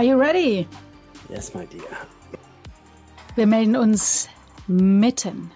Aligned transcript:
Are 0.00 0.06
you 0.06 0.18
ready? 0.18 0.66
Yes, 1.28 1.52
my 1.52 1.66
dear. 1.66 1.82
Wir 3.34 3.46
melden 3.46 3.76
uns 3.76 4.30
mitten. 4.66 5.50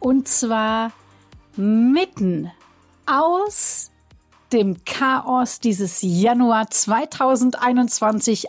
Und 0.00 0.28
zwar 0.28 0.92
mitten 1.56 2.52
aus 3.06 3.90
dem 4.52 4.84
Chaos 4.84 5.60
dieses 5.60 6.00
Januar 6.02 6.68
2021. 6.70 8.48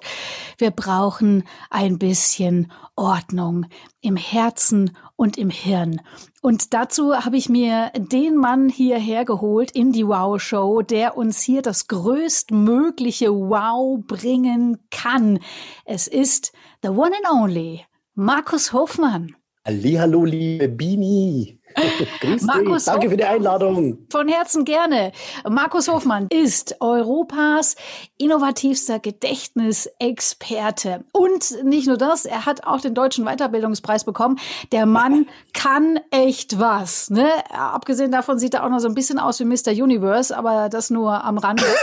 Wir 0.57 0.71
brauchen 0.71 1.45
ein 1.69 1.97
bisschen 1.97 2.69
Ordnung 2.97 3.67
im 4.01 4.17
Herzen 4.17 4.97
und 5.15 5.37
im 5.37 5.49
Hirn. 5.49 6.01
Und 6.41 6.73
dazu 6.73 7.15
habe 7.15 7.35
ich 7.37 7.49
mir 7.49 7.91
den 7.95 8.35
Mann 8.35 8.69
hierher 8.69 9.25
geholt 9.25 9.71
in 9.71 9.91
die 9.91 10.07
Wow 10.07 10.39
Show, 10.41 10.81
der 10.83 11.17
uns 11.17 11.41
hier 11.41 11.61
das 11.61 11.87
größtmögliche 11.87 13.33
Wow 13.33 14.05
bringen 14.05 14.77
kann. 14.91 15.39
Es 15.85 16.07
ist 16.07 16.53
the 16.83 16.89
one 16.89 17.11
and 17.15 17.31
only 17.31 17.85
Markus 18.13 18.71
Hofmann. 18.71 19.35
Hallo, 19.65 20.23
liebe 20.23 20.69
Bini. 20.69 21.56
Grüß 22.21 22.43
Markus 22.43 22.85
dich. 22.85 22.93
Danke 22.93 23.09
für 23.09 23.17
die. 23.17 23.27
Einladung. 23.27 23.99
Von 24.09 24.27
Herzen 24.27 24.65
gerne. 24.65 25.11
Markus 25.47 25.87
Hofmann 25.87 26.27
ist 26.31 26.75
Europas 26.81 27.75
innovativster 28.17 28.99
Gedächtnisexperte. 28.99 31.03
Und 31.11 31.63
nicht 31.63 31.87
nur 31.87 31.97
das, 31.97 32.25
er 32.25 32.45
hat 32.45 32.65
auch 32.65 32.81
den 32.81 32.93
Deutschen 32.93 33.25
Weiterbildungspreis 33.25 34.03
bekommen. 34.05 34.39
Der 34.71 34.85
Mann 34.85 35.27
kann 35.53 35.99
echt 36.11 36.59
was. 36.59 37.09
Ne? 37.09 37.27
Abgesehen 37.51 38.11
davon 38.11 38.39
sieht 38.39 38.53
er 38.53 38.65
auch 38.65 38.69
noch 38.69 38.79
so 38.79 38.87
ein 38.87 38.95
bisschen 38.95 39.19
aus 39.19 39.39
wie 39.39 39.45
Mr. 39.45 39.71
Universe, 39.71 40.35
aber 40.35 40.69
das 40.69 40.89
nur 40.89 41.23
am 41.23 41.37
Rande. 41.37 41.63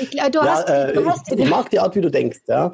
Ich, 0.00 0.18
äh, 0.18 0.30
du 0.30 0.38
Ja, 0.38 0.46
hast, 0.46 0.68
äh, 0.70 0.94
du 0.94 1.06
hast, 1.06 1.30
ich 1.30 1.48
mag 1.48 1.68
die 1.68 1.78
Art, 1.78 1.94
wie 1.94 2.00
du 2.00 2.10
denkst. 2.10 2.38
Ja. 2.46 2.72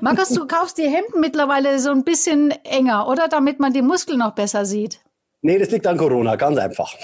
Markus, 0.00 0.30
du 0.30 0.46
kaufst 0.46 0.78
die 0.78 0.88
Hemden 0.88 1.20
mittlerweile 1.20 1.78
so 1.78 1.90
ein 1.90 2.04
bisschen 2.04 2.50
enger, 2.64 3.08
oder? 3.08 3.28
Damit 3.28 3.60
man 3.60 3.72
die 3.72 3.82
Muskeln 3.82 4.18
noch 4.18 4.34
besser 4.34 4.64
sieht. 4.64 5.00
Nee, 5.42 5.58
das 5.58 5.70
liegt 5.70 5.86
an 5.86 5.96
Corona, 5.96 6.36
ganz 6.36 6.58
einfach. 6.58 6.94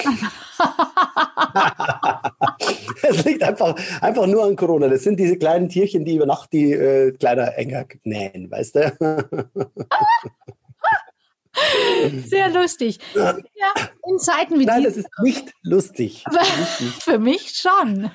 Es 3.02 3.24
liegt 3.24 3.42
einfach, 3.42 3.74
einfach 4.00 4.26
nur 4.26 4.44
an 4.44 4.56
Corona. 4.56 4.88
Das 4.88 5.02
sind 5.02 5.18
diese 5.18 5.38
kleinen 5.38 5.68
Tierchen, 5.68 6.04
die 6.04 6.16
über 6.16 6.26
Nacht 6.26 6.52
die 6.52 6.72
äh, 6.72 7.12
kleiner 7.12 7.56
enger 7.56 7.86
nähen, 8.04 8.50
weißt 8.50 8.74
du? 8.74 9.28
Sehr 12.26 12.50
lustig. 12.50 12.98
Ja, 13.14 13.36
in 14.06 14.18
Zeiten 14.18 14.58
wie 14.58 14.66
Nein, 14.66 14.82
diesen 14.82 15.02
das 15.02 15.12
ist 15.12 15.22
nicht 15.22 15.52
lustig. 15.62 16.24
Für 17.00 17.18
mich 17.18 17.50
schon. 17.56 18.10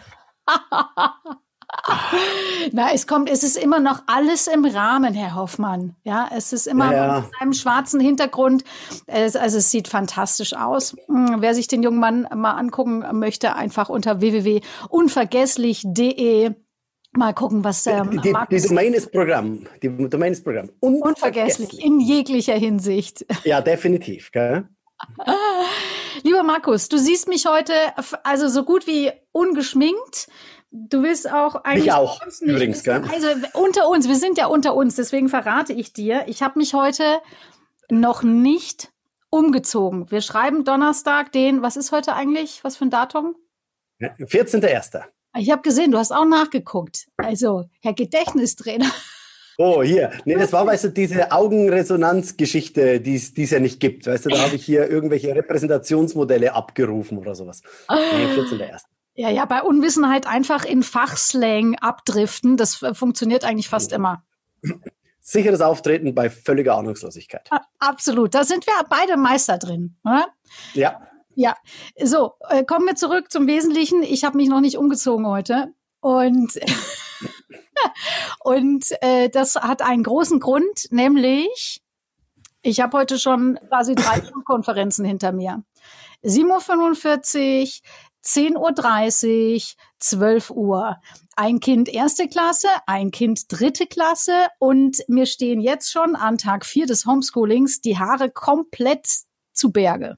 Na, 2.71 2.93
es 2.93 3.07
kommt, 3.07 3.29
es 3.29 3.43
ist 3.43 3.57
immer 3.57 3.79
noch 3.79 4.01
alles 4.07 4.47
im 4.47 4.65
Rahmen, 4.65 5.13
Herr 5.13 5.35
Hoffmann. 5.35 5.95
Ja, 6.03 6.29
es 6.35 6.53
ist 6.53 6.67
immer 6.67 6.91
Ja, 6.93 7.19
mit 7.21 7.31
einem 7.41 7.53
schwarzen 7.53 7.99
Hintergrund. 7.99 8.63
Es, 9.07 9.35
also 9.35 9.57
es 9.57 9.69
sieht 9.71 9.87
fantastisch 9.87 10.53
aus. 10.55 10.95
Hm, 11.07 11.37
Wer 11.39 11.55
sich 11.55 11.67
den 11.67 11.81
jungen 11.83 11.99
Mann 11.99 12.27
mal 12.35 12.51
angucken 12.53 13.03
möchte, 13.19 13.55
einfach 13.55 13.89
unter 13.89 14.21
www.unvergesslich.de 14.21 16.51
mal 17.15 17.33
gucken, 17.33 17.63
was 17.63 17.85
ähm, 17.85 18.21
Die, 18.23 18.33
die, 18.49 18.67
Domain 18.67 18.93
ist 18.93 19.11
Programm. 19.11 19.67
Die 19.81 20.09
Domain 20.09 20.31
ist 20.33 20.43
Programm. 20.43 20.69
unvergesslich 20.79 21.83
in 21.83 21.99
jeglicher 21.99 22.55
Hinsicht. 22.55 23.25
Ja, 23.45 23.61
definitiv. 23.61 24.31
Gell? 24.31 24.67
Lieber 26.23 26.43
Markus, 26.43 26.87
du 26.87 26.97
siehst 26.97 27.27
mich 27.27 27.45
heute 27.45 27.73
also 28.23 28.47
so 28.47 28.63
gut 28.63 28.87
wie 28.87 29.11
ungeschminkt. 29.31 30.27
Du 30.75 31.03
willst 31.03 31.31
auch 31.31 31.53
eigentlich 31.63 31.85
Mich 31.85 31.93
auch, 31.93 32.25
nicht 32.25 32.41
übrigens, 32.41 32.83
wissen. 32.83 33.03
gell? 33.03 33.11
Also 33.13 33.27
unter 33.53 33.87
uns, 33.87 34.07
wir 34.07 34.15
sind 34.15 34.39
ja 34.39 34.47
unter 34.47 34.73
uns, 34.73 34.95
deswegen 34.95 35.29
verrate 35.29 35.71
ich 35.71 35.93
dir, 35.93 36.23
ich 36.25 36.41
habe 36.41 36.57
mich 36.57 36.73
heute 36.73 37.03
noch 37.91 38.23
nicht 38.23 38.91
umgezogen. 39.29 40.09
Wir 40.09 40.21
schreiben 40.21 40.63
Donnerstag 40.63 41.31
den, 41.31 41.61
was 41.61 41.77
ist 41.77 41.91
heute 41.91 42.15
eigentlich? 42.15 42.63
Was 42.63 42.75
für 42.77 42.85
ein 42.85 42.89
Datum? 42.89 43.35
Ja, 43.99 44.09
14.01. 44.19 45.03
Ich 45.37 45.51
habe 45.51 45.61
gesehen, 45.61 45.91
du 45.91 45.99
hast 45.99 46.11
auch 46.11 46.25
nachgeguckt. 46.25 47.05
Also, 47.17 47.65
Herr 47.81 47.93
Gedächtnistrainer. 47.93 48.91
Oh, 49.59 49.83
hier. 49.83 50.11
Nee, 50.25 50.35
das 50.35 50.51
war, 50.53 50.65
weißt 50.65 50.85
du, 50.85 50.89
diese 50.89 51.31
Augenresonanzgeschichte, 51.31 52.99
die 52.99 53.15
es 53.15 53.35
die 53.35 53.43
es 53.43 53.51
ja 53.51 53.59
nicht 53.59 53.79
gibt. 53.79 54.07
Weißt 54.07 54.25
du, 54.25 54.29
da 54.29 54.39
habe 54.39 54.55
ich 54.55 54.65
hier 54.65 54.89
irgendwelche 54.89 55.35
Repräsentationsmodelle 55.35 56.53
abgerufen 56.53 57.19
oder 57.19 57.35
sowas. 57.35 57.61
Nee, 57.89 58.25
14.01. 58.35 58.81
Ja, 59.15 59.29
ja, 59.29 59.45
bei 59.45 59.61
Unwissenheit 59.61 60.27
einfach 60.27 60.65
in 60.65 60.81
Fachslang 60.81 61.75
abdriften, 61.75 62.57
das 62.57 62.81
äh, 62.81 62.93
funktioniert 62.93 63.45
eigentlich 63.45 63.69
fast 63.69 63.91
immer. 63.91 64.23
Sicheres 65.19 65.61
Auftreten 65.61 66.15
bei 66.15 66.29
völliger 66.29 66.75
Ahnungslosigkeit. 66.75 67.49
Absolut. 67.79 68.33
Da 68.33 68.43
sind 68.43 68.65
wir 68.65 68.73
beide 68.89 69.17
Meister 69.17 69.57
drin. 69.57 69.95
Oder? 70.03 70.27
Ja. 70.73 71.01
Ja, 71.35 71.55
so, 71.99 72.33
äh, 72.49 72.63
kommen 72.63 72.85
wir 72.85 72.95
zurück 72.95 73.31
zum 73.31 73.47
Wesentlichen. 73.47 74.03
Ich 74.03 74.23
habe 74.23 74.37
mich 74.37 74.49
noch 74.49 74.61
nicht 74.61 74.77
umgezogen 74.77 75.25
heute. 75.25 75.73
Und, 75.99 76.59
und 78.43 78.85
äh, 79.01 79.29
das 79.29 79.55
hat 79.55 79.81
einen 79.81 80.03
großen 80.03 80.39
Grund, 80.39 80.91
nämlich 80.91 81.81
ich 82.61 82.79
habe 82.79 82.97
heute 82.97 83.19
schon 83.19 83.59
quasi 83.67 83.95
drei 83.95 84.21
Konferenzen 84.45 85.05
hinter 85.05 85.31
mir. 85.31 85.63
7.45 86.23 87.61
Uhr, 87.61 87.89
10.30 88.23 89.55
Uhr, 89.55 89.61
12 89.99 90.49
Uhr. 90.51 90.97
Ein 91.35 91.59
Kind 91.59 91.89
erste 91.89 92.27
Klasse, 92.27 92.67
ein 92.85 93.11
Kind 93.11 93.45
dritte 93.49 93.87
Klasse 93.87 94.47
und 94.59 95.03
mir 95.07 95.25
stehen 95.25 95.59
jetzt 95.61 95.91
schon 95.91 96.15
an 96.15 96.37
Tag 96.37 96.65
vier 96.65 96.85
des 96.85 97.05
Homeschoolings 97.05 97.81
die 97.81 97.97
Haare 97.97 98.29
komplett 98.29 99.07
zu 99.51 99.71
Berge 99.71 100.15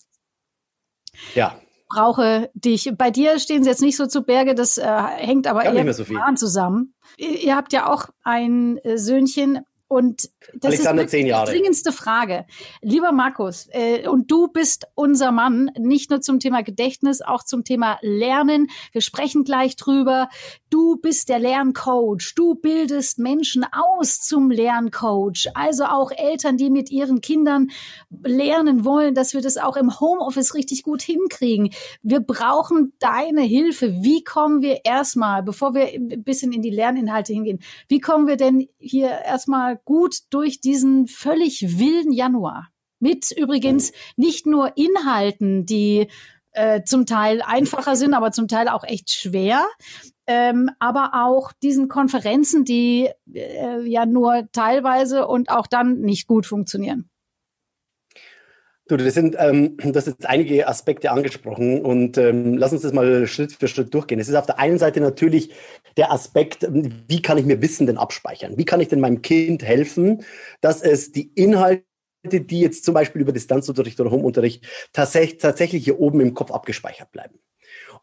Ja. 1.33 1.59
brauche 1.89 2.49
dich. 2.53 2.91
Bei 2.97 3.11
dir 3.11 3.39
stehen 3.39 3.63
sie 3.63 3.69
jetzt 3.69 3.81
nicht 3.81 3.97
so 3.97 4.07
zu 4.07 4.23
Berge, 4.23 4.55
das 4.55 4.77
äh, 4.77 4.85
hängt 4.85 5.47
aber 5.47 5.63
eher 5.63 5.73
mehr 5.73 5.83
mit 5.85 5.95
so 5.95 6.03
zusammen. 6.35 6.93
Ihr, 7.17 7.39
ihr 7.41 7.55
habt 7.55 7.73
ja 7.73 7.89
auch 7.91 8.09
ein 8.23 8.77
äh, 8.79 8.97
Söhnchen 8.97 9.61
und 9.87 10.29
das 10.53 10.73
Alexander, 10.73 11.03
ist 11.03 11.13
die 11.13 11.29
dringendste 11.29 11.91
Frage. 11.91 12.45
Lieber 12.81 13.11
Markus, 13.11 13.67
äh, 13.71 14.07
und 14.07 14.31
du 14.31 14.47
bist 14.47 14.87
unser 14.95 15.31
Mann, 15.31 15.69
nicht 15.77 16.09
nur 16.09 16.21
zum 16.21 16.39
Thema 16.39 16.63
Gedächtnis, 16.63 17.21
auch 17.21 17.43
zum 17.43 17.63
Thema 17.63 17.99
Lernen. 18.01 18.67
Wir 18.91 19.01
sprechen 19.01 19.43
gleich 19.43 19.75
drüber. 19.75 20.29
Du 20.71 20.97
bist 20.97 21.29
der 21.29 21.37
Lerncoach. 21.37 22.33
Du 22.35 22.55
bildest 22.55 23.19
Menschen 23.19 23.63
aus 23.71 24.21
zum 24.21 24.49
Lerncoach. 24.49 25.49
Also 25.53 25.85
auch 25.85 26.11
Eltern, 26.11 26.57
die 26.57 26.71
mit 26.71 26.89
ihren 26.89 27.21
Kindern 27.21 27.69
lernen 28.23 28.85
wollen, 28.85 29.13
dass 29.13 29.35
wir 29.35 29.41
das 29.41 29.57
auch 29.57 29.77
im 29.77 29.99
Homeoffice 29.99 30.55
richtig 30.55 30.81
gut 30.81 31.03
hinkriegen. 31.03 31.69
Wir 32.01 32.21
brauchen 32.21 32.93
deine 32.99 33.41
Hilfe. 33.41 34.01
Wie 34.01 34.23
kommen 34.23 34.63
wir 34.63 34.83
erstmal, 34.83 35.43
bevor 35.43 35.75
wir 35.75 35.85
ein 35.87 36.23
bisschen 36.23 36.51
in 36.51 36.63
die 36.63 36.71
Lerninhalte 36.71 37.33
hingehen, 37.33 37.59
wie 37.87 37.99
kommen 37.99 38.27
wir 38.27 38.37
denn 38.37 38.67
hier 38.79 39.09
erstmal 39.09 39.74
gut 39.75 40.19
durch 40.29 40.59
diesen 40.59 41.07
völlig 41.07 41.79
wilden 41.79 42.11
Januar? 42.11 42.69
Mit 42.99 43.31
übrigens 43.31 43.91
nicht 44.15 44.45
nur 44.45 44.77
Inhalten, 44.77 45.65
die 45.65 46.07
äh, 46.51 46.83
zum 46.83 47.05
Teil 47.05 47.41
einfacher 47.41 47.95
sind, 47.95 48.13
aber 48.13 48.31
zum 48.31 48.47
Teil 48.47 48.69
auch 48.69 48.83
echt 48.83 49.11
schwer. 49.11 49.65
Ähm, 50.27 50.71
aber 50.79 51.11
auch 51.13 51.51
diesen 51.51 51.87
Konferenzen, 51.87 52.65
die 52.65 53.09
äh, 53.33 53.81
ja 53.81 54.05
nur 54.05 54.47
teilweise 54.51 55.27
und 55.27 55.49
auch 55.49 55.67
dann 55.67 55.99
nicht 55.99 56.27
gut 56.27 56.45
funktionieren. 56.45 57.09
Du, 58.87 58.97
das 58.97 59.15
sind, 59.15 59.35
ähm, 59.39 59.77
du 59.77 59.95
hast 59.95 60.05
jetzt 60.05 60.27
einige 60.27 60.67
Aspekte 60.67 61.09
angesprochen 61.09 61.81
und 61.83 62.19
ähm, 62.19 62.55
lass 62.55 62.71
uns 62.71 62.83
das 62.83 62.93
mal 62.93 63.25
Schritt 63.25 63.53
für 63.53 63.67
Schritt 63.67 63.91
durchgehen. 63.91 64.19
Es 64.19 64.29
ist 64.29 64.35
auf 64.35 64.45
der 64.45 64.59
einen 64.59 64.77
Seite 64.77 65.01
natürlich 65.01 65.51
der 65.97 66.11
Aspekt, 66.11 66.67
wie 67.07 67.21
kann 67.23 67.39
ich 67.39 67.45
mir 67.45 67.61
Wissen 67.63 67.87
denn 67.87 67.97
abspeichern? 67.97 68.57
Wie 68.57 68.65
kann 68.65 68.81
ich 68.81 68.89
denn 68.89 68.99
meinem 68.99 69.23
Kind 69.23 69.63
helfen, 69.63 70.23
dass 70.61 70.83
es 70.83 71.11
die 71.11 71.31
Inhalte, 71.33 71.83
die 72.27 72.59
jetzt 72.59 72.85
zum 72.85 72.93
Beispiel 72.93 73.21
über 73.21 73.31
Distanzunterricht 73.31 73.99
oder 73.99 74.11
Homeunterricht 74.11 74.63
tatsächlich, 74.93 75.39
tatsächlich 75.39 75.83
hier 75.83 75.99
oben 75.99 76.19
im 76.19 76.35
Kopf 76.35 76.51
abgespeichert 76.51 77.11
bleiben? 77.11 77.39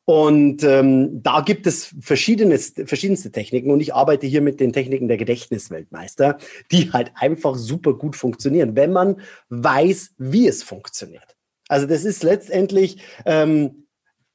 Und 0.04 0.64
ähm, 0.64 1.22
da 1.22 1.42
gibt 1.42 1.66
es 1.66 1.94
verschiedenes, 2.00 2.74
verschiedenste 2.86 3.30
Techniken 3.30 3.70
und 3.70 3.80
ich 3.80 3.94
arbeite 3.94 4.26
hier 4.26 4.40
mit 4.40 4.58
den 4.58 4.72
Techniken 4.72 5.06
der 5.06 5.16
Gedächtnisweltmeister, 5.16 6.38
die 6.72 6.92
halt 6.92 7.12
einfach 7.14 7.54
super 7.54 7.94
gut 7.94 8.16
funktionieren, 8.16 8.74
wenn 8.74 8.92
man 8.92 9.20
weiß, 9.48 10.14
wie 10.18 10.48
es 10.48 10.64
funktioniert. 10.64 11.36
Also 11.68 11.86
das 11.86 12.04
ist 12.04 12.24
letztendlich 12.24 12.98
ähm, 13.24 13.82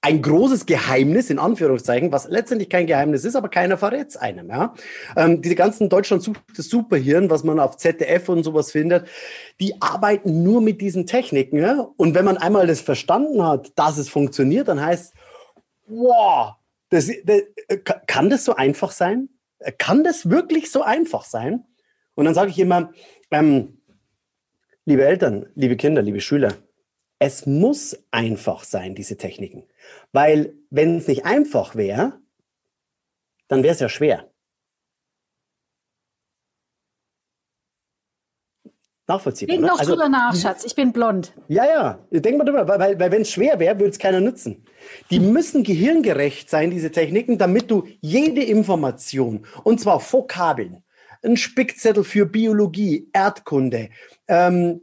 ein 0.02 0.22
großes 0.22 0.68
Geheimnis, 0.68 1.30
in 1.30 1.40
Anführungszeichen, 1.40 2.12
was 2.12 2.30
letztendlich 2.30 2.70
kein 2.70 2.88
Geheimnis 2.88 3.26
ist, 3.26 3.36
aber 3.36 3.50
keiner 3.50 3.78
verrät 3.78 4.08
es 4.08 4.16
einem. 4.16 4.50
Ja? 4.50 4.74
Ähm, 5.18 5.42
diese 5.42 5.56
ganzen 5.56 5.90
Deutschland 5.90 6.24
sucht 6.24 6.42
das 6.56 6.70
Superhirn, 6.70 7.30
was 7.30 7.44
man 7.44 7.60
auf 7.60 7.78
ZDF 7.78 8.30
und 8.30 8.44
sowas 8.44 8.72
findet, 8.72 9.08
die 9.60 9.82
arbeiten 9.82 10.44
nur 10.44 10.62
mit 10.62 10.82
diesen 10.82 11.08
Techniken. 11.08 11.58
Ja? 11.58 11.90
Und 11.98 12.16
wenn 12.16 12.26
man 12.26 12.38
einmal 12.38 12.68
das 12.68 12.80
verstanden 12.80 13.44
hat, 13.44 13.74
dass 13.76 13.98
es 13.98 14.08
funktioniert, 14.08 14.68
dann 14.68 14.80
heißt 14.80 15.14
wow, 15.88 16.56
das, 16.90 17.10
das, 17.24 17.42
kann 18.06 18.30
das 18.30 18.46
so 18.46 18.56
einfach 18.56 18.92
sein? 18.92 19.30
Kann 19.78 20.04
das 20.04 20.30
wirklich 20.30 20.72
so 20.72 20.84
einfach 20.84 21.24
sein? 21.24 21.66
Und 22.16 22.26
dann 22.26 22.34
sage 22.34 22.52
ich 22.52 22.60
immer, 22.60 22.92
ähm, 23.32 23.82
liebe 24.86 25.06
Eltern, 25.06 25.48
liebe 25.56 25.76
Kinder, 25.76 26.02
liebe 26.02 26.22
Schüler, 26.22 26.54
es 27.20 27.46
muss 27.46 27.98
einfach 28.12 28.64
sein, 28.64 28.96
diese 28.96 29.18
Techniken. 29.18 29.64
Weil 30.12 30.54
wenn 30.70 30.98
es 30.98 31.08
nicht 31.08 31.26
einfach 31.26 31.76
wäre, 31.76 32.20
dann 33.48 33.64
wäre 33.64 33.74
es 33.74 33.80
ja 33.80 33.90
schwer. 33.90 34.30
Nachvollziehbar. 39.08 39.54
Denk 39.54 39.62
ne? 39.62 39.68
noch 39.68 39.80
also, 39.80 39.94
drüber 39.94 40.10
nach, 40.10 40.36
Schatz. 40.36 40.66
Ich 40.66 40.76
bin 40.76 40.92
blond. 40.92 41.34
Ja, 41.48 41.66
ja. 41.66 42.00
Denk 42.12 42.38
mal 42.38 42.44
drüber, 42.44 42.68
weil, 42.68 42.80
weil, 42.80 43.00
weil 43.00 43.12
wenn 43.12 43.22
es 43.22 43.32
schwer 43.32 43.58
wäre, 43.60 43.80
würde 43.80 43.92
es 43.92 44.00
keiner 44.00 44.20
nutzen. 44.20 44.66
Die 45.10 45.20
müssen 45.20 45.64
gehirngerecht 45.64 46.50
sein, 46.50 46.72
diese 46.72 46.92
Techniken, 46.92 47.38
damit 47.38 47.72
du 47.72 47.88
jede 48.02 48.44
Information, 48.44 49.46
und 49.64 49.80
zwar 49.80 50.02
Vokabeln, 50.02 50.84
ein 51.24 51.38
Spickzettel 51.38 52.04
für 52.04 52.26
Biologie, 52.26 53.10
Erdkunde, 53.14 53.90
ähm, 54.28 54.82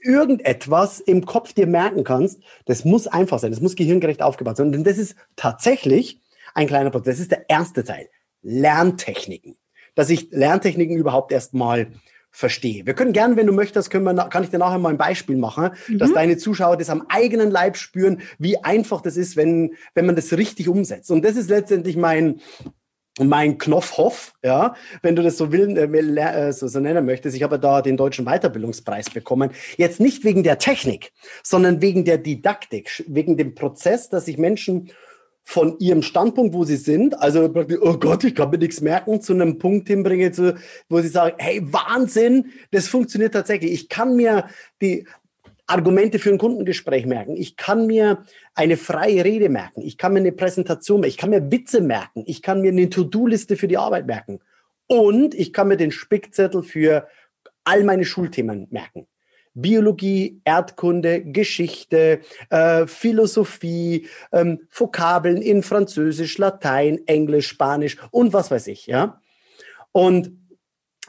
irgendetwas 0.00 1.00
im 1.00 1.26
Kopf 1.26 1.52
dir 1.52 1.66
merken 1.66 2.04
kannst, 2.04 2.40
das 2.64 2.84
muss 2.84 3.06
einfach 3.06 3.38
sein, 3.38 3.50
das 3.50 3.60
muss 3.60 3.76
gehirngerecht 3.76 4.22
aufgebaut 4.22 4.56
sein. 4.56 4.72
Denn 4.72 4.84
das 4.84 4.96
ist 4.96 5.16
tatsächlich 5.36 6.20
ein 6.54 6.66
kleiner 6.66 6.90
Prozess. 6.90 7.16
Das 7.16 7.22
ist 7.22 7.32
der 7.32 7.50
erste 7.50 7.84
Teil. 7.84 8.08
Lerntechniken. 8.42 9.56
Dass 9.94 10.10
ich 10.10 10.30
Lerntechniken 10.30 10.96
überhaupt 10.96 11.30
erstmal 11.30 11.88
verstehe. 12.34 12.84
Wir 12.84 12.94
können 12.94 13.12
gerne, 13.12 13.36
wenn 13.36 13.46
du 13.46 13.52
möchtest, 13.52 13.90
können 13.90 14.04
wir, 14.04 14.14
kann 14.28 14.42
ich 14.42 14.50
dir 14.50 14.58
nachher 14.58 14.78
mal 14.78 14.88
ein 14.88 14.98
Beispiel 14.98 15.36
machen, 15.36 15.70
mhm. 15.86 15.98
dass 15.98 16.12
deine 16.12 16.36
Zuschauer 16.36 16.76
das 16.76 16.90
am 16.90 17.06
eigenen 17.08 17.50
Leib 17.50 17.76
spüren, 17.76 18.22
wie 18.38 18.58
einfach 18.58 19.00
das 19.00 19.16
ist, 19.16 19.36
wenn, 19.36 19.74
wenn 19.94 20.04
man 20.04 20.16
das 20.16 20.32
richtig 20.32 20.68
umsetzt. 20.68 21.12
Und 21.12 21.24
das 21.24 21.36
ist 21.36 21.48
letztendlich 21.48 21.96
mein, 21.96 22.40
mein 23.20 23.56
Knopfhoff, 23.58 24.32
ja, 24.42 24.74
wenn 25.00 25.14
du 25.14 25.22
das 25.22 25.36
so, 25.36 25.52
will, 25.52 25.78
äh, 25.78 26.20
äh, 26.20 26.52
so, 26.52 26.66
so 26.66 26.80
nennen 26.80 27.06
möchtest. 27.06 27.36
Ich 27.36 27.44
habe 27.44 27.60
da 27.60 27.82
den 27.82 27.96
deutschen 27.96 28.24
Weiterbildungspreis 28.24 29.10
bekommen. 29.10 29.52
Jetzt 29.76 30.00
nicht 30.00 30.24
wegen 30.24 30.42
der 30.42 30.58
Technik, 30.58 31.12
sondern 31.44 31.80
wegen 31.80 32.04
der 32.04 32.18
Didaktik, 32.18 33.04
wegen 33.06 33.36
dem 33.36 33.54
Prozess, 33.54 34.08
dass 34.08 34.24
sich 34.24 34.38
Menschen 34.38 34.90
von 35.44 35.78
ihrem 35.78 36.02
Standpunkt, 36.02 36.54
wo 36.54 36.64
sie 36.64 36.76
sind, 36.76 37.20
also 37.20 37.52
oh 37.82 37.98
Gott, 37.98 38.24
ich 38.24 38.34
kann 38.34 38.50
mir 38.50 38.58
nichts 38.58 38.80
merken, 38.80 39.20
zu 39.20 39.34
einem 39.34 39.58
Punkt 39.58 39.88
hinbringen, 39.88 40.32
zu, 40.32 40.56
wo 40.88 41.00
sie 41.00 41.08
sagen, 41.08 41.36
hey, 41.38 41.60
Wahnsinn, 41.70 42.50
das 42.70 42.88
funktioniert 42.88 43.34
tatsächlich. 43.34 43.72
Ich 43.72 43.88
kann 43.90 44.16
mir 44.16 44.48
die 44.80 45.06
Argumente 45.66 46.18
für 46.18 46.30
ein 46.30 46.38
Kundengespräch 46.38 47.06
merken. 47.06 47.36
Ich 47.36 47.56
kann 47.56 47.86
mir 47.86 48.24
eine 48.54 48.76
freie 48.76 49.24
Rede 49.24 49.48
merken. 49.48 49.82
Ich 49.82 49.98
kann 49.98 50.14
mir 50.14 50.20
eine 50.20 50.32
Präsentation 50.32 51.00
merken. 51.00 51.10
Ich 51.10 51.18
kann 51.18 51.30
mir 51.30 51.50
Witze 51.50 51.80
merken. 51.82 52.24
Ich 52.26 52.42
kann 52.42 52.60
mir 52.60 52.72
eine 52.72 52.90
To-Do-Liste 52.90 53.56
für 53.56 53.68
die 53.68 53.78
Arbeit 53.78 54.06
merken. 54.06 54.40
Und 54.86 55.34
ich 55.34 55.52
kann 55.52 55.68
mir 55.68 55.76
den 55.76 55.90
Spickzettel 55.90 56.62
für 56.62 57.06
all 57.64 57.84
meine 57.84 58.04
Schulthemen 58.04 58.66
merken. 58.70 59.06
Biologie, 59.54 60.40
Erdkunde, 60.44 61.22
Geschichte, 61.22 62.20
äh, 62.50 62.86
Philosophie, 62.86 64.08
ähm, 64.32 64.60
Vokabeln 64.70 65.40
in 65.40 65.62
Französisch, 65.62 66.38
Latein, 66.38 67.00
Englisch, 67.06 67.48
Spanisch 67.48 67.96
und 68.10 68.32
was 68.32 68.50
weiß 68.50 68.66
ich, 68.66 68.86
ja. 68.86 69.20
Und 69.92 70.32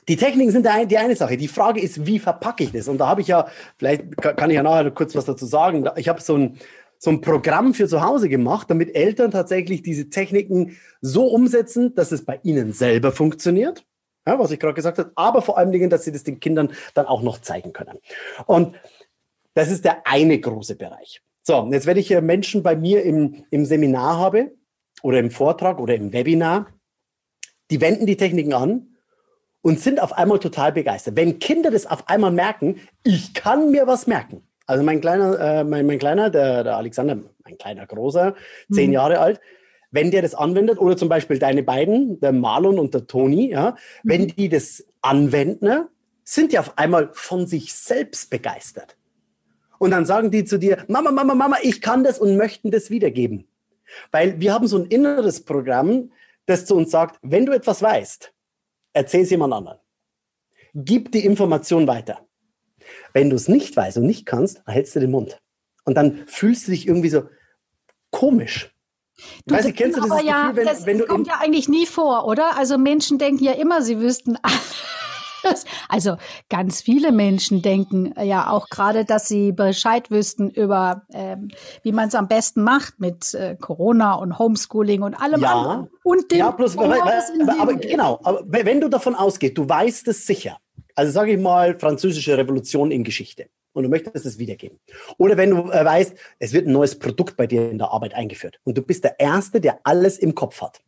die 0.07 0.17
Techniken 0.17 0.51
sind 0.51 0.67
die 0.89 0.97
eine 0.97 1.15
Sache. 1.15 1.37
Die 1.37 1.47
Frage 1.47 1.81
ist, 1.81 2.05
wie 2.05 2.19
verpacke 2.19 2.63
ich 2.63 2.71
das? 2.71 2.87
Und 2.87 2.99
da 2.99 3.07
habe 3.07 3.21
ich 3.21 3.27
ja, 3.27 3.47
vielleicht 3.77 4.15
kann 4.17 4.51
ich 4.51 4.55
ja 4.55 4.61
nachher 4.61 4.91
kurz 4.91 5.15
was 5.15 5.25
dazu 5.25 5.47
sagen. 5.47 5.89
Ich 5.95 6.07
habe 6.07 6.21
so 6.21 6.37
ein, 6.37 6.59
so 6.99 7.09
ein 7.09 7.21
Programm 7.21 7.73
für 7.73 7.87
zu 7.87 8.01
Hause 8.01 8.29
gemacht, 8.29 8.69
damit 8.69 8.95
Eltern 8.95 9.31
tatsächlich 9.31 9.81
diese 9.81 10.09
Techniken 10.09 10.77
so 11.01 11.25
umsetzen, 11.25 11.95
dass 11.95 12.11
es 12.11 12.23
bei 12.23 12.39
ihnen 12.43 12.71
selber 12.71 13.11
funktioniert 13.11 13.83
ja, 14.25 14.39
was 14.39 14.51
ich 14.51 14.59
gerade 14.59 14.73
gesagt 14.73 14.97
habe, 14.97 15.11
aber 15.15 15.41
vor 15.41 15.57
allen 15.57 15.71
Dingen, 15.71 15.89
dass 15.89 16.03
sie 16.03 16.11
das 16.11 16.23
den 16.23 16.39
Kindern 16.39 16.71
dann 16.93 17.05
auch 17.05 17.21
noch 17.21 17.39
zeigen 17.39 17.73
können. 17.73 17.99
Und 18.45 18.75
das 19.53 19.69
ist 19.69 19.85
der 19.85 20.05
eine 20.05 20.39
große 20.39 20.75
Bereich. 20.75 21.21
So, 21.43 21.69
jetzt 21.71 21.85
werde 21.85 21.99
ich 21.99 22.07
hier 22.07 22.21
Menschen 22.21 22.63
bei 22.63 22.75
mir 22.75 23.03
im, 23.03 23.45
im 23.51 23.65
Seminar 23.65 24.17
habe 24.17 24.51
oder 25.03 25.19
im 25.19 25.29
Vortrag 25.29 25.79
oder 25.79 25.95
im 25.95 26.11
Webinar, 26.11 26.67
die 27.69 27.81
wenden 27.81 28.05
die 28.05 28.17
Techniken 28.17 28.53
an 28.53 28.95
und 29.61 29.79
sind 29.79 30.01
auf 30.01 30.13
einmal 30.13 30.39
total 30.39 30.71
begeistert. 30.71 31.15
Wenn 31.15 31.39
Kinder 31.39 31.71
das 31.71 31.85
auf 31.85 32.07
einmal 32.09 32.31
merken, 32.31 32.81
ich 33.03 33.33
kann 33.33 33.71
mir 33.71 33.87
was 33.87 34.07
merken. 34.07 34.47
Also 34.67 34.83
mein 34.83 35.01
kleiner, 35.01 35.39
äh, 35.39 35.63
mein, 35.63 35.85
mein 35.85 35.99
kleiner, 35.99 36.29
der, 36.29 36.63
der 36.63 36.77
Alexander, 36.77 37.17
mein 37.43 37.57
kleiner 37.57 37.85
großer, 37.85 38.35
zehn 38.71 38.87
mhm. 38.87 38.93
Jahre 38.93 39.19
alt, 39.19 39.39
wenn 39.91 40.11
der 40.11 40.21
das 40.21 40.35
anwendet, 40.35 40.79
oder 40.79 40.97
zum 40.97 41.09
Beispiel 41.09 41.39
deine 41.39 41.63
beiden, 41.63 42.19
der 42.19 42.31
Marlon 42.31 42.79
und 42.79 42.93
der 42.93 43.07
Toni, 43.07 43.51
ja, 43.51 43.71
mhm. 44.03 44.09
wenn 44.09 44.27
die 44.27 44.49
das 44.49 44.85
anwenden, 45.01 45.87
sind 46.23 46.51
die 46.51 46.59
auf 46.59 46.77
einmal 46.77 47.09
von 47.13 47.47
sich 47.47 47.73
selbst 47.73 48.29
begeistert. 48.29 48.97
Und 49.77 49.91
dann 49.91 50.05
sagen 50.05 50.31
die 50.31 50.45
zu 50.45 50.57
dir, 50.57 50.83
Mama, 50.87 51.11
Mama, 51.11 51.35
Mama, 51.35 51.57
ich 51.61 51.81
kann 51.81 52.03
das 52.03 52.19
und 52.19 52.37
möchten 52.37 52.71
das 52.71 52.89
wiedergeben. 52.89 53.47
Weil 54.11 54.39
wir 54.39 54.53
haben 54.53 54.67
so 54.67 54.77
ein 54.77 54.85
inneres 54.85 55.43
Programm, 55.43 56.11
das 56.45 56.65
zu 56.65 56.75
uns 56.75 56.91
sagt, 56.91 57.19
wenn 57.21 57.45
du 57.45 57.51
etwas 57.51 57.81
weißt, 57.81 58.33
erzähl 58.93 59.21
es 59.21 59.29
jemand 59.29 59.53
anderen. 59.53 59.79
Gib 60.73 61.11
die 61.11 61.25
Information 61.25 61.87
weiter. 61.87 62.25
Wenn 63.13 63.29
du 63.29 63.35
es 63.35 63.47
nicht 63.47 63.75
weißt 63.75 63.97
und 63.97 64.05
nicht 64.05 64.25
kannst, 64.25 64.61
hältst 64.67 64.95
du 64.95 64.99
den 64.99 65.11
Mund. 65.11 65.39
Und 65.83 65.95
dann 65.95 66.25
fühlst 66.27 66.67
du 66.67 66.71
dich 66.71 66.87
irgendwie 66.87 67.09
so 67.09 67.29
komisch. 68.11 68.74
Du, 69.45 69.55
weißt, 69.55 69.73
kennst 69.75 69.97
du 69.97 70.01
das 70.01 70.09
Gefühl, 70.09 70.27
ja, 70.27 70.51
wenn, 70.53 70.65
das 70.65 70.85
wenn 70.85 70.97
du 70.97 71.05
kommt 71.05 71.27
ja 71.27 71.35
eigentlich 71.39 71.69
nie 71.69 71.85
vor, 71.85 72.25
oder? 72.25 72.57
Also 72.57 72.77
Menschen 72.77 73.17
denken 73.17 73.43
ja 73.43 73.53
immer, 73.53 73.81
sie 73.81 73.99
wüssten 73.99 74.37
alles. 75.43 75.65
Also 75.89 76.17
ganz 76.49 76.81
viele 76.81 77.11
Menschen 77.11 77.61
denken 77.61 78.13
ja 78.21 78.49
auch 78.49 78.69
gerade, 78.69 79.05
dass 79.05 79.27
sie 79.27 79.51
Bescheid 79.51 80.11
wüssten 80.11 80.49
über, 80.49 81.03
ähm, 81.13 81.49
wie 81.83 81.91
man 81.91 82.07
es 82.07 82.15
am 82.15 82.27
besten 82.27 82.63
macht 82.63 82.99
mit 82.99 83.33
äh, 83.33 83.55
Corona 83.55 84.15
und 84.15 84.39
Homeschooling 84.39 85.03
und 85.03 85.13
allem 85.13 85.41
ja, 85.41 85.53
anderen. 85.53 85.89
Und 86.03 86.31
dem 86.31 86.39
ja, 86.39 86.51
bloß, 86.51 86.77
weil, 86.77 86.89
weil, 86.89 86.99
aber, 86.99 87.61
aber, 87.61 87.73
genau, 87.75 88.19
aber 88.23 88.43
wenn 88.47 88.81
du 88.81 88.89
davon 88.89 89.15
ausgehst, 89.15 89.57
du 89.57 89.67
weißt 89.67 90.07
es 90.07 90.25
sicher. 90.25 90.57
Also 90.95 91.11
sage 91.11 91.33
ich 91.33 91.39
mal, 91.39 91.77
französische 91.77 92.37
Revolution 92.37 92.89
in 92.91 93.03
Geschichte 93.03 93.47
und 93.75 93.83
du 93.83 93.89
möchtest 93.89 94.25
es 94.25 94.39
wiedergeben. 94.39 94.79
Oder 95.17 95.37
wenn 95.37 95.51
du 95.51 95.69
äh, 95.71 95.85
weißt, 95.85 96.15
es 96.39 96.53
wird 96.53 96.67
ein 96.67 96.73
neues 96.73 96.97
Produkt 96.97 97.37
bei 97.37 97.45
dir 97.45 97.69
in 97.69 97.77
der 97.77 97.91
Arbeit 97.91 98.13
eingeführt 98.13 98.59
und 98.63 98.77
du 98.77 98.81
bist 98.81 99.03
der 99.03 99.19
Erste, 99.19 99.61
der 99.61 99.79
alles 99.83 100.17
im 100.17 100.33
Kopf 100.33 100.61
hat. 100.61 100.81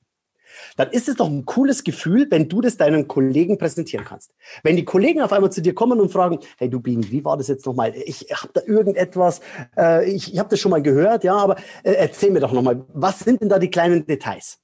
Dann 0.76 0.90
ist 0.90 1.08
es 1.08 1.16
doch 1.16 1.28
ein 1.28 1.46
cooles 1.46 1.84
Gefühl, 1.84 2.28
wenn 2.30 2.50
du 2.50 2.62
das 2.62 2.78
deinen 2.78 3.08
Kollegen 3.08 3.58
präsentieren 3.58 4.06
kannst. 4.06 4.32
Wenn 4.64 4.76
die 4.76 4.86
Kollegen 4.86 5.22
auf 5.22 5.32
einmal 5.32 5.52
zu 5.52 5.62
dir 5.62 5.76
kommen 5.76 6.00
und 6.00 6.12
fragen, 6.12 6.40
hey 6.58 6.70
du 6.70 6.80
Bini, 6.80 7.12
wie 7.12 7.24
war 7.24 7.38
das 7.38 7.48
jetzt 7.48 7.66
nochmal? 7.66 7.94
Ich 8.06 8.28
habe 8.32 8.50
da 8.54 8.62
irgendetwas, 8.66 9.42
äh, 9.78 10.10
ich, 10.10 10.34
ich 10.34 10.40
habe 10.40 10.50
das 10.50 10.60
schon 10.60 10.72
mal 10.72 10.82
gehört, 10.82 11.24
ja, 11.24 11.36
aber 11.36 11.58
äh, 11.84 11.92
erzähl 11.92 12.32
mir 12.32 12.40
doch 12.40 12.54
nochmal, 12.54 12.84
was 12.94 13.20
sind 13.20 13.42
denn 13.42 13.50
da 13.50 13.60
die 13.60 13.70
kleinen 13.70 14.06
Details? 14.06 14.60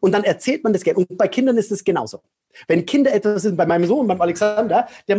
Und 0.00 0.12
dann 0.12 0.24
erzählt 0.24 0.64
man 0.64 0.72
das 0.72 0.82
gerne. 0.82 0.98
Und 0.98 1.16
bei 1.16 1.28
Kindern 1.28 1.56
ist 1.56 1.72
es 1.72 1.84
genauso. 1.84 2.20
Wenn 2.68 2.86
Kinder 2.86 3.12
etwas 3.12 3.42
sind, 3.42 3.56
bei 3.56 3.66
meinem 3.66 3.86
Sohn, 3.86 4.06
beim 4.06 4.20
Alexander, 4.20 4.86
der 5.08 5.16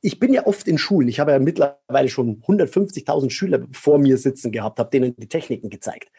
ich 0.00 0.18
bin 0.18 0.32
ja 0.32 0.46
oft 0.46 0.68
in 0.68 0.78
Schulen. 0.78 1.08
Ich 1.08 1.20
habe 1.20 1.32
ja 1.32 1.38
mittlerweile 1.38 2.08
schon 2.08 2.42
150.000 2.42 3.30
Schüler 3.30 3.66
vor 3.72 3.98
mir 3.98 4.16
sitzen 4.16 4.52
gehabt, 4.52 4.78
habe 4.78 4.90
denen 4.90 5.16
die 5.16 5.28
Techniken 5.28 5.70
gezeigt. 5.70 6.10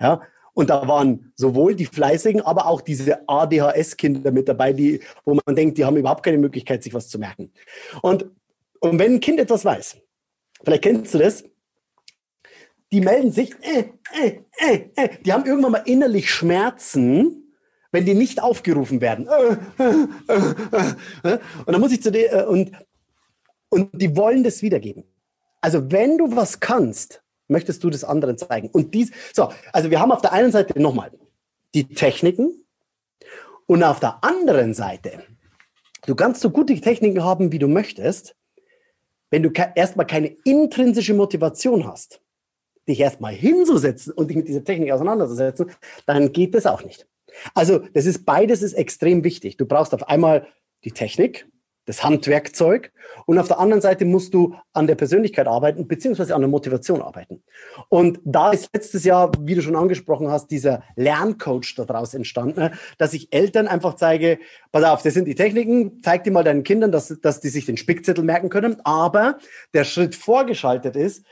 Ja, 0.00 0.22
und 0.54 0.70
da 0.70 0.86
waren 0.86 1.32
sowohl 1.34 1.74
die 1.74 1.86
Fleißigen, 1.86 2.40
aber 2.40 2.66
auch 2.66 2.80
diese 2.80 3.28
ADHS-Kinder 3.28 4.30
mit 4.30 4.48
dabei, 4.48 4.72
die, 4.72 5.00
wo 5.24 5.38
man 5.44 5.56
denkt, 5.56 5.78
die 5.78 5.84
haben 5.84 5.96
überhaupt 5.96 6.22
keine 6.22 6.38
Möglichkeit, 6.38 6.82
sich 6.82 6.94
was 6.94 7.08
zu 7.08 7.18
merken. 7.18 7.52
Und, 8.02 8.26
und 8.78 8.98
wenn 8.98 9.14
ein 9.14 9.20
Kind 9.20 9.40
etwas 9.40 9.64
weiß, 9.64 9.96
vielleicht 10.64 10.82
kennst 10.82 11.12
du 11.12 11.18
das, 11.18 11.44
die 12.92 13.00
melden 13.00 13.32
sich, 13.32 13.52
äh, 13.62 13.86
äh, 14.22 14.38
äh, 14.58 14.80
äh, 14.94 15.08
die 15.24 15.32
haben 15.32 15.44
irgendwann 15.44 15.72
mal 15.72 15.82
innerlich 15.84 16.30
Schmerzen, 16.30 17.52
wenn 17.90 18.04
die 18.04 18.14
nicht 18.14 18.40
aufgerufen 18.40 19.00
werden. 19.00 19.26
Äh, 19.26 19.56
äh, 19.82 21.32
äh, 21.32 21.38
und 21.66 21.72
dann 21.72 21.80
muss 21.80 21.92
ich 21.92 22.02
zu 22.02 22.12
dir, 22.12 22.46
und 22.48 22.70
und 23.74 23.90
die 23.92 24.16
wollen 24.16 24.44
das 24.44 24.62
wiedergeben. 24.62 25.04
Also 25.60 25.90
wenn 25.90 26.16
du 26.16 26.36
was 26.36 26.60
kannst, 26.60 27.22
möchtest 27.48 27.82
du 27.82 27.90
das 27.90 28.04
anderen 28.04 28.38
zeigen? 28.38 28.68
Und 28.68 28.94
dies, 28.94 29.10
so, 29.32 29.50
also 29.72 29.90
wir 29.90 30.00
haben 30.00 30.12
auf 30.12 30.22
der 30.22 30.32
einen 30.32 30.52
Seite 30.52 30.80
nochmal 30.80 31.10
die 31.74 31.88
Techniken 31.88 32.64
und 33.66 33.82
auf 33.82 33.98
der 33.98 34.22
anderen 34.22 34.74
Seite, 34.74 35.24
du 36.06 36.14
kannst 36.14 36.40
so 36.40 36.50
gute 36.50 36.80
Techniken 36.80 37.24
haben, 37.24 37.50
wie 37.50 37.58
du 37.58 37.66
möchtest, 37.66 38.36
wenn 39.30 39.42
du 39.42 39.50
erstmal 39.74 40.06
keine 40.06 40.28
intrinsische 40.44 41.14
Motivation 41.14 41.86
hast, 41.88 42.20
dich 42.86 43.00
erstmal 43.00 43.34
hinzusetzen 43.34 44.12
und 44.12 44.28
dich 44.28 44.36
mit 44.36 44.46
dieser 44.46 44.62
Technik 44.62 44.92
auseinanderzusetzen, 44.92 45.72
dann 46.06 46.32
geht 46.32 46.54
das 46.54 46.66
auch 46.66 46.84
nicht. 46.84 47.08
Also, 47.54 47.80
das 47.94 48.06
ist 48.06 48.24
beides 48.24 48.62
ist 48.62 48.74
extrem 48.74 49.24
wichtig. 49.24 49.56
Du 49.56 49.66
brauchst 49.66 49.92
auf 49.92 50.08
einmal 50.08 50.46
die 50.84 50.92
Technik, 50.92 51.48
das 51.86 52.02
Handwerkzeug. 52.02 52.92
Und 53.26 53.38
auf 53.38 53.48
der 53.48 53.58
anderen 53.58 53.80
Seite 53.80 54.04
musst 54.04 54.34
du 54.34 54.54
an 54.72 54.86
der 54.86 54.94
Persönlichkeit 54.94 55.46
arbeiten, 55.46 55.86
beziehungsweise 55.86 56.34
an 56.34 56.40
der 56.40 56.48
Motivation 56.48 57.02
arbeiten. 57.02 57.42
Und 57.88 58.20
da 58.24 58.50
ist 58.50 58.70
letztes 58.74 59.04
Jahr, 59.04 59.32
wie 59.40 59.54
du 59.54 59.62
schon 59.62 59.76
angesprochen 59.76 60.30
hast, 60.30 60.50
dieser 60.50 60.82
Lerncoach 60.96 61.74
daraus 61.76 62.14
entstanden, 62.14 62.70
dass 62.98 63.12
ich 63.12 63.32
Eltern 63.32 63.68
einfach 63.68 63.94
zeige, 63.94 64.38
pass 64.72 64.84
auf, 64.84 65.02
das 65.02 65.14
sind 65.14 65.26
die 65.26 65.34
Techniken, 65.34 66.02
zeig 66.02 66.24
die 66.24 66.30
mal 66.30 66.44
deinen 66.44 66.64
Kindern, 66.64 66.92
dass, 66.92 67.08
dass 67.20 67.40
die 67.40 67.48
sich 67.48 67.66
den 67.66 67.76
Spickzettel 67.76 68.24
merken 68.24 68.48
können, 68.48 68.76
aber 68.84 69.38
der 69.72 69.84
Schritt 69.84 70.14
vorgeschaltet 70.14 70.96
ist, 70.96 71.24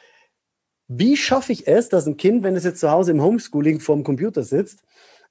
wie 0.88 1.16
schaffe 1.16 1.52
ich 1.52 1.66
es, 1.66 1.88
dass 1.88 2.06
ein 2.06 2.16
Kind, 2.16 2.42
wenn 2.42 2.56
es 2.56 2.64
jetzt 2.64 2.80
zu 2.80 2.90
Hause 2.90 3.12
im 3.12 3.22
Homeschooling 3.22 3.80
vorm 3.80 4.04
Computer 4.04 4.42
sitzt, 4.42 4.82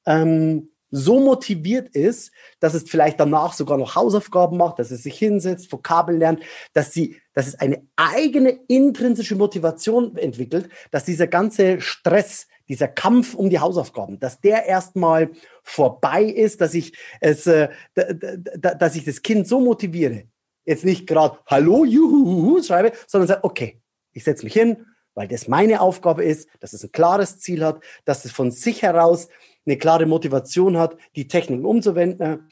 ähm, 0.05 0.70
so 0.91 1.19
motiviert 1.19 1.89
ist, 1.89 2.31
dass 2.59 2.73
es 2.73 2.89
vielleicht 2.89 3.19
danach 3.19 3.53
sogar 3.53 3.77
noch 3.77 3.95
Hausaufgaben 3.95 4.57
macht, 4.57 4.77
dass 4.77 4.91
es 4.91 5.03
sich 5.03 5.17
hinsetzt, 5.17 5.71
Vokabeln 5.71 6.19
lernt, 6.19 6.41
dass 6.73 6.91
sie, 6.91 7.17
dass 7.33 7.47
es 7.47 7.55
eine 7.55 7.81
eigene 7.95 8.59
intrinsische 8.67 9.35
Motivation 9.35 10.17
entwickelt, 10.17 10.69
dass 10.91 11.05
dieser 11.05 11.27
ganze 11.27 11.79
Stress, 11.81 12.47
dieser 12.67 12.89
Kampf 12.89 13.33
um 13.33 13.49
die 13.49 13.59
Hausaufgaben, 13.59 14.19
dass 14.19 14.39
der 14.41 14.65
erstmal 14.65 15.31
vorbei 15.63 16.23
ist, 16.23 16.61
dass 16.61 16.73
ich 16.73 16.93
es, 17.19 17.47
äh, 17.47 17.69
dass 17.93 18.95
ich 18.95 19.05
das 19.05 19.21
Kind 19.21 19.47
so 19.47 19.59
motiviere, 19.59 20.25
jetzt 20.65 20.85
nicht 20.85 21.07
gerade 21.07 21.39
Hallo, 21.47 21.85
juhu, 21.85 22.61
schreibe, 22.61 22.91
sondern 23.07 23.27
sage, 23.27 23.43
okay, 23.43 23.81
ich 24.13 24.23
setze 24.23 24.43
mich 24.43 24.53
hin, 24.53 24.85
weil 25.13 25.27
das 25.27 25.47
meine 25.47 25.81
Aufgabe 25.81 26.23
ist, 26.23 26.49
dass 26.59 26.73
es 26.73 26.83
ein 26.83 26.91
klares 26.91 27.39
Ziel 27.39 27.65
hat, 27.65 27.83
dass 28.05 28.25
es 28.25 28.31
von 28.31 28.51
sich 28.51 28.81
heraus 28.81 29.27
eine 29.65 29.77
klare 29.77 30.05
Motivation 30.05 30.77
hat, 30.77 30.97
die 31.15 31.27
Techniken 31.27 31.65
umzuwenden, 31.65 32.49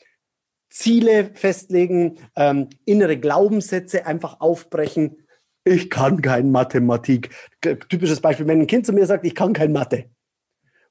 Ziele 0.70 1.32
festlegen, 1.34 2.20
ähm, 2.36 2.70
innere 2.86 3.18
Glaubenssätze 3.18 4.06
einfach 4.06 4.40
aufbrechen. 4.40 5.26
Ich 5.64 5.90
kann 5.90 6.22
kein 6.22 6.52
Mathematik. 6.52 7.30
Typisches 7.62 8.22
Beispiel, 8.22 8.48
wenn 8.48 8.62
ein 8.62 8.68
Kind 8.68 8.86
zu 8.86 8.94
mir 8.94 9.06
sagt, 9.06 9.26
ich 9.26 9.36
kann 9.36 9.54
kein 9.54 9.72
Mathe. 9.72 10.10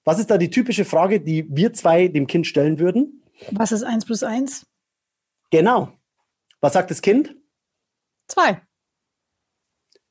Was 0.04 0.18
ist 0.18 0.30
da 0.30 0.38
die 0.38 0.50
typische 0.50 0.84
Frage, 0.84 1.20
die 1.20 1.46
wir 1.50 1.72
zwei 1.72 2.08
dem 2.08 2.26
Kind 2.26 2.46
stellen 2.46 2.78
würden? 2.78 3.22
Was 3.52 3.72
ist 3.72 3.82
eins 3.82 4.04
plus 4.04 4.22
eins? 4.22 4.66
Genau. 5.50 5.92
Was 6.60 6.72
sagt 6.72 6.90
das 6.90 7.02
Kind? 7.02 7.36
Zwei. 8.26 8.60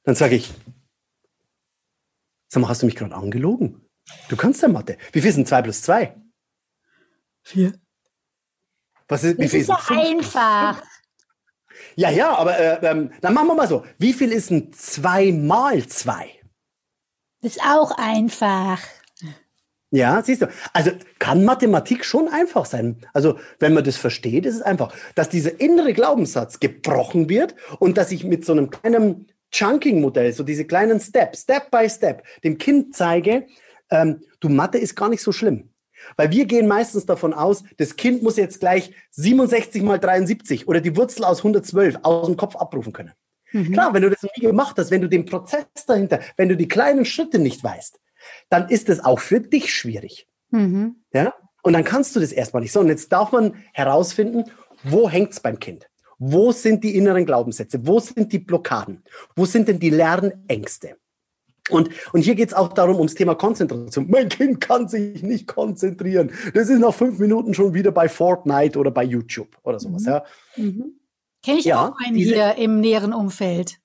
Dann 0.03 0.15
sage 0.15 0.35
ich, 0.35 0.53
sag 2.47 2.61
mal, 2.61 2.69
hast 2.69 2.81
du 2.81 2.85
mich 2.85 2.95
gerade 2.95 3.15
angelogen? 3.15 3.86
Du 4.29 4.35
kannst 4.35 4.61
ja 4.61 4.67
Mathe. 4.67 4.97
Wie 5.11 5.21
viel 5.21 5.31
sind 5.31 5.47
2 5.47 5.61
plus 5.61 5.81
2? 5.81 6.15
4. 7.43 7.73
Was 9.07 9.23
ist, 9.23 9.37
wie 9.37 9.43
das 9.43 9.51
viel 9.51 9.61
ist 9.61 9.69
doch 9.69 9.89
einfach. 9.89 10.83
Ja, 11.95 12.09
ja, 12.09 12.35
aber 12.35 12.57
äh, 12.57 12.85
ähm, 12.85 13.11
dann 13.21 13.33
machen 13.33 13.47
wir 13.47 13.55
mal 13.55 13.67
so. 13.67 13.85
Wie 13.97 14.13
viel 14.13 14.31
ist 14.31 14.51
ein 14.51 14.73
2 14.73 15.31
mal 15.31 15.85
2? 15.85 16.29
Das 17.41 17.55
ist 17.55 17.61
auch 17.61 17.91
einfach. 17.97 18.79
Ja, 19.89 20.21
siehst 20.21 20.41
du. 20.41 20.49
Also 20.73 20.91
kann 21.17 21.45
Mathematik 21.45 22.03
schon 22.03 22.27
einfach 22.27 22.65
sein. 22.65 23.07
Also 23.13 23.39
wenn 23.59 23.73
man 23.73 23.85
das 23.85 23.95
versteht, 23.95 24.45
ist 24.45 24.55
es 24.55 24.61
einfach, 24.61 24.93
dass 25.15 25.29
dieser 25.29 25.61
innere 25.61 25.93
Glaubenssatz 25.93 26.59
gebrochen 26.59 27.29
wird 27.29 27.55
und 27.79 27.97
dass 27.97 28.11
ich 28.11 28.25
mit 28.25 28.45
so 28.45 28.51
einem 28.51 28.69
kleinen 28.69 29.27
Chunking-Modell, 29.51 30.33
so 30.33 30.43
diese 30.43 30.65
kleinen 30.65 30.99
Steps, 30.99 31.43
Step 31.43 31.71
by 31.71 31.89
Step, 31.89 32.23
dem 32.43 32.57
Kind 32.57 32.97
zeige, 32.97 33.47
ähm, 33.89 34.21
du 34.39 34.49
Mathe 34.49 34.77
ist 34.77 34.95
gar 34.95 35.09
nicht 35.09 35.21
so 35.21 35.31
schlimm. 35.31 35.69
Weil 36.15 36.31
wir 36.31 36.45
gehen 36.45 36.67
meistens 36.67 37.05
davon 37.05 37.33
aus, 37.33 37.63
das 37.77 37.95
Kind 37.95 38.23
muss 38.23 38.37
jetzt 38.37 38.59
gleich 38.59 38.91
67 39.11 39.81
mal 39.81 39.99
73 39.99 40.67
oder 40.67 40.79
die 40.79 40.95
Wurzel 40.95 41.23
aus 41.23 41.39
112 41.39 41.99
aus 42.03 42.27
dem 42.27 42.37
Kopf 42.37 42.55
abrufen 42.55 42.93
können. 42.93 43.13
Mhm. 43.51 43.73
Klar, 43.73 43.93
wenn 43.93 44.03
du 44.03 44.09
das 44.09 44.23
nie 44.23 44.41
gemacht 44.41 44.77
hast, 44.77 44.91
wenn 44.91 45.01
du 45.01 45.09
den 45.09 45.25
Prozess 45.25 45.65
dahinter, 45.87 46.19
wenn 46.35 46.49
du 46.49 46.57
die 46.57 46.67
kleinen 46.67 47.05
Schritte 47.05 47.39
nicht 47.39 47.63
weißt, 47.63 47.99
dann 48.49 48.69
ist 48.69 48.89
es 48.89 49.03
auch 49.03 49.19
für 49.19 49.39
dich 49.39 49.73
schwierig. 49.73 50.27
Mhm. 50.51 50.97
Ja? 51.13 51.33
Und 51.63 51.73
dann 51.73 51.83
kannst 51.83 52.15
du 52.15 52.19
das 52.19 52.31
erstmal 52.31 52.61
nicht. 52.61 52.71
So, 52.71 52.79
und 52.79 52.87
jetzt 52.87 53.11
darf 53.11 53.31
man 53.31 53.55
herausfinden, 53.73 54.45
wo 54.83 55.09
hängt 55.09 55.33
es 55.33 55.39
beim 55.39 55.59
Kind? 55.59 55.89
Wo 56.19 56.51
sind 56.51 56.83
die 56.83 56.95
inneren 56.95 57.25
Glaubenssätze? 57.25 57.85
Wo 57.85 57.99
sind 57.99 58.31
die 58.31 58.39
Blockaden? 58.39 59.03
Wo 59.35 59.45
sind 59.45 59.67
denn 59.67 59.79
die 59.79 59.89
Lernängste? 59.89 60.97
Und, 61.69 61.89
und 62.13 62.21
hier 62.21 62.35
geht 62.35 62.49
es 62.49 62.53
auch 62.53 62.73
darum, 62.73 62.97
ums 62.97 63.15
Thema 63.15 63.35
Konzentration. 63.35 64.07
Mein 64.09 64.29
Kind 64.29 64.61
kann 64.61 64.87
sich 64.87 65.21
nicht 65.23 65.47
konzentrieren. 65.47 66.31
Das 66.53 66.69
ist 66.69 66.79
nach 66.79 66.93
fünf 66.93 67.19
Minuten 67.19 67.53
schon 67.53 67.73
wieder 67.73 67.91
bei 67.91 68.07
Fortnite 68.07 68.79
oder 68.79 68.91
bei 68.91 69.03
YouTube 69.03 69.57
oder 69.63 69.79
sowas. 69.79 70.03
Mhm. 70.03 70.07
Ja. 70.07 70.23
Mhm. 70.55 70.99
Kenne 71.43 71.59
ich 71.59 71.65
ja, 71.65 71.89
auch 71.89 71.95
einen 72.05 72.17
diese, 72.17 72.33
hier 72.33 72.55
im 72.55 72.79
näheren 72.79 73.13
Umfeld. 73.13 73.77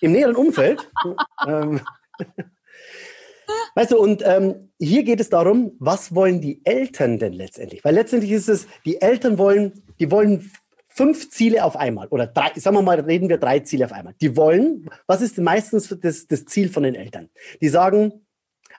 Im 0.00 0.12
näheren 0.12 0.36
Umfeld? 0.36 0.90
ähm, 1.46 1.80
weißt 3.74 3.92
du, 3.92 3.98
und 3.98 4.22
ähm, 4.24 4.72
hier 4.78 5.02
geht 5.02 5.20
es 5.20 5.28
darum, 5.28 5.72
was 5.78 6.14
wollen 6.14 6.40
die 6.40 6.64
Eltern 6.64 7.18
denn 7.18 7.32
letztendlich? 7.32 7.84
Weil 7.84 7.94
letztendlich 7.94 8.32
ist 8.32 8.48
es, 8.48 8.66
die 8.84 9.00
Eltern 9.00 9.38
wollen, 9.38 9.84
die 9.98 10.10
wollen 10.10 10.50
fünf 10.94 11.30
Ziele 11.30 11.64
auf 11.64 11.76
einmal 11.76 12.08
oder 12.08 12.26
drei, 12.26 12.52
sagen 12.56 12.76
wir 12.76 12.82
mal, 12.82 13.00
reden 13.00 13.28
wir 13.28 13.38
drei 13.38 13.60
Ziele 13.60 13.84
auf 13.84 13.92
einmal. 13.92 14.14
Die 14.20 14.36
wollen, 14.36 14.88
was 15.06 15.22
ist 15.22 15.38
meistens 15.38 15.88
das, 16.00 16.26
das 16.26 16.44
Ziel 16.44 16.68
von 16.68 16.82
den 16.82 16.94
Eltern? 16.94 17.30
Die 17.60 17.68
sagen, 17.68 18.26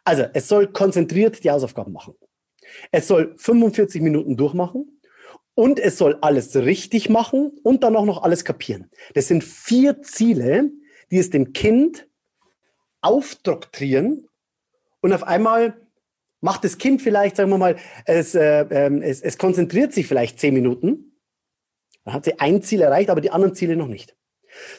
also 0.04 0.26
es 0.34 0.48
soll 0.48 0.68
konzentriert 0.68 1.44
die 1.44 1.52
Hausaufgaben 1.52 1.94
machen. 1.94 2.16
Es 2.92 3.08
soll 3.08 3.34
45 3.38 4.02
Minuten 4.02 4.38
durchmachen 4.38 5.00
und 5.56 5.80
es 5.80 5.98
soll 5.98 6.18
alles 6.22 6.56
richtig 6.56 7.10
machen 7.10 7.52
und 7.64 7.84
dann 7.84 7.96
auch 7.96 8.06
noch 8.06 8.24
alles 8.24 8.46
kapieren. 8.46 8.90
Das 9.14 9.28
sind 9.28 9.44
vier 9.44 10.02
Ziele, 10.02 10.72
die 11.12 11.20
es 11.20 11.30
dem 11.30 11.54
Kind 11.54 12.08
aufdoktrieren 13.02 14.28
und 15.02 15.14
auf 15.14 15.24
einmal 15.24 15.76
macht 16.42 16.64
das 16.64 16.78
Kind 16.78 17.02
vielleicht, 17.02 17.38
sagen 17.38 17.50
wir 17.52 17.58
mal, 17.58 17.78
es, 18.06 18.36
äh, 18.36 18.62
äh, 18.64 19.00
es, 19.02 19.22
es 19.22 19.38
konzentriert 19.38 19.94
sich 19.94 20.08
vielleicht 20.08 20.40
zehn 20.40 20.54
Minuten 20.54 21.13
dann 22.06 22.14
hat 22.14 22.26
sie 22.26 22.40
ein 22.40 22.62
Ziel 22.62 22.82
erreicht, 22.82 23.10
aber 23.10 23.22
die 23.22 23.32
anderen 23.32 23.56
Ziele 23.56 23.76
noch 23.76 23.88
nicht. 23.88 24.16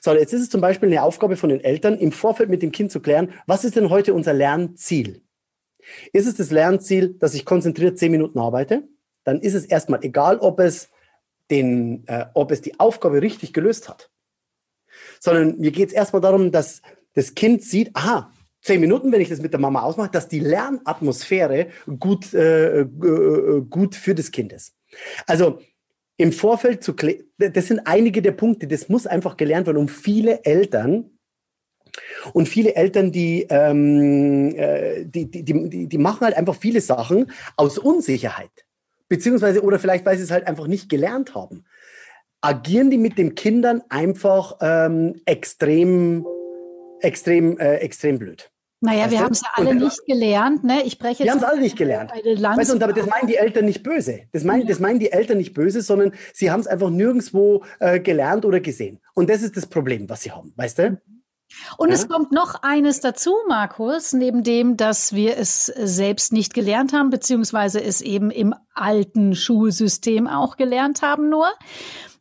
So, 0.01 0.15
jetzt 0.15 0.33
ist 0.33 0.43
es 0.43 0.51
zum 0.51 0.61
Beispiel 0.61 0.89
eine 0.89 1.03
Aufgabe 1.03 1.37
von 1.37 1.51
den 1.51 1.61
Eltern, 1.61 1.99
im 1.99 2.13
Vorfeld 2.13 2.49
mit 2.49 2.63
dem 2.63 2.73
Kind 2.73 2.93
zu 2.93 3.01
klären, 3.01 3.33
was 3.47 3.65
ist 3.65 3.77
denn 3.77 3.91
heute 3.91 4.15
unser 4.15 4.33
Lernziel? 4.33 5.23
Ist 6.13 6.27
es 6.27 6.37
das 6.37 6.51
Lernziel, 6.51 7.15
dass 7.15 7.35
ich 7.35 7.45
konzentriert 7.45 7.99
zehn 7.99 8.13
Minuten 8.13 8.39
arbeite? 8.39 8.85
Dann 9.25 9.41
ist 9.41 9.55
es 9.55 9.65
erstmal 9.65 10.05
egal, 10.05 10.39
ob 10.39 10.61
es, 10.61 10.91
den, 11.51 12.07
äh, 12.07 12.27
ob 12.35 12.51
es 12.51 12.61
die 12.61 12.79
Aufgabe 12.79 13.21
richtig 13.23 13.53
gelöst 13.53 13.89
hat. 13.89 14.11
Sondern 15.21 15.59
mir 15.59 15.73
geht 15.73 15.89
es 15.89 15.95
erstmal 15.95 16.23
darum, 16.23 16.53
dass 16.53 16.83
das 17.15 17.35
Kind 17.35 17.63
sieht, 17.63 17.91
aha, 17.95 18.33
zehn 18.63 18.81
Minuten, 18.81 19.13
wenn 19.13 19.21
ich 19.21 19.29
das 19.29 19.43
mit 19.43 19.53
der 19.53 19.61
Mama 19.61 19.83
ausmache, 19.83 20.11
dass 20.11 20.29
die 20.29 20.41
Lernatmosphäre 20.41 21.69
gut, 21.99 22.33
äh, 22.33 22.81
äh, 22.81 22.87
gut 23.69 23.95
für 23.95 24.15
das 24.15 24.31
Kind 24.31 24.53
ist. 24.53 24.75
Also 25.27 25.61
im 26.17 26.33
Vorfeld 26.33 26.85
zu 26.85 26.95
klären, 26.95 27.25
das 27.39 27.67
sind 27.67 27.81
einige 27.87 28.23
der 28.23 28.33
Punkte, 28.33 28.67
das 28.67 28.89
muss 28.89 29.07
einfach 29.07 29.37
gelernt 29.37 29.67
werden, 29.67 29.79
um 29.79 29.89
viele 29.89 30.45
Eltern 30.45 31.11
und 32.33 32.49
viele 32.49 32.75
Eltern, 32.75 33.13
die, 33.13 33.47
ähm, 33.51 34.55
äh, 34.57 35.05
die, 35.05 35.31
die, 35.31 35.45
die, 35.45 35.87
die 35.87 35.99
machen 35.99 36.23
halt 36.23 36.37
einfach 36.37 36.57
viele 36.57 36.81
Sachen 36.81 37.31
aus 37.57 37.79
Unsicherheit. 37.79 38.51
Beziehungsweise, 39.09 39.63
oder 39.63 39.79
vielleicht, 39.79 40.05
weil 40.07 40.17
sie 40.17 40.25
es 40.25 40.31
halt 40.31 40.47
einfach 40.47 40.67
nicht 40.67 40.89
gelernt 40.89 41.35
haben. 41.35 41.65
Agieren 42.41 42.91
die 42.91 42.99
mit 42.99 43.19
den 43.19 43.35
Kindern 43.35 43.83
einfach 43.89 44.57
ähm, 44.61 45.21
extrem, 45.25 46.27
extrem, 47.01 47.59
äh, 47.59 47.77
extrem 47.77 48.19
blöd. 48.19 48.51
Naja, 48.85 49.11
wir 49.11 49.21
haben 49.21 49.33
es 49.33 49.41
ja 49.41 49.49
alle 49.55 49.75
nicht 49.75 50.05
gelernt. 50.07 50.63
Ne? 50.63 50.83
Ich 50.85 50.99
breche 50.99 51.25
jetzt. 51.25 51.25
Wir 51.25 51.31
haben 51.31 51.39
es 51.39 51.45
alle 51.45 51.61
nicht 51.61 51.77
gelernt. 51.77 52.11
Weißt 52.13 52.71
du, 52.71 52.75
und 52.75 52.83
aber 52.83 52.93
das 52.93 53.07
meinen 53.07 53.27
die 53.27 53.37
Eltern 53.37 53.65
nicht 53.65 53.83
böse. 53.83 54.21
Das 54.33 54.45
meinen, 54.45 54.67
das 54.67 54.79
meinen 54.79 54.99
die 54.99 55.11
Eltern 55.11 55.39
nicht 55.39 55.55
böse, 55.55 55.81
sondern 55.81 56.13
sie 56.35 56.51
haben 56.51 56.61
es 56.61 56.67
einfach 56.67 56.91
nirgendwo 56.91 57.65
äh, 57.81 57.99
gelernt 57.99 58.45
oder 58.45 58.61
gesehen. 58.61 59.01
Und 59.15 59.31
das 59.31 59.43
ist 59.43 59.57
das 59.57 59.67
Problem, 59.67 60.09
was 60.11 60.23
sie 60.23 60.33
haben. 60.33 60.53
Weißt 60.57 60.79
du? 60.79 61.01
Und 61.79 61.89
ja? 61.89 61.95
es 61.95 62.09
kommt 62.09 62.33
noch 62.33 62.63
eines 62.63 63.01
dazu, 63.01 63.35
Markus, 63.49 64.13
neben 64.13 64.43
dem, 64.43 64.77
dass 64.77 65.15
wir 65.15 65.39
es 65.39 65.67
selbst 65.67 66.33
nicht 66.33 66.53
gelernt 66.53 66.93
haben, 66.93 67.09
beziehungsweise 67.09 67.83
es 67.83 68.03
eben 68.03 68.31
im 68.31 68.55
alten 68.75 69.35
Schulsystem 69.35 70.27
auch 70.27 70.57
gelernt 70.57 71.01
haben 71.01 71.31
nur. 71.31 71.49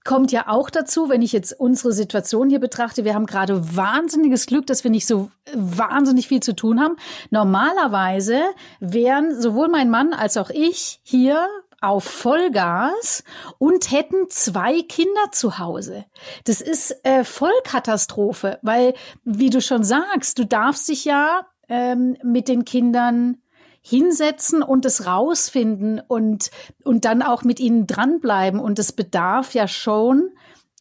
Kommt 0.04 0.32
ja 0.32 0.48
auch 0.48 0.70
dazu, 0.70 1.10
wenn 1.10 1.22
ich 1.22 1.32
jetzt 1.32 1.60
unsere 1.60 1.94
Situation 1.94 2.50
hier 2.50 2.60
betrachte. 2.60 3.06
Wir 3.06 3.14
haben 3.14 3.26
gerade 3.26 3.76
wahnsinniges 3.76 4.46
Glück, 4.46 4.68
dass 4.68 4.84
wir 4.84 4.92
nicht 4.92 5.08
so 5.08 5.32
wahnsinnig 5.54 6.28
viel 6.28 6.42
zu 6.42 6.56
tun 6.56 6.82
haben. 6.82 6.98
Normalerweise 7.30 8.42
wären 8.80 9.40
sowohl 9.40 9.70
mein 9.70 9.90
Mann 9.90 10.14
als 10.14 10.38
auch 10.38 10.50
ich 10.50 11.00
hier 11.04 11.48
auf 11.80 12.06
Vollgas 12.06 13.24
und 13.58 13.92
hätten 13.92 14.30
zwei 14.30 14.82
Kinder 14.84 15.32
zu 15.32 15.60
Hause. 15.60 16.06
Das 16.46 16.62
ist 16.62 16.96
äh, 17.04 17.26
Vollkatastrophe, 17.26 18.60
weil, 18.62 18.94
wie 19.26 19.50
du 19.50 19.62
schon 19.62 19.84
sagst, 19.84 20.40
du 20.40 20.46
darfst 20.46 20.88
dich 20.88 21.04
ja 21.04 21.46
ähm, 21.68 22.18
mit 22.24 22.48
den 22.48 22.64
Kindern 22.64 23.38
hinsetzen 23.84 24.64
und 24.64 24.86
es 24.86 25.06
rausfinden 25.06 26.02
und, 26.08 26.50
und 26.84 27.06
dann 27.06 27.22
auch 27.22 27.44
mit 27.44 27.60
ihnen 27.60 27.86
dranbleiben. 27.86 28.60
Und 28.60 28.80
es 28.80 28.94
bedarf 28.94 29.54
ja 29.54 29.68
schon 29.68 30.30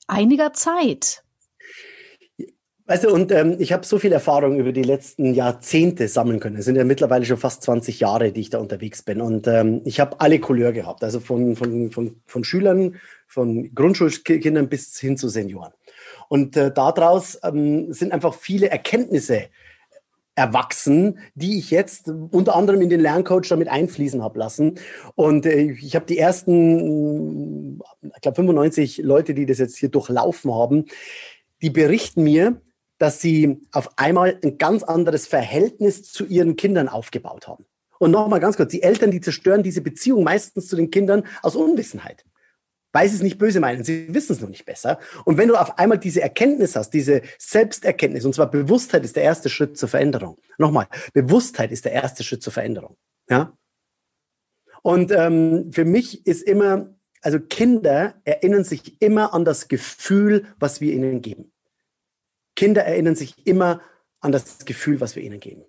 einiger 0.07 0.53
Zeit. 0.53 1.23
Weißt 2.87 3.05
du, 3.05 3.11
und 3.11 3.33
ähm, 3.33 3.57
ich 3.59 3.73
habe 3.73 3.87
so 3.87 3.99
viel 3.99 4.13
Erfahrung 4.13 4.59
über 4.59 4.73
die 4.73 4.83
letzten 4.83 5.35
Jahrzehnte 5.35 6.09
sammeln 6.09 6.41
können. 6.41 6.57
Es 6.57 6.65
sind 6.65 6.77
ja 6.77 6.85
mittlerweile 6.85 7.25
schon 7.25 7.37
fast 7.37 7.63
20 7.63 8.01
Jahre, 8.01 8.33
die 8.33 8.41
ich 8.41 8.51
da 8.51 8.59
unterwegs 8.59 9.03
bin. 9.03 9.21
Und 9.21 9.47
ähm, 9.47 9.83
ich 9.85 10.01
habe 10.01 10.21
alle 10.21 10.41
Couleur 10.41 10.73
gehabt, 10.73 11.03
also 11.03 11.21
von, 11.21 11.57
von, 11.57 11.91
von, 11.91 12.17
von 12.27 12.45
Schülern, 12.45 12.97
von 13.27 13.73
Grundschulkindern 13.75 14.69
bis 14.69 14.99
hin 14.99 15.17
zu 15.17 15.29
Senioren. 15.29 15.73
Und 16.29 16.57
äh, 16.57 16.73
daraus 16.73 17.39
ähm, 17.45 17.93
sind 17.93 18.13
einfach 18.13 18.35
viele 18.35 18.71
Erkenntnisse 18.71 19.45
erwachsen, 20.35 21.19
die 21.35 21.59
ich 21.59 21.71
jetzt 21.71 22.09
unter 22.09 22.57
anderem 22.57 22.81
in 22.81 22.89
den 22.89 23.01
Lerncoach 23.01 23.49
damit 23.49 23.69
einfließen 23.69 24.23
habe 24.23 24.39
lassen. 24.39 24.79
Und 25.15 25.47
äh, 25.47 25.73
ich 25.73 25.95
habe 25.95 26.07
die 26.07 26.19
ersten, 26.19 27.81
ich 28.03 28.21
glaube 28.23 28.37
95 28.37 28.99
Leute, 28.99 29.35
die 29.35 29.47
das 29.47 29.59
jetzt 29.59 29.77
hier 29.77 29.91
durchlaufen 29.91 30.53
haben, 30.55 30.87
die 31.61 31.71
berichten 31.71 32.25
mir, 32.25 32.61
dass 32.99 33.21
sie 33.21 33.61
auf 33.73 33.99
einmal 33.99 34.39
ein 34.43 34.59
ganz 34.59 34.83
anderes 34.83 35.27
Verhältnis 35.27 36.03
zu 36.05 36.25
ihren 36.25 36.57
Kindern 36.57 36.89
aufgebaut 36.89 37.49
haben. 37.49 37.67
Und 37.99 38.11
nochmal 38.11 38.41
ganz 38.41 38.57
kurz, 38.57 38.71
die 38.71 38.83
Eltern, 38.83 39.11
die 39.11 39.21
zerstören 39.21 39.63
diese 39.63 39.81
Beziehung 39.81 40.25
meistens 40.25 40.69
zu 40.69 40.77
den 40.77 40.91
Kindern 40.91 41.25
aus 41.43 41.57
Unwissenheit 41.57 42.25
weil 42.93 43.09
sie 43.09 43.17
es 43.17 43.23
nicht 43.23 43.39
böse 43.39 43.61
meinen. 43.61 43.85
Sie 43.85 44.13
wissen 44.15 44.33
es 44.33 44.41
noch 44.41 44.49
nicht 44.49 44.65
besser. 44.65 44.99
Und 45.25 45.39
wenn 45.39 45.49
du 45.49 45.57
auf 45.57 45.79
einmal 45.79 45.99
diese 45.99 46.21
Erkenntnis 46.21 46.77
hast, 46.77 46.91
diese 46.91 47.23
Selbsterkenntnis, 47.39 48.25
und 48.25 48.35
zwar 48.35 48.51
Bewusstheit 48.51 49.05
ist 49.05 49.17
der 49.17 49.25
erste 49.25 49.49
Schritt 49.49 49.77
zur 49.77 49.89
Veränderung. 49.89 50.39
Nochmal, 50.59 50.87
Bewusstheit 51.13 51.73
ist 51.73 51.85
der 51.85 51.93
erste 51.93 52.23
Schritt 52.23 52.43
zur 52.43 52.53
Veränderung. 52.53 52.97
Ja? 53.29 53.57
Und 54.83 55.11
ähm, 55.13 55.73
für 55.73 55.85
mich 55.85 56.27
ist 56.27 56.43
immer, 56.43 56.95
also 57.23 57.41
Kinder 57.41 58.15
erinnern 58.25 58.65
sich 58.65 59.01
immer 59.01 59.33
an 59.33 59.45
das 59.45 59.69
Gefühl, 59.69 60.47
was 60.59 60.81
wir 60.81 60.93
ihnen 60.93 61.23
geben. 61.23 61.53
Kinder 62.55 62.85
erinnern 62.85 63.15
sich 63.15 63.47
immer 63.47 63.81
an 64.21 64.33
das 64.33 64.65
Gefühl, 64.65 65.01
was 65.01 65.17
wir 65.17 65.23
ihnen 65.23 65.41
geben. 65.41 65.65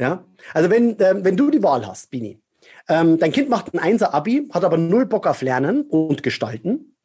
Ja? 0.00 0.24
Also 0.54 0.70
wenn, 0.70 0.98
äh, 0.98 1.24
wenn 1.24 1.36
du 1.36 1.50
die 1.50 1.62
Wahl 1.62 1.86
hast, 1.86 2.10
Bini, 2.10 2.40
ähm, 2.88 3.18
dein 3.18 3.32
Kind 3.32 3.48
macht 3.48 3.74
ein 3.74 3.78
Einser-Abi, 3.78 4.48
hat 4.52 4.64
aber 4.64 4.78
null 4.78 5.06
Bock 5.06 5.26
auf 5.26 5.42
Lernen 5.42 5.82
und 5.82 6.22
Gestalten. 6.22 6.96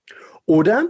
Oder 0.46 0.86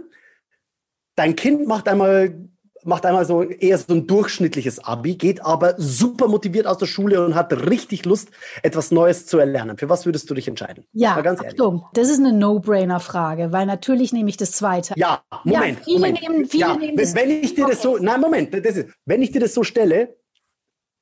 dein 1.16 1.36
Kind 1.36 1.66
macht 1.66 1.88
einmal, 1.88 2.48
macht 2.84 3.04
einmal 3.06 3.24
so 3.24 3.42
eher 3.42 3.78
so 3.78 3.92
ein 3.92 4.06
durchschnittliches 4.06 4.84
Abi, 4.84 5.16
geht 5.16 5.44
aber 5.44 5.74
super 5.78 6.28
motiviert 6.28 6.66
aus 6.66 6.78
der 6.78 6.86
Schule 6.86 7.24
und 7.24 7.34
hat 7.34 7.52
richtig 7.68 8.04
Lust, 8.04 8.30
etwas 8.62 8.90
Neues 8.92 9.26
zu 9.26 9.38
erlernen. 9.38 9.78
Für 9.78 9.88
was 9.88 10.06
würdest 10.06 10.30
du 10.30 10.34
dich 10.34 10.46
entscheiden? 10.46 10.84
Ja. 10.92 11.16
Achtung, 11.16 11.86
das 11.94 12.08
ist 12.08 12.20
eine 12.20 12.32
No-Brainer-Frage, 12.32 13.52
weil 13.52 13.66
natürlich 13.66 14.12
nehme 14.12 14.30
ich 14.30 14.36
das 14.36 14.52
Zweite. 14.52 14.94
Ja, 14.96 15.22
Moment. 15.44 15.78
Ja, 15.78 15.84
viele 15.84 15.98
Moment. 15.98 16.20
nehmen, 16.22 16.44
viele 16.46 16.66
ja, 16.66 16.76
nehmen 16.76 16.96
das. 16.96 17.14
Wenn 17.14 17.30
ich 17.30 17.54
dir 17.54 17.66
das 17.66 17.82
so, 17.82 17.98
nein, 17.98 18.20
Moment, 18.20 18.54
das 18.54 18.76
ist, 18.76 18.88
wenn 19.06 19.22
ich 19.22 19.32
dir 19.32 19.40
das 19.40 19.54
so 19.54 19.64
stelle, 19.64 20.16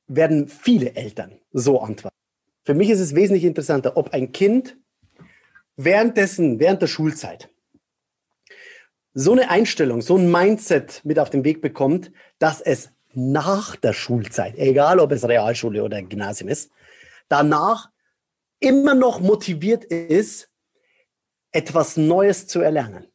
werden 0.07 0.49
viele 0.49 0.95
Eltern 0.95 1.39
so 1.53 1.81
antworten. 1.81 2.17
Für 2.65 2.75
mich 2.75 2.91
ist 2.91 3.01
es 3.01 3.15
wesentlich 3.15 3.45
interessanter, 3.45 3.97
ob 3.97 4.13
ein 4.13 4.33
Kind 4.33 4.77
währenddessen, 5.77 6.61
während 6.61 6.83
der 6.83 6.87
Schulzeit, 6.87 7.49
so 9.15 9.33
eine 9.33 9.51
Einstellung, 9.51 10.01
so 10.01 10.17
ein 10.17 10.31
Mindset 10.31 11.05
mit 11.05 11.19
auf 11.19 11.31
den 11.31 11.45
Weg 11.45 11.61
bekommt, 11.61 12.13
dass 12.39 12.61
es 12.61 12.91
nach 13.13 13.77
der 13.77 13.93
Schulzeit, 13.93 14.57
egal 14.57 14.99
ob 15.01 15.13
es 15.13 15.29
Realschule 15.29 15.83
oder 15.83 16.01
Gymnasium 16.03 16.49
ist, 16.49 16.71
danach 17.29 17.91
immer 18.59 18.95
noch 18.95 19.21
motiviert 19.21 19.85
ist, 19.85 20.49
etwas 21.51 21.97
Neues 21.97 22.47
zu 22.47 22.61
erlernen. 22.61 23.07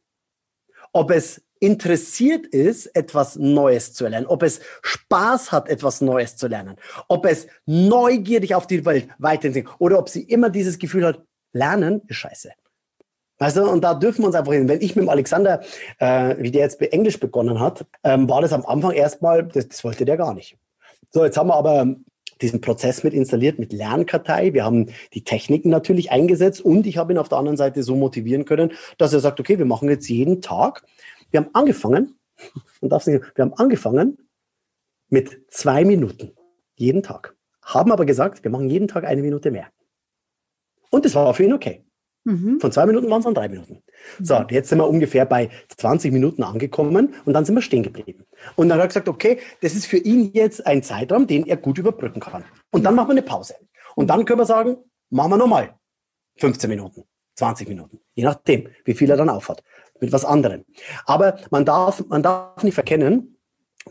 Ob 0.94 1.10
es 1.10 1.47
interessiert 1.60 2.46
ist, 2.46 2.88
etwas 2.96 3.36
Neues 3.36 3.94
zu 3.94 4.08
lernen, 4.08 4.28
ob 4.28 4.44
es 4.44 4.60
Spaß 4.82 5.52
hat, 5.52 5.70
etwas 5.70 6.02
Neues 6.02 6.38
zu 6.38 6.48
lernen, 6.48 6.76
ob 7.08 7.26
es 7.26 7.48
neugierig 7.66 8.56
auf 8.56 8.68
die 8.68 8.86
Welt 8.86 9.10
weiterentwickelt 9.18 9.76
oder 9.80 10.00
ob 10.00 10.10
sie 10.10 10.24
immer 10.24 10.50
dieses 10.50 10.80
Gefühl 10.80 11.06
hat, 11.06 11.22
Lernen 11.54 12.02
ist 12.08 12.18
scheiße. 12.18 12.52
Also, 13.40 13.70
und 13.70 13.84
da 13.84 13.94
dürfen 13.94 14.24
wir 14.24 14.28
uns 14.28 14.36
einfach 14.36 14.54
hin. 14.54 14.68
Wenn 14.68 14.82
ich 14.82 14.96
mit 14.96 15.04
dem 15.04 15.10
Alexander, 15.10 15.62
äh, 16.00 16.36
wie 16.40 16.52
der 16.52 16.62
jetzt 16.62 16.82
Englisch 16.82 17.20
begonnen 17.20 17.60
hat, 17.60 17.86
ähm, 18.04 18.28
war 18.28 18.42
das 18.42 18.52
am 18.52 18.66
Anfang 18.66 18.92
erstmal, 18.92 19.44
das, 19.44 19.68
das 19.68 19.84
wollte 19.84 20.06
der 20.06 20.18
gar 20.18 20.34
nicht. 20.34 20.58
So, 21.12 21.24
jetzt 21.24 21.38
haben 21.38 21.50
wir 21.50 21.56
aber 21.56 21.96
diesen 22.42 22.62
Prozess 22.62 23.04
mit 23.04 23.14
installiert, 23.14 23.60
mit 23.60 23.74
Lernkartei. 23.74 24.54
Wir 24.54 24.64
haben 24.64 24.92
die 25.14 25.24
Techniken 25.24 25.70
natürlich 25.70 26.12
eingesetzt 26.12 26.62
und 26.62 26.86
ich 26.88 26.98
habe 26.98 27.14
ihn 27.14 27.18
auf 27.18 27.30
der 27.30 27.38
anderen 27.38 27.58
Seite 27.58 27.84
so 27.84 27.96
motivieren 27.96 28.46
können, 28.46 28.74
dass 28.98 29.14
er 29.14 29.20
sagt, 29.20 29.40
okay, 29.40 29.58
wir 29.58 29.66
machen 29.66 29.90
jetzt 29.90 30.10
jeden 30.10 30.42
Tag 30.42 30.84
wir 31.32 31.42
haben 31.42 31.50
angefangen, 31.54 32.20
man 32.82 32.90
darf 32.90 33.08
nicht, 33.08 33.24
wir 33.36 33.46
haben 33.46 33.54
angefangen 33.54 34.18
mit 35.10 35.46
zwei 35.50 35.86
Minuten 35.86 36.36
jeden 36.76 37.04
Tag. 37.04 37.36
Haben 37.64 37.92
aber 37.92 38.06
gesagt, 38.06 38.44
wir 38.44 38.52
machen 38.52 38.70
jeden 38.70 38.88
Tag 38.88 39.04
eine 39.04 39.22
Minute 39.22 39.52
mehr. 39.52 39.68
Und 40.90 41.06
das 41.06 41.16
war 41.16 41.34
für 41.34 41.44
ihn 41.44 41.54
okay. 41.54 41.84
Mhm. 42.24 42.60
Von 42.60 42.72
zwei 42.72 42.86
Minuten 42.86 43.10
waren 43.10 43.20
es 43.20 43.26
dann 43.26 43.34
drei 43.34 43.48
Minuten. 43.48 43.82
Mhm. 44.20 44.26
So, 44.26 44.44
jetzt 44.50 44.70
sind 44.70 44.80
wir 44.80 44.88
ungefähr 44.88 45.26
bei 45.26 45.50
20 45.78 46.12
Minuten 46.12 46.44
angekommen 46.44 47.16
und 47.26 47.34
dann 47.34 47.46
sind 47.46 47.56
wir 47.56 47.62
stehen 47.62 47.84
geblieben. 47.84 48.26
Und 48.56 48.70
dann 48.70 48.78
hat 48.78 48.86
er 48.86 48.88
gesagt, 48.88 49.10
okay, 49.10 49.40
das 49.62 49.76
ist 49.76 49.86
für 49.86 49.98
ihn 49.98 50.32
jetzt 50.34 50.66
ein 50.66 50.84
Zeitraum, 50.84 51.26
den 51.26 51.46
er 51.46 51.58
gut 51.58 51.78
überbrücken 51.78 52.20
kann. 52.20 52.44
Und 52.72 52.84
dann 52.84 52.96
machen 52.96 53.10
wir 53.10 53.14
eine 53.14 53.22
Pause. 53.22 53.56
Und 53.96 54.10
dann 54.10 54.26
können 54.26 54.40
wir 54.40 54.46
sagen, 54.46 54.78
machen 55.10 55.32
wir 55.32 55.38
nochmal 55.38 55.76
15 56.38 56.70
Minuten, 56.70 57.04
20 57.36 57.68
Minuten, 57.70 58.00
je 58.14 58.26
nachdem, 58.26 58.68
wie 58.84 58.94
viel 58.94 59.10
er 59.10 59.18
dann 59.18 59.30
aufhat 59.30 59.64
mit 60.00 60.12
was 60.12 60.26
anderem. 60.26 60.64
Aber 61.06 61.38
man 61.52 61.66
darf, 61.66 62.04
man 62.08 62.24
darf 62.24 62.64
nicht 62.64 62.76
verkennen, 62.76 63.38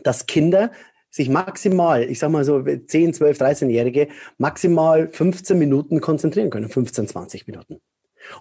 dass 0.03 0.25
Kinder 0.25 0.71
sich 1.09 1.29
maximal, 1.29 2.03
ich 2.03 2.19
sag 2.19 2.29
mal 2.29 2.43
so 2.43 2.61
10, 2.63 3.13
12, 3.13 3.39
13-Jährige, 3.39 4.07
maximal 4.37 5.09
15 5.09 5.57
Minuten 5.57 6.01
konzentrieren 6.01 6.49
können, 6.49 6.69
15, 6.69 7.07
20 7.07 7.47
Minuten. 7.47 7.79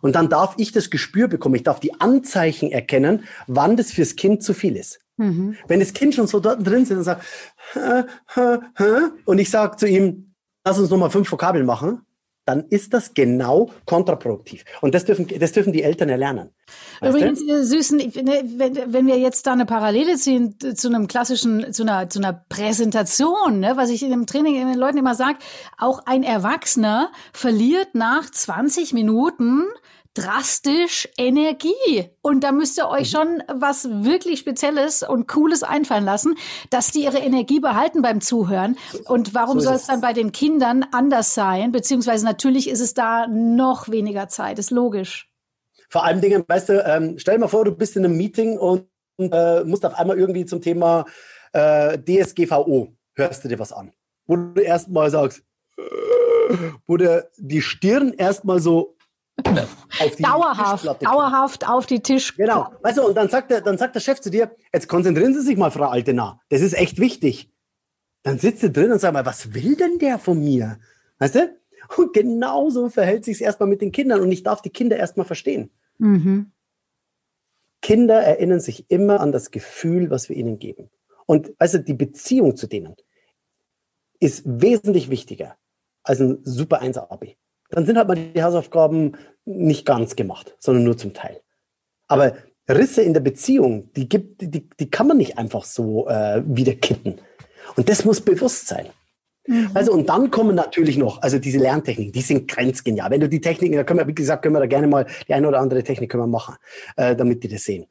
Und 0.02 0.16
dann 0.16 0.28
darf 0.28 0.54
ich 0.58 0.72
das 0.72 0.90
Gespür 0.90 1.28
bekommen, 1.28 1.54
ich 1.54 1.62
darf 1.62 1.80
die 1.80 2.00
Anzeichen 2.00 2.72
erkennen, 2.72 3.24
wann 3.46 3.76
das 3.76 3.92
fürs 3.92 4.16
Kind 4.16 4.42
zu 4.42 4.52
viel 4.52 4.76
ist. 4.76 5.00
Mhm. 5.16 5.56
Wenn 5.68 5.80
das 5.80 5.92
Kind 5.92 6.14
schon 6.14 6.26
so 6.26 6.40
dort 6.40 6.66
drin 6.66 6.84
sitzt 6.84 6.98
und 6.98 7.04
sagt, 7.04 7.24
hä, 7.72 8.02
hä, 8.34 8.58
hä, 8.76 8.84
und 9.24 9.38
ich 9.38 9.50
sage 9.50 9.76
zu 9.76 9.88
ihm, 9.88 10.34
lass 10.64 10.78
uns 10.78 10.90
nochmal 10.90 11.10
fünf 11.10 11.30
Vokabeln 11.30 11.64
machen, 11.64 12.02
dann 12.46 12.64
ist 12.70 12.94
das 12.94 13.12
genau 13.12 13.70
kontraproduktiv. 13.84 14.64
Und 14.80 14.94
das 14.94 15.04
dürfen, 15.04 15.26
das 15.26 15.52
dürfen 15.52 15.72
die 15.72 15.82
Eltern 15.82 16.08
erlernen. 16.08 16.50
Übrigens, 17.02 17.42
ihr 17.42 17.64
Süßen, 17.64 17.98
wenn, 17.98 18.92
wenn 18.92 19.06
wir 19.06 19.18
jetzt 19.18 19.46
da 19.46 19.52
eine 19.52 19.66
Parallele 19.66 20.16
ziehen 20.16 20.56
zu 20.58 20.88
einem 20.88 21.08
klassischen, 21.08 21.72
zu 21.72 21.82
einer, 21.82 22.08
zu 22.08 22.20
einer 22.20 22.32
Präsentation, 22.32 23.60
ne, 23.60 23.72
was 23.76 23.90
ich 23.90 24.02
in 24.02 24.10
dem 24.10 24.26
Training 24.26 24.54
den 24.54 24.78
Leuten 24.78 24.98
immer 24.98 25.14
sage, 25.14 25.38
auch 25.76 26.06
ein 26.06 26.22
Erwachsener 26.22 27.10
verliert 27.32 27.94
nach 27.94 28.30
20 28.30 28.92
Minuten 28.94 29.64
drastisch 30.16 31.08
Energie. 31.18 32.10
Und 32.22 32.42
da 32.42 32.52
müsst 32.52 32.78
ihr 32.78 32.88
euch 32.88 33.12
mhm. 33.12 33.16
schon 33.16 33.42
was 33.54 33.88
wirklich 33.90 34.40
Spezielles 34.40 35.02
und 35.02 35.28
Cooles 35.28 35.62
einfallen 35.62 36.04
lassen, 36.04 36.36
dass 36.70 36.90
die 36.90 37.04
ihre 37.04 37.18
Energie 37.18 37.60
behalten 37.60 38.02
beim 38.02 38.20
Zuhören. 38.20 38.76
Und 39.06 39.34
warum 39.34 39.60
so 39.60 39.66
soll 39.66 39.74
es 39.74 39.86
dann 39.86 40.00
bei 40.00 40.12
den 40.12 40.32
Kindern 40.32 40.84
anders 40.92 41.34
sein? 41.34 41.70
Beziehungsweise 41.72 42.24
natürlich 42.24 42.68
ist 42.68 42.80
es 42.80 42.94
da 42.94 43.26
noch 43.26 43.88
weniger 43.90 44.28
Zeit, 44.28 44.58
ist 44.58 44.70
logisch. 44.70 45.30
Vor 45.88 46.04
allen 46.04 46.20
Dingen, 46.20 46.44
weißt 46.46 46.70
du, 46.70 46.84
ähm, 46.84 47.18
stell 47.18 47.34
dir 47.34 47.40
mal 47.40 47.48
vor, 47.48 47.64
du 47.64 47.72
bist 47.72 47.96
in 47.96 48.04
einem 48.04 48.16
Meeting 48.16 48.58
und 48.58 48.86
äh, 49.18 49.62
musst 49.64 49.84
auf 49.84 49.94
einmal 49.94 50.18
irgendwie 50.18 50.46
zum 50.46 50.60
Thema 50.60 51.04
äh, 51.52 51.98
DSGVO, 51.98 52.92
hörst 53.14 53.44
du 53.44 53.48
dir 53.48 53.58
was 53.58 53.72
an. 53.72 53.92
Wo 54.26 54.36
du 54.36 54.60
erstmal 54.60 55.10
sagst, 55.10 55.42
wo 56.86 56.96
der 56.96 57.28
die 57.36 57.62
Stirn 57.62 58.12
erstmal 58.12 58.60
so 58.60 58.95
auf 59.44 60.16
die 60.16 60.22
dauerhaft, 60.22 61.02
dauerhaft 61.02 61.68
auf 61.68 61.86
die 61.86 62.00
Tisch. 62.00 62.36
Genau. 62.36 62.72
Weißt 62.82 62.98
du, 62.98 63.06
und 63.06 63.14
dann 63.14 63.28
sagt, 63.28 63.50
der, 63.50 63.60
dann 63.60 63.78
sagt 63.78 63.94
der 63.94 64.00
Chef 64.00 64.20
zu 64.20 64.30
dir, 64.30 64.50
jetzt 64.72 64.88
konzentrieren 64.88 65.34
Sie 65.34 65.42
sich 65.42 65.56
mal, 65.56 65.70
Frau 65.70 65.86
Altena. 65.86 66.40
Das 66.48 66.62
ist 66.62 66.72
echt 66.72 66.98
wichtig. 66.98 67.52
Dann 68.22 68.38
sitzt 68.38 68.62
du 68.62 68.70
drin 68.70 68.92
und 68.92 68.98
sag 68.98 69.12
mal, 69.12 69.26
was 69.26 69.54
will 69.54 69.76
denn 69.76 69.98
der 69.98 70.18
von 70.18 70.38
mir? 70.38 70.78
Weißt 71.18 71.36
du? 71.36 71.56
Und 71.96 72.12
genauso 72.12 72.88
verhält 72.88 73.24
sich 73.24 73.36
es 73.36 73.40
erstmal 73.40 73.68
mit 73.68 73.80
den 73.80 73.92
Kindern 73.92 74.20
und 74.20 74.32
ich 74.32 74.42
darf 74.42 74.62
die 74.62 74.70
Kinder 74.70 74.96
erstmal 74.96 75.26
verstehen. 75.26 75.70
Mhm. 75.98 76.50
Kinder 77.82 78.20
erinnern 78.20 78.60
sich 78.60 78.90
immer 78.90 79.20
an 79.20 79.30
das 79.30 79.50
Gefühl, 79.50 80.10
was 80.10 80.28
wir 80.28 80.36
ihnen 80.36 80.58
geben. 80.58 80.90
Und 81.26 81.52
also 81.58 81.78
die 81.78 81.94
Beziehung 81.94 82.56
zu 82.56 82.66
denen 82.66 82.96
ist 84.18 84.42
wesentlich 84.44 85.10
wichtiger 85.10 85.56
als 86.02 86.20
ein 86.20 86.38
super 86.42 86.80
1 86.80 86.98
Abi. 86.98 87.36
Dann 87.70 87.86
sind 87.86 87.96
halt 87.98 88.08
mal 88.08 88.16
die 88.16 88.42
Hausaufgaben 88.42 89.16
nicht 89.44 89.86
ganz 89.86 90.16
gemacht, 90.16 90.56
sondern 90.58 90.84
nur 90.84 90.96
zum 90.96 91.14
Teil. 91.14 91.40
Aber 92.08 92.34
Risse 92.68 93.02
in 93.02 93.14
der 93.14 93.20
Beziehung, 93.20 93.90
die 93.94 94.08
gibt, 94.08 94.42
die, 94.42 94.68
die 94.68 94.90
kann 94.90 95.06
man 95.06 95.16
nicht 95.18 95.38
einfach 95.38 95.64
so 95.64 96.08
äh, 96.08 96.42
wieder 96.46 96.74
kitten. 96.74 97.18
Und 97.76 97.88
das 97.88 98.04
muss 98.04 98.20
bewusst 98.20 98.66
sein. 98.66 98.86
Mhm. 99.46 99.70
Also, 99.74 99.92
und 99.92 100.08
dann 100.08 100.30
kommen 100.30 100.54
natürlich 100.54 100.96
noch, 100.96 101.22
also 101.22 101.38
diese 101.38 101.58
Lerntechniken, 101.58 102.12
die 102.12 102.20
sind 102.20 102.48
grenzgenial. 102.48 103.10
Wenn 103.10 103.20
du 103.20 103.28
die 103.28 103.40
Techniken, 103.40 103.76
da 103.76 103.84
können 103.84 104.00
wir, 104.00 104.08
wie 104.08 104.14
gesagt, 104.14 104.42
können 104.42 104.54
wir 104.54 104.60
da 104.60 104.66
gerne 104.66 104.88
mal 104.88 105.06
die 105.28 105.34
eine 105.34 105.46
oder 105.46 105.60
andere 105.60 105.82
Technik 105.82 106.10
können 106.10 106.24
wir 106.24 106.28
machen, 106.28 106.56
äh, 106.96 107.14
damit 107.14 107.44
die 107.44 107.48
das 107.48 107.62
sehen. 107.62 107.86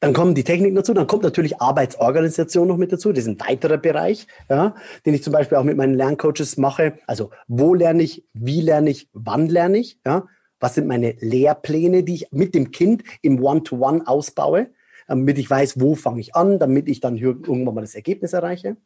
Dann 0.00 0.12
kommen 0.12 0.34
die 0.34 0.44
Techniken 0.44 0.74
dazu, 0.74 0.92
dann 0.92 1.06
kommt 1.06 1.22
natürlich 1.22 1.60
Arbeitsorganisation 1.60 2.68
noch 2.68 2.76
mit 2.76 2.92
dazu. 2.92 3.12
Das 3.12 3.24
ist 3.24 3.28
ein 3.28 3.40
weiterer 3.40 3.78
Bereich, 3.78 4.26
ja, 4.50 4.74
den 5.06 5.14
ich 5.14 5.22
zum 5.22 5.32
Beispiel 5.32 5.56
auch 5.56 5.64
mit 5.64 5.76
meinen 5.76 5.94
Lerncoaches 5.94 6.58
mache. 6.58 6.98
Also, 7.06 7.30
wo 7.48 7.74
lerne 7.74 8.02
ich, 8.02 8.24
wie 8.34 8.60
lerne 8.60 8.90
ich, 8.90 9.08
wann 9.12 9.48
lerne 9.48 9.78
ich, 9.78 9.98
ja. 10.06 10.26
Was 10.58 10.74
sind 10.74 10.86
meine 10.86 11.14
Lehrpläne, 11.20 12.02
die 12.02 12.14
ich 12.14 12.32
mit 12.32 12.54
dem 12.54 12.70
Kind 12.70 13.04
im 13.20 13.42
One-to-One 13.42 13.98
-One 13.98 14.06
ausbaue, 14.06 14.70
damit 15.06 15.38
ich 15.38 15.48
weiß, 15.48 15.80
wo 15.80 15.94
fange 15.94 16.20
ich 16.20 16.34
an, 16.34 16.58
damit 16.58 16.88
ich 16.88 17.00
dann 17.00 17.16
irgendwann 17.18 17.74
mal 17.74 17.80
das 17.82 17.94
Ergebnis 17.94 18.32
erreiche. 18.32 18.76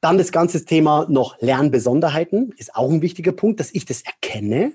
Dann 0.00 0.18
das 0.18 0.30
ganze 0.30 0.64
Thema 0.64 1.06
noch 1.08 1.40
Lernbesonderheiten 1.40 2.52
ist 2.56 2.74
auch 2.76 2.90
ein 2.90 3.02
wichtiger 3.02 3.32
Punkt, 3.32 3.60
dass 3.60 3.74
ich 3.74 3.84
das 3.84 4.02
erkenne. 4.02 4.72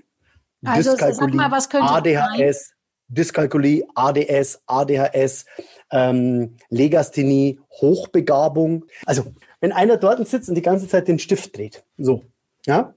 Also 0.65 0.95
sag 0.95 1.33
mal, 1.33 1.51
was 1.51 1.69
könnte 1.69 1.89
ADHS? 1.89 2.72
Dyskalkulie, 3.07 3.83
ADS, 3.95 4.61
ADHS, 4.65 5.45
ähm, 5.91 6.55
Legasthenie, 6.69 7.59
Hochbegabung. 7.69 8.85
Also 9.05 9.25
wenn 9.61 9.71
einer 9.71 9.97
dort 9.97 10.27
sitzt 10.27 10.49
und 10.49 10.55
die 10.55 10.61
ganze 10.61 10.87
Zeit 10.87 11.07
den 11.07 11.19
Stift 11.19 11.57
dreht, 11.57 11.83
so, 11.97 12.23
ja, 12.65 12.93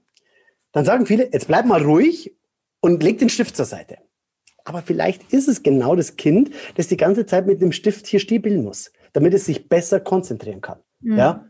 dann 0.71 0.85
sagen 0.85 1.05
viele, 1.05 1.29
jetzt 1.31 1.47
bleib 1.47 1.65
mal 1.65 1.81
ruhig 1.81 2.35
und 2.79 3.01
leg 3.03 3.19
den 3.19 3.29
Stift 3.29 3.55
zur 3.55 3.65
Seite. 3.65 3.97
Aber 4.63 4.81
vielleicht 4.81 5.31
ist 5.31 5.47
es 5.47 5.63
genau 5.63 5.95
das 5.95 6.17
Kind, 6.17 6.51
das 6.75 6.87
die 6.87 6.97
ganze 6.97 7.25
Zeit 7.25 7.47
mit 7.47 7.61
dem 7.61 7.71
Stift 7.71 8.05
hier 8.05 8.19
stiebeln 8.19 8.63
muss, 8.63 8.91
damit 9.13 9.33
es 9.33 9.45
sich 9.45 9.69
besser 9.69 9.99
konzentrieren 9.99 10.61
kann. 10.61 10.79
Mhm. 10.99 11.17
Ja, 11.17 11.46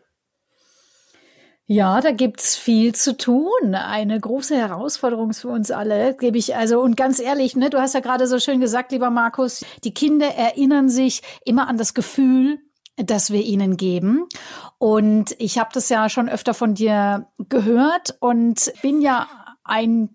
ja, 1.70 2.00
da 2.00 2.12
gibt's 2.12 2.56
viel 2.56 2.96
zu 2.96 3.18
tun. 3.18 3.76
Eine 3.76 4.18
große 4.18 4.56
Herausforderung 4.56 5.34
für 5.34 5.50
uns 5.50 5.70
alle, 5.70 6.16
gebe 6.16 6.38
ich 6.38 6.56
also. 6.56 6.80
Und 6.80 6.96
ganz 6.96 7.20
ehrlich, 7.20 7.58
ne, 7.58 7.70
du 7.70 7.82
hast 7.82 7.94
ja 7.94 8.00
gerade 8.00 8.26
so 8.26 8.40
schön 8.40 8.62
gesagt, 8.62 8.94
lieber 8.94 9.10
Markus, 9.10 9.66
die 9.84 9.94
Kinder 9.94 10.28
erinnern 10.28 10.88
sich 10.88 11.22
immer 11.44 11.68
an 11.68 11.78
das 11.78 11.94
Gefühl, 11.94 12.60
das 12.96 13.32
wir 13.32 13.42
ihnen 13.42 13.76
geben. 13.76 14.28
Und 14.78 15.36
ich 15.40 15.60
habe 15.60 15.70
das 15.74 15.90
ja 15.90 16.08
schon 16.08 16.30
öfter 16.30 16.54
von 16.54 16.74
dir 16.74 17.28
gehört 17.50 18.16
und 18.22 18.72
bin 18.82 19.02
ja 19.02 19.28
ein, 19.66 20.12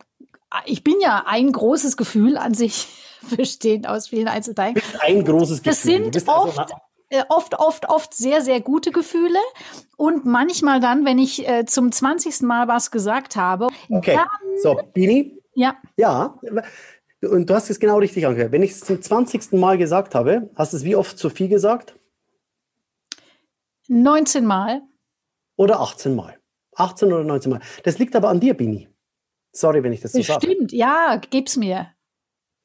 ich 0.64 0.82
bin 0.82 0.96
ja 1.02 1.24
ein 1.26 1.52
großes 1.52 1.98
Gefühl 1.98 2.38
an 2.38 2.54
sich 2.54 2.88
bestehend 3.36 3.86
aus 3.86 4.08
vielen 4.08 4.28
Einzelteilen. 4.28 4.80
Ein 5.00 5.22
großes 5.22 5.62
Gefühl. 5.62 5.70
Das 5.70 5.82
sind 5.82 6.28
also 6.30 6.60
oft 6.60 6.72
oft, 7.28 7.58
oft, 7.58 7.88
oft 7.88 8.14
sehr, 8.14 8.40
sehr 8.42 8.60
gute 8.60 8.90
Gefühle. 8.90 9.38
Und 9.96 10.24
manchmal 10.24 10.80
dann, 10.80 11.04
wenn 11.04 11.18
ich 11.18 11.46
äh, 11.48 11.64
zum 11.64 11.92
20. 11.92 12.42
Mal 12.42 12.68
was 12.68 12.90
gesagt 12.90 13.36
habe. 13.36 13.68
Okay. 13.90 14.18
So, 14.62 14.78
Bini? 14.92 15.38
Ja. 15.54 15.76
Ja. 15.96 16.38
Und 17.22 17.48
du 17.48 17.54
hast 17.54 17.70
es 17.70 17.78
genau 17.78 17.98
richtig 17.98 18.26
angehört. 18.26 18.52
Wenn 18.52 18.62
ich 18.62 18.72
es 18.72 18.80
zum 18.80 19.00
20. 19.00 19.52
Mal 19.52 19.78
gesagt 19.78 20.14
habe, 20.14 20.50
hast 20.56 20.72
du 20.72 20.78
es 20.78 20.84
wie 20.84 20.96
oft 20.96 21.18
zu 21.18 21.30
viel 21.30 21.48
gesagt? 21.48 21.94
19 23.88 24.44
Mal. 24.44 24.82
Oder 25.56 25.80
18 25.80 26.14
Mal. 26.16 26.38
18 26.76 27.12
oder 27.12 27.24
19 27.24 27.52
Mal. 27.52 27.60
Das 27.84 27.98
liegt 27.98 28.16
aber 28.16 28.28
an 28.28 28.40
dir, 28.40 28.54
Bini. 28.54 28.88
Sorry, 29.52 29.82
wenn 29.82 29.92
ich 29.92 30.00
das 30.00 30.12
so 30.12 30.22
sage. 30.22 30.46
Stimmt, 30.46 30.72
ja, 30.72 31.20
gib's 31.30 31.56
mir. 31.56 31.91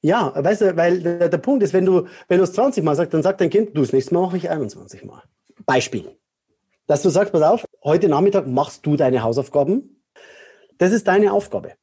Ja, 0.01 0.31
weißt 0.36 0.62
du, 0.62 0.77
weil 0.77 1.01
der, 1.01 1.29
der 1.29 1.38
Punkt 1.38 1.63
ist, 1.63 1.73
wenn 1.73 1.86
du, 1.86 2.07
wenn 2.27 2.38
du 2.38 2.43
es 2.43 2.53
20 2.53 2.83
Mal 2.83 2.95
sagst, 2.95 3.13
dann 3.13 3.23
sagt 3.23 3.41
dein 3.41 3.49
Kind, 3.49 3.75
du 3.75 3.81
das 3.81 3.93
nächste 3.93 4.13
Mal 4.13 4.21
mache 4.21 4.38
ich 4.38 4.49
21 4.49 5.03
Mal. 5.05 5.23
Beispiel. 5.65 6.15
Dass 6.86 7.01
du 7.01 7.10
sagst, 7.10 7.33
pass 7.33 7.41
auf, 7.41 7.65
heute 7.83 8.07
Nachmittag 8.07 8.47
machst 8.47 8.86
du 8.86 8.95
deine 8.95 9.23
Hausaufgaben. 9.23 10.03
Das 10.77 10.91
ist 10.91 11.07
deine 11.07 11.33
Aufgabe. 11.33 11.73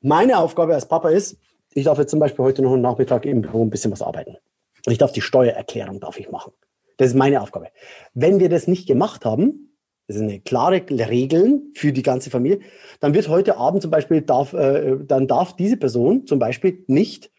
Meine 0.00 0.38
Aufgabe 0.38 0.74
als 0.74 0.86
Papa 0.86 1.10
ist, 1.10 1.36
ich 1.74 1.84
darf 1.84 1.98
jetzt 1.98 2.10
zum 2.10 2.20
Beispiel 2.20 2.44
heute 2.44 2.62
noch 2.62 2.72
einen 2.72 2.82
Nachmittag 2.82 3.24
im 3.26 3.42
Büro 3.42 3.64
ein 3.64 3.70
bisschen 3.70 3.92
was 3.92 4.02
arbeiten. 4.02 4.36
Und 4.86 4.92
ich 4.92 4.98
darf 4.98 5.12
die 5.12 5.20
Steuererklärung 5.20 6.00
darf 6.00 6.18
ich 6.18 6.30
machen. 6.30 6.52
Das 6.96 7.08
ist 7.08 7.14
meine 7.14 7.40
Aufgabe. 7.40 7.68
Wenn 8.14 8.40
wir 8.40 8.48
das 8.48 8.66
nicht 8.66 8.86
gemacht 8.86 9.24
haben, 9.24 9.71
das 10.12 10.22
eine 10.22 10.40
klare 10.40 10.82
Regeln 10.90 11.72
für 11.74 11.92
die 11.92 12.02
ganze 12.02 12.30
Familie. 12.30 12.60
Dann 13.00 13.14
wird 13.14 13.28
heute 13.28 13.56
Abend 13.56 13.82
zum 13.82 13.90
Beispiel 13.90 14.22
darf, 14.22 14.52
äh, 14.52 14.96
dann 15.06 15.26
darf 15.26 15.56
diese 15.56 15.76
Person 15.76 16.26
zum 16.26 16.38
Beispiel 16.38 16.84
nicht 16.86 17.30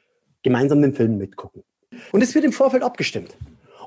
gemeinsam 0.43 0.81
den 0.81 0.93
Film 0.93 1.17
mitgucken. 1.17 1.63
Und 2.12 2.21
es 2.21 2.36
wird 2.36 2.45
im 2.45 2.51
Vorfeld 2.51 2.83
abgestimmt. 2.83 3.38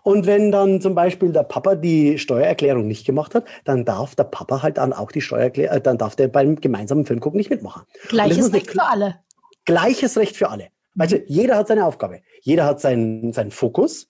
Und 0.03 0.27
wenn 0.27 0.53
dann 0.53 0.81
zum 0.81 0.94
Beispiel 0.94 1.33
der 1.33 1.42
Papa 1.42 1.75
die 1.75 2.18
Steuererklärung 2.18 2.87
nicht 2.87 3.05
gemacht 3.05 3.35
hat, 3.35 3.44
dann 3.64 3.85
darf 3.85 4.14
der 4.14 4.25
Papa 4.25 4.62
halt 4.62 4.79
dann 4.79 4.92
auch 4.92 5.11
die 5.11 5.20
Steuererklärung, 5.20 5.77
äh, 5.77 5.81
dann 5.81 5.99
darf 5.99 6.14
der 6.14 6.29
beim 6.29 6.61
gemeinsamen 6.61 7.05
Filmgucken 7.05 7.38
nicht 7.38 7.51
mitmachen. 7.51 7.83
Gleiches 8.09 8.53
Recht 8.53 8.70
für 8.70 8.85
alle. 8.85 9.16
Gleiches 9.64 10.16
Recht 10.16 10.37
für 10.37 10.49
alle. 10.49 10.68
Also 10.96 11.16
jeder 11.27 11.57
hat 11.57 11.68
seine 11.68 11.85
Aufgabe. 11.85 12.20
Jeder 12.40 12.64
hat 12.66 12.81
seinen, 12.81 13.33
seinen 13.33 13.51
Fokus 13.51 14.09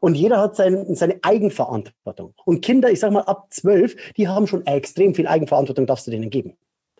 und 0.00 0.14
jeder 0.14 0.40
hat 0.40 0.56
sein, 0.56 0.94
seine 0.94 1.18
Eigenverantwortung. 1.22 2.34
Und 2.44 2.62
Kinder, 2.62 2.90
ich 2.90 3.00
sag 3.00 3.12
mal 3.12 3.22
ab 3.22 3.46
zwölf, 3.50 3.96
die 4.16 4.28
haben 4.28 4.46
schon 4.46 4.66
extrem 4.66 5.14
viel 5.14 5.26
Eigenverantwortung, 5.26 5.86
darfst 5.86 6.06
du 6.06 6.10
denen 6.10 6.30
geben. 6.30 6.56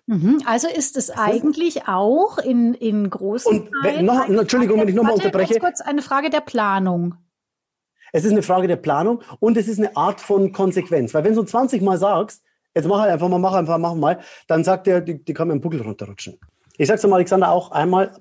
Mhm. 0.07 0.43
Also 0.45 0.69
ist 0.69 0.97
es 0.97 1.11
eigentlich 1.11 1.87
auch 1.89 2.39
in, 2.39 2.75
in 2.75 3.09
großen 3.09 3.61
und 3.61 3.71
wenn, 3.83 4.05
noch, 4.05 4.29
Entschuldigung, 4.29 4.81
wenn 4.81 4.89
ich 4.89 4.95
nochmal 4.95 5.15
unterbreche. 5.15 5.55
Ganz 5.55 5.65
kurz 5.65 5.81
eine 5.81 6.03
Frage 6.03 6.31
der 6.31 6.41
Planung. 6.41 7.15
Es 8.13 8.25
ist 8.25 8.33
eine 8.33 8.43
Frage 8.43 8.67
der 8.67 8.77
Planung 8.77 9.23
und 9.39 9.57
es 9.57 9.69
ist 9.69 9.79
eine 9.79 9.97
Art 9.97 10.21
von 10.21 10.53
Konsequenz. 10.53 11.15
Weil 11.15 11.25
wenn 11.25 11.35
du 11.35 11.45
20 11.45 11.81
Mal 11.83 11.97
sagst, 11.97 12.43
jetzt 12.75 12.89
mach 12.89 13.01
halt 13.01 13.13
einfach 13.13 13.29
mal, 13.29 13.39
mach 13.39 13.55
einfach, 13.55 13.79
mach 13.79 13.95
mal, 13.95 14.21
dann 14.49 14.65
sagt 14.65 14.89
er, 14.89 15.01
die, 15.01 15.23
die 15.23 15.33
kann 15.33 15.49
mit 15.49 15.55
dem 15.55 15.61
Buckel 15.61 15.81
runterrutschen. 15.81 16.39
Ich 16.77 16.89
sag's 16.89 17.03
dem 17.03 17.13
Alexander 17.13 17.51
auch 17.51 17.71
einmal, 17.71 18.13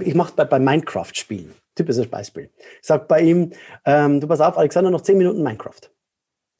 ich 0.00 0.14
mache 0.14 0.32
bei, 0.34 0.44
bei 0.44 0.58
Minecraft-Spielen. 0.58 1.54
Typisches 1.74 2.06
Beispiel. 2.08 2.50
Ich 2.80 2.86
sage 2.86 3.06
bei 3.08 3.22
ihm, 3.22 3.50
ähm, 3.84 4.20
du 4.20 4.28
pass 4.28 4.40
auf, 4.40 4.56
Alexander, 4.56 4.90
noch 4.90 5.00
zehn 5.00 5.18
Minuten 5.18 5.42
Minecraft. 5.42 5.90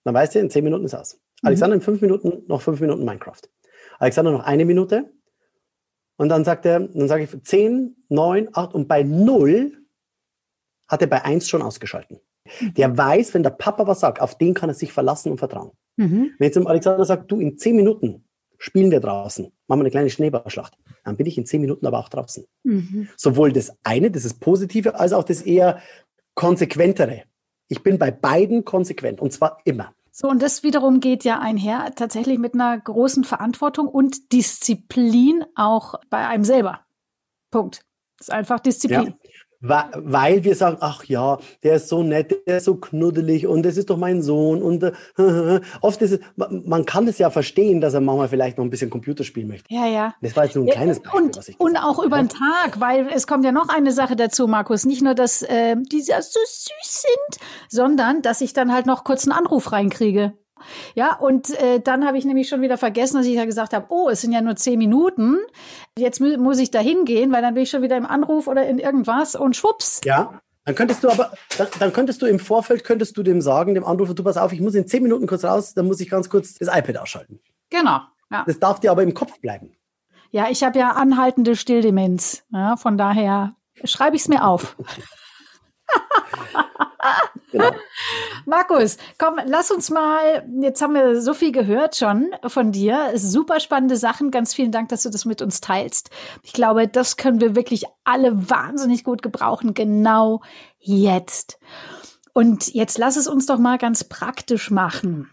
Dann 0.04 0.14
weißt 0.14 0.34
du, 0.34 0.40
in 0.40 0.50
zehn 0.50 0.64
Minuten 0.64 0.84
ist 0.84 0.94
aus. 0.94 1.20
Mhm. 1.42 1.48
Alexander 1.48 1.76
in 1.76 1.82
fünf 1.82 2.00
Minuten, 2.00 2.44
noch 2.46 2.62
fünf 2.62 2.80
Minuten 2.80 3.04
Minecraft. 3.04 3.42
Alexander 3.98 4.32
noch 4.32 4.44
eine 4.44 4.64
Minute. 4.64 5.12
Und 6.16 6.28
dann 6.28 6.44
sagt 6.44 6.66
er, 6.66 6.80
dann 6.80 7.08
sage 7.08 7.24
ich 7.24 7.42
zehn, 7.44 7.96
neun, 8.08 8.48
acht 8.52 8.74
und 8.74 8.88
bei 8.88 9.02
null 9.02 9.84
hat 10.88 11.00
er 11.00 11.08
bei 11.08 11.24
eins 11.24 11.48
schon 11.48 11.62
ausgeschalten. 11.62 12.20
Mhm. 12.60 12.74
Der 12.74 12.96
weiß, 12.96 13.34
wenn 13.34 13.42
der 13.42 13.50
Papa 13.50 13.86
was 13.86 14.00
sagt, 14.00 14.20
auf 14.20 14.36
den 14.36 14.54
kann 14.54 14.70
er 14.70 14.74
sich 14.74 14.92
verlassen 14.92 15.30
und 15.30 15.38
vertrauen. 15.38 15.72
Mhm. 15.96 16.32
Wenn 16.38 16.46
jetzt 16.46 16.58
Alexander 16.58 17.04
sagt, 17.04 17.30
du 17.30 17.40
in 17.40 17.56
zehn 17.58 17.76
Minuten 17.76 18.24
spielen 18.58 18.90
wir 18.90 19.00
draußen, 19.00 19.44
machen 19.66 19.80
wir 19.80 19.84
eine 19.84 19.90
kleine 19.90 20.10
Schneeballschlacht, 20.10 20.76
dann 21.04 21.16
bin 21.16 21.26
ich 21.26 21.38
in 21.38 21.46
zehn 21.46 21.60
Minuten 21.60 21.86
aber 21.86 21.98
auch 21.98 22.08
draußen. 22.08 22.44
Mhm. 22.62 23.08
Sowohl 23.16 23.52
das 23.52 23.76
eine, 23.82 24.10
das 24.10 24.24
ist 24.24 24.40
Positive, 24.40 24.98
als 24.98 25.12
auch 25.12 25.24
das 25.24 25.42
eher 25.42 25.80
konsequentere. 26.34 27.22
Ich 27.68 27.82
bin 27.82 27.98
bei 27.98 28.10
beiden 28.10 28.64
konsequent 28.64 29.20
und 29.20 29.32
zwar 29.32 29.58
immer. 29.64 29.94
So, 30.10 30.28
und 30.28 30.42
das 30.42 30.62
wiederum 30.62 31.00
geht 31.00 31.24
ja 31.24 31.40
einher 31.40 31.92
tatsächlich 31.96 32.38
mit 32.38 32.54
einer 32.54 32.78
großen 32.78 33.24
Verantwortung 33.24 33.88
und 33.88 34.32
Disziplin 34.32 35.44
auch 35.56 35.94
bei 36.08 36.26
einem 36.28 36.44
selber. 36.44 36.80
Punkt. 37.50 37.84
Das 38.18 38.28
ist 38.28 38.34
einfach 38.34 38.60
Disziplin. 38.60 39.06
Ja 39.20 39.30
weil 39.64 40.44
wir 40.44 40.54
sagen, 40.54 40.76
ach 40.80 41.04
ja, 41.04 41.38
der 41.62 41.76
ist 41.76 41.88
so 41.88 42.02
nett, 42.02 42.34
der 42.46 42.58
ist 42.58 42.64
so 42.64 42.76
knuddelig 42.76 43.46
und 43.46 43.64
das 43.64 43.76
ist 43.76 43.90
doch 43.90 43.96
mein 43.96 44.22
Sohn 44.22 44.62
und 44.62 44.82
äh, 44.82 44.92
oft 45.80 46.02
ist 46.02 46.12
es, 46.12 46.20
man 46.36 46.84
kann 46.84 47.08
es 47.08 47.18
ja 47.18 47.30
verstehen, 47.30 47.80
dass 47.80 47.94
er 47.94 48.00
manchmal 48.00 48.28
vielleicht 48.28 48.58
noch 48.58 48.64
ein 48.64 48.70
bisschen 48.70 48.90
Computer 48.90 49.24
spielen 49.24 49.48
möchte. 49.48 49.72
Ja, 49.72 49.86
ja. 49.86 50.14
Das 50.20 50.36
war 50.36 50.44
jetzt 50.44 50.56
nur 50.56 50.64
ein 50.64 50.70
kleines 50.70 51.00
Beispiel, 51.00 51.20
und, 51.20 51.36
was 51.36 51.48
ich 51.48 51.58
Und 51.58 51.76
auch 51.76 52.02
über 52.02 52.18
den 52.18 52.28
Tag, 52.28 52.80
weil 52.80 53.08
es 53.12 53.26
kommt 53.26 53.44
ja 53.44 53.52
noch 53.52 53.68
eine 53.68 53.92
Sache 53.92 54.16
dazu, 54.16 54.46
Markus, 54.46 54.84
nicht 54.84 55.02
nur, 55.02 55.14
dass 55.14 55.42
äh, 55.42 55.76
die 55.76 56.02
so 56.02 56.12
süß 56.12 56.70
sind, 56.82 57.40
sondern 57.68 58.22
dass 58.22 58.40
ich 58.40 58.52
dann 58.52 58.72
halt 58.72 58.86
noch 58.86 59.04
kurz 59.04 59.26
einen 59.26 59.36
Anruf 59.36 59.72
reinkriege. 59.72 60.34
Ja, 60.94 61.16
und 61.16 61.50
äh, 61.60 61.80
dann 61.80 62.06
habe 62.06 62.18
ich 62.18 62.24
nämlich 62.24 62.48
schon 62.48 62.62
wieder 62.62 62.78
vergessen, 62.78 63.16
dass 63.16 63.26
ich 63.26 63.34
ja 63.34 63.44
gesagt 63.44 63.72
habe, 63.72 63.86
oh, 63.88 64.08
es 64.08 64.20
sind 64.20 64.32
ja 64.32 64.40
nur 64.40 64.56
zehn 64.56 64.78
Minuten. 64.78 65.38
Jetzt 65.98 66.20
mu 66.20 66.36
muss 66.38 66.58
ich 66.58 66.70
da 66.70 66.80
hingehen, 66.80 67.32
weil 67.32 67.42
dann 67.42 67.54
bin 67.54 67.62
ich 67.62 67.70
schon 67.70 67.82
wieder 67.82 67.96
im 67.96 68.06
Anruf 68.06 68.46
oder 68.46 68.66
in 68.66 68.78
irgendwas 68.78 69.34
und 69.34 69.56
schwupps. 69.56 70.00
Ja, 70.04 70.40
dann 70.64 70.74
könntest 70.74 71.04
du 71.04 71.10
aber, 71.10 71.32
dann, 71.58 71.68
dann, 71.78 71.92
könntest 71.92 72.22
du 72.22 72.26
im 72.26 72.38
Vorfeld, 72.38 72.84
könntest 72.84 73.16
du 73.16 73.22
dem 73.22 73.40
sagen, 73.42 73.74
dem 73.74 73.84
Anrufer, 73.84 74.14
du 74.14 74.24
pass 74.24 74.36
auf, 74.36 74.52
ich 74.52 74.60
muss 74.60 74.74
in 74.74 74.86
zehn 74.86 75.02
Minuten 75.02 75.26
kurz 75.26 75.44
raus, 75.44 75.74
dann 75.74 75.86
muss 75.86 76.00
ich 76.00 76.08
ganz 76.08 76.30
kurz 76.30 76.54
das 76.54 76.68
iPad 76.68 76.96
ausschalten. 76.98 77.40
Genau. 77.70 78.00
Ja. 78.30 78.44
Das 78.46 78.58
darf 78.58 78.80
dir 78.80 78.90
aber 78.90 79.02
im 79.02 79.14
Kopf 79.14 79.40
bleiben. 79.40 79.76
Ja, 80.30 80.48
ich 80.50 80.64
habe 80.64 80.78
ja 80.78 80.90
anhaltende 80.92 81.54
Stilldemenz. 81.54 82.44
Ja, 82.50 82.76
von 82.76 82.98
daher 82.98 83.54
schreibe 83.84 84.16
ich 84.16 84.22
es 84.22 84.28
mir 84.28 84.44
auf. 84.44 84.76
genau. 87.50 87.70
Markus, 88.46 88.96
komm, 89.18 89.38
lass 89.46 89.70
uns 89.70 89.90
mal, 89.90 90.46
jetzt 90.60 90.82
haben 90.82 90.94
wir 90.94 91.20
so 91.20 91.34
viel 91.34 91.52
gehört 91.52 91.96
schon 91.96 92.30
von 92.46 92.72
dir. 92.72 93.12
Super 93.14 93.60
spannende 93.60 93.96
Sachen. 93.96 94.30
Ganz 94.30 94.54
vielen 94.54 94.72
Dank, 94.72 94.88
dass 94.88 95.02
du 95.02 95.10
das 95.10 95.24
mit 95.24 95.42
uns 95.42 95.60
teilst. 95.60 96.10
Ich 96.42 96.52
glaube, 96.52 96.88
das 96.88 97.16
können 97.16 97.40
wir 97.40 97.54
wirklich 97.56 97.84
alle 98.04 98.50
wahnsinnig 98.50 99.04
gut 99.04 99.22
gebrauchen, 99.22 99.74
genau 99.74 100.42
jetzt. 100.78 101.58
Und 102.32 102.74
jetzt 102.74 102.98
lass 102.98 103.16
es 103.16 103.28
uns 103.28 103.46
doch 103.46 103.58
mal 103.58 103.78
ganz 103.78 104.04
praktisch 104.04 104.70
machen. 104.70 105.30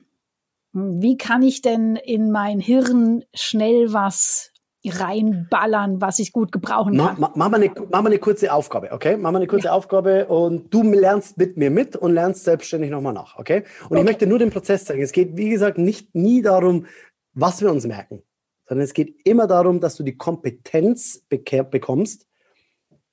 Wie 0.73 1.17
kann 1.17 1.41
ich 1.41 1.61
denn 1.61 1.95
in 1.97 2.31
mein 2.31 2.59
Hirn 2.59 3.25
schnell 3.33 3.91
was 3.91 4.50
reinballern, 4.89 6.01
was 6.01 6.19
ich 6.19 6.31
gut 6.31 6.51
gebrauchen 6.51 6.97
kann. 6.97 7.15
Mach, 7.19 7.35
mach, 7.35 7.49
mal, 7.49 7.61
eine, 7.61 7.71
mach 7.91 8.01
mal 8.01 8.07
eine 8.07 8.19
kurze 8.19 8.51
Aufgabe, 8.51 8.91
okay? 8.91 9.15
Mach 9.17 9.31
mal 9.31 9.37
eine 9.37 9.47
kurze 9.47 9.67
ja. 9.67 9.73
Aufgabe 9.73 10.25
und 10.27 10.73
du 10.73 10.81
lernst 10.83 11.37
mit 11.37 11.57
mir 11.57 11.69
mit 11.69 11.95
und 11.95 12.13
lernst 12.13 12.43
selbstständig 12.43 12.89
nochmal 12.89 13.13
nach, 13.13 13.37
okay? 13.37 13.63
Und 13.83 13.91
okay. 13.91 13.99
ich 13.99 14.05
möchte 14.05 14.27
nur 14.27 14.39
den 14.39 14.49
Prozess 14.49 14.85
zeigen. 14.85 15.01
Es 15.01 15.11
geht, 15.11 15.37
wie 15.37 15.49
gesagt, 15.49 15.77
nicht 15.77 16.15
nie 16.15 16.41
darum, 16.41 16.87
was 17.33 17.61
wir 17.61 17.71
uns 17.71 17.85
merken, 17.85 18.23
sondern 18.67 18.83
es 18.83 18.93
geht 18.93 19.15
immer 19.25 19.47
darum, 19.47 19.79
dass 19.79 19.95
du 19.95 20.03
die 20.03 20.17
Kompetenz 20.17 21.23
bekommst, 21.29 22.25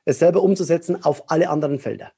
es 0.04 0.18
selber 0.18 0.42
umzusetzen 0.42 1.04
auf 1.04 1.30
alle 1.30 1.50
anderen 1.50 1.78
Felder. 1.78 2.12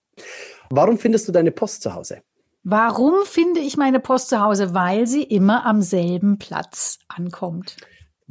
Warum 0.71 0.99
findest 0.99 1.27
du 1.27 1.33
deine 1.33 1.51
Post 1.51 1.83
zu 1.83 1.95
Hause? 1.95 2.23
Warum 2.63 3.15
finde 3.25 3.61
ich 3.61 3.77
meine 3.77 4.01
Post 4.01 4.29
zu 4.29 4.41
Hause? 4.41 4.75
Weil 4.75 5.07
sie 5.07 5.23
immer 5.23 5.65
am 5.65 5.83
selben 5.83 6.39
Platz 6.39 6.99
ankommt. 7.09 7.77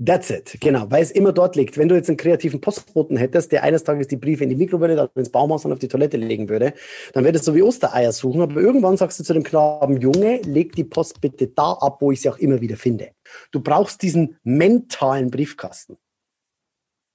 That's 0.03 0.29
it, 0.29 0.55
genau, 0.61 0.89
weil 0.89 1.03
es 1.03 1.11
immer 1.11 1.33
dort 1.33 1.57
liegt. 1.57 1.77
Wenn 1.77 1.89
du 1.89 1.95
jetzt 1.95 2.07
einen 2.07 2.15
kreativen 2.15 2.61
Postboten 2.61 3.17
hättest, 3.17 3.51
der 3.51 3.63
eines 3.63 3.83
Tages 3.83 4.07
die 4.07 4.15
Briefe 4.15 4.45
in 4.45 4.49
die 4.49 4.55
Mikrowelle, 4.55 4.95
dann 4.95 5.09
ins 5.15 5.29
Baumhaus 5.29 5.65
und 5.65 5.73
auf 5.73 5.79
die 5.79 5.89
Toilette 5.89 6.15
legen 6.15 6.47
würde, 6.47 6.73
dann 7.11 7.25
würdest 7.25 7.45
du 7.47 7.53
wie 7.53 7.61
Ostereier 7.61 8.13
suchen. 8.13 8.41
Aber 8.41 8.61
irgendwann 8.61 8.95
sagst 8.95 9.19
du 9.19 9.25
zu 9.25 9.33
dem 9.33 9.43
Knaben, 9.43 9.99
Junge, 9.99 10.37
leg 10.43 10.73
die 10.73 10.85
Post 10.85 11.19
bitte 11.19 11.47
da 11.47 11.73
ab, 11.73 11.97
wo 11.99 12.13
ich 12.13 12.21
sie 12.21 12.29
auch 12.29 12.37
immer 12.37 12.61
wieder 12.61 12.77
finde. 12.77 13.11
Du 13.51 13.59
brauchst 13.59 14.01
diesen 14.01 14.37
mentalen 14.43 15.31
Briefkasten. 15.31 15.97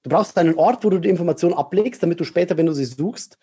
Du 0.03 0.11
brauchst 0.11 0.37
einen 0.37 0.53
Ort, 0.53 0.85
wo 0.85 0.91
du 0.91 0.99
die 0.99 1.09
Information 1.09 1.55
ablegst, 1.55 2.03
damit 2.03 2.19
du 2.19 2.23
später, 2.23 2.55
wenn 2.55 2.67
du 2.67 2.73
sie 2.73 2.85
suchst, 2.85 3.39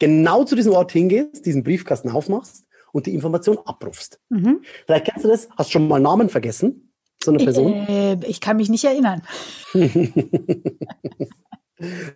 genau 0.00 0.42
zu 0.42 0.56
diesem 0.56 0.72
Ort 0.72 0.90
hingehst, 0.90 1.46
diesen 1.46 1.62
Briefkasten 1.62 2.10
aufmachst 2.10 2.64
und 2.92 3.06
die 3.06 3.14
Information 3.14 3.58
abrufst. 3.64 4.18
Mhm. 4.30 4.62
Vielleicht 4.86 5.04
kennst 5.04 5.24
du 5.24 5.28
das, 5.28 5.48
hast 5.56 5.70
schon 5.70 5.86
mal 5.86 6.00
Namen 6.00 6.28
vergessen 6.28 6.89
so 7.22 7.32
eine 7.32 7.44
Person? 7.44 7.72
Äh, 7.88 8.18
ich 8.26 8.40
kann 8.40 8.56
mich 8.56 8.68
nicht 8.68 8.84
erinnern. 8.84 9.22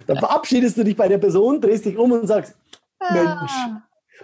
dann 0.06 0.18
verabschiedest 0.18 0.76
du 0.76 0.84
dich 0.84 0.96
bei 0.96 1.08
der 1.08 1.18
Person, 1.18 1.60
drehst 1.60 1.84
dich 1.84 1.96
um 1.96 2.12
und 2.12 2.26
sagst, 2.26 2.54
ah. 3.00 3.12
Mensch. 3.12 3.52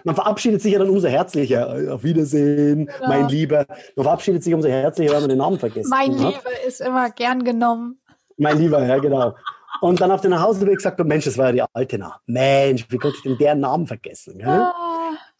Man 0.03 0.15
verabschiedet 0.15 0.61
sich 0.61 0.73
ja 0.73 0.79
dann 0.79 0.89
umso 0.89 1.07
herzlicher. 1.07 1.93
Auf 1.93 2.03
Wiedersehen, 2.03 2.89
ja. 3.01 3.07
mein 3.07 3.27
Lieber. 3.27 3.65
Man 3.95 4.03
verabschiedet 4.03 4.43
sich 4.43 4.53
umso 4.53 4.67
herzlicher, 4.67 5.13
wenn 5.13 5.21
man 5.21 5.29
den 5.29 5.37
Namen 5.37 5.59
vergisst. 5.59 5.89
Mein 5.89 6.13
hat. 6.19 6.33
Lieber 6.33 6.65
ist 6.65 6.81
immer 6.81 7.09
gern 7.11 7.43
genommen. 7.43 7.99
Mein 8.37 8.57
Lieber, 8.57 8.83
ja, 8.83 8.97
genau. 8.97 9.35
Und 9.81 10.01
dann 10.01 10.11
auf 10.11 10.21
den 10.21 10.31
Nachhauseweg 10.31 10.77
gesagt, 10.77 11.03
Mensch, 11.03 11.25
das 11.25 11.37
war 11.37 11.47
ja 11.47 11.51
die 11.51 11.63
alte 11.73 11.97
Namen. 11.97 12.15
Mensch, 12.25 12.85
wie 12.89 12.97
konnte 12.97 13.17
ich 13.17 13.23
denn 13.23 13.37
deren 13.37 13.59
Namen 13.59 13.87
vergessen? 13.87 14.39
Ja? 14.39 14.73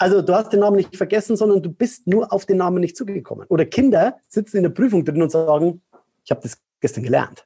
Also 0.01 0.23
du 0.23 0.33
hast 0.33 0.51
den 0.51 0.61
Namen 0.61 0.77
nicht 0.77 0.97
vergessen, 0.97 1.35
sondern 1.35 1.61
du 1.61 1.71
bist 1.71 2.07
nur 2.07 2.33
auf 2.33 2.47
den 2.47 2.57
Namen 2.57 2.79
nicht 2.79 2.97
zugekommen. 2.97 3.45
Oder 3.49 3.65
Kinder 3.65 4.17
sitzen 4.27 4.57
in 4.57 4.63
der 4.63 4.71
Prüfung 4.71 5.05
drin 5.05 5.21
und 5.21 5.31
sagen, 5.31 5.83
ich 6.25 6.31
habe 6.31 6.41
das 6.41 6.57
gestern 6.79 7.03
gelernt. 7.03 7.45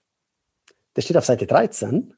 Der 0.96 1.02
steht 1.02 1.18
auf 1.18 1.26
Seite 1.26 1.48
13, 1.48 2.14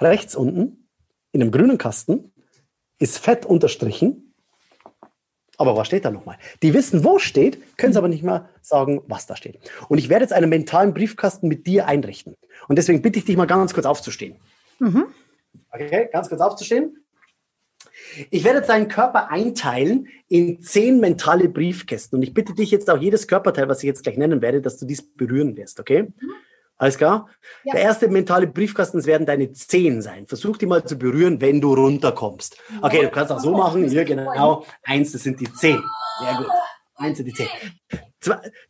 rechts 0.00 0.34
unten, 0.34 0.88
in 1.30 1.42
einem 1.42 1.52
grünen 1.52 1.78
Kasten, 1.78 2.32
ist 2.98 3.18
fett 3.18 3.46
unterstrichen. 3.46 4.34
Aber 5.58 5.76
was 5.76 5.86
steht 5.86 6.04
da 6.04 6.10
nochmal? 6.10 6.38
Die 6.64 6.74
wissen, 6.74 7.04
wo 7.04 7.20
steht, 7.20 7.76
können 7.76 7.92
es 7.92 7.96
aber 7.96 8.08
nicht 8.08 8.24
mehr 8.24 8.48
sagen, 8.62 9.02
was 9.06 9.28
da 9.28 9.36
steht. 9.36 9.60
Und 9.88 9.98
ich 9.98 10.08
werde 10.08 10.24
jetzt 10.24 10.32
einen 10.32 10.50
mentalen 10.50 10.92
Briefkasten 10.92 11.46
mit 11.46 11.68
dir 11.68 11.86
einrichten. 11.86 12.34
Und 12.66 12.78
deswegen 12.78 13.00
bitte 13.00 13.20
ich 13.20 13.26
dich 13.26 13.36
mal 13.36 13.46
ganz 13.46 13.72
kurz 13.72 13.86
aufzustehen. 13.86 14.40
Mhm. 14.80 15.04
Okay, 15.70 16.08
ganz 16.12 16.28
kurz 16.28 16.40
aufzustehen. 16.40 16.96
Ich 18.30 18.44
werde 18.44 18.62
deinen 18.62 18.88
Körper 18.88 19.30
einteilen 19.30 20.08
in 20.28 20.60
zehn 20.62 21.00
mentale 21.00 21.48
Briefkästen. 21.48 22.16
Und 22.16 22.22
ich 22.22 22.34
bitte 22.34 22.54
dich 22.54 22.70
jetzt 22.70 22.90
auch 22.90 22.98
jedes 22.98 23.28
Körperteil, 23.28 23.68
was 23.68 23.78
ich 23.78 23.86
jetzt 23.86 24.02
gleich 24.02 24.16
nennen 24.16 24.42
werde, 24.42 24.60
dass 24.60 24.78
du 24.78 24.86
dies 24.86 25.02
berühren 25.14 25.56
wirst, 25.56 25.80
okay? 25.80 26.02
Mhm. 26.02 26.32
Alles 26.78 26.98
klar? 26.98 27.28
Ja. 27.62 27.74
Der 27.74 27.82
erste 27.82 28.08
mentale 28.08 28.48
Briefkasten 28.48 29.04
werden 29.06 29.24
deine 29.24 29.52
Zehen 29.52 30.02
sein. 30.02 30.26
Versuch 30.26 30.56
die 30.56 30.66
mal 30.66 30.84
zu 30.84 30.96
berühren, 30.96 31.40
wenn 31.40 31.60
du 31.60 31.74
runterkommst. 31.74 32.56
Okay, 32.80 33.02
du 33.02 33.10
kannst 33.10 33.30
auch 33.30 33.38
so 33.38 33.52
machen. 33.52 33.88
Hier 33.88 34.04
genau. 34.04 34.64
Eins, 34.82 35.12
das 35.12 35.22
sind 35.22 35.38
die 35.38 35.52
Zehen. 35.52 35.80
Sehr 36.20 36.34
gut. 36.38 36.48
Eins 36.96 37.18
sind 37.18 37.26
die 37.26 37.34
Zehen. 37.34 37.48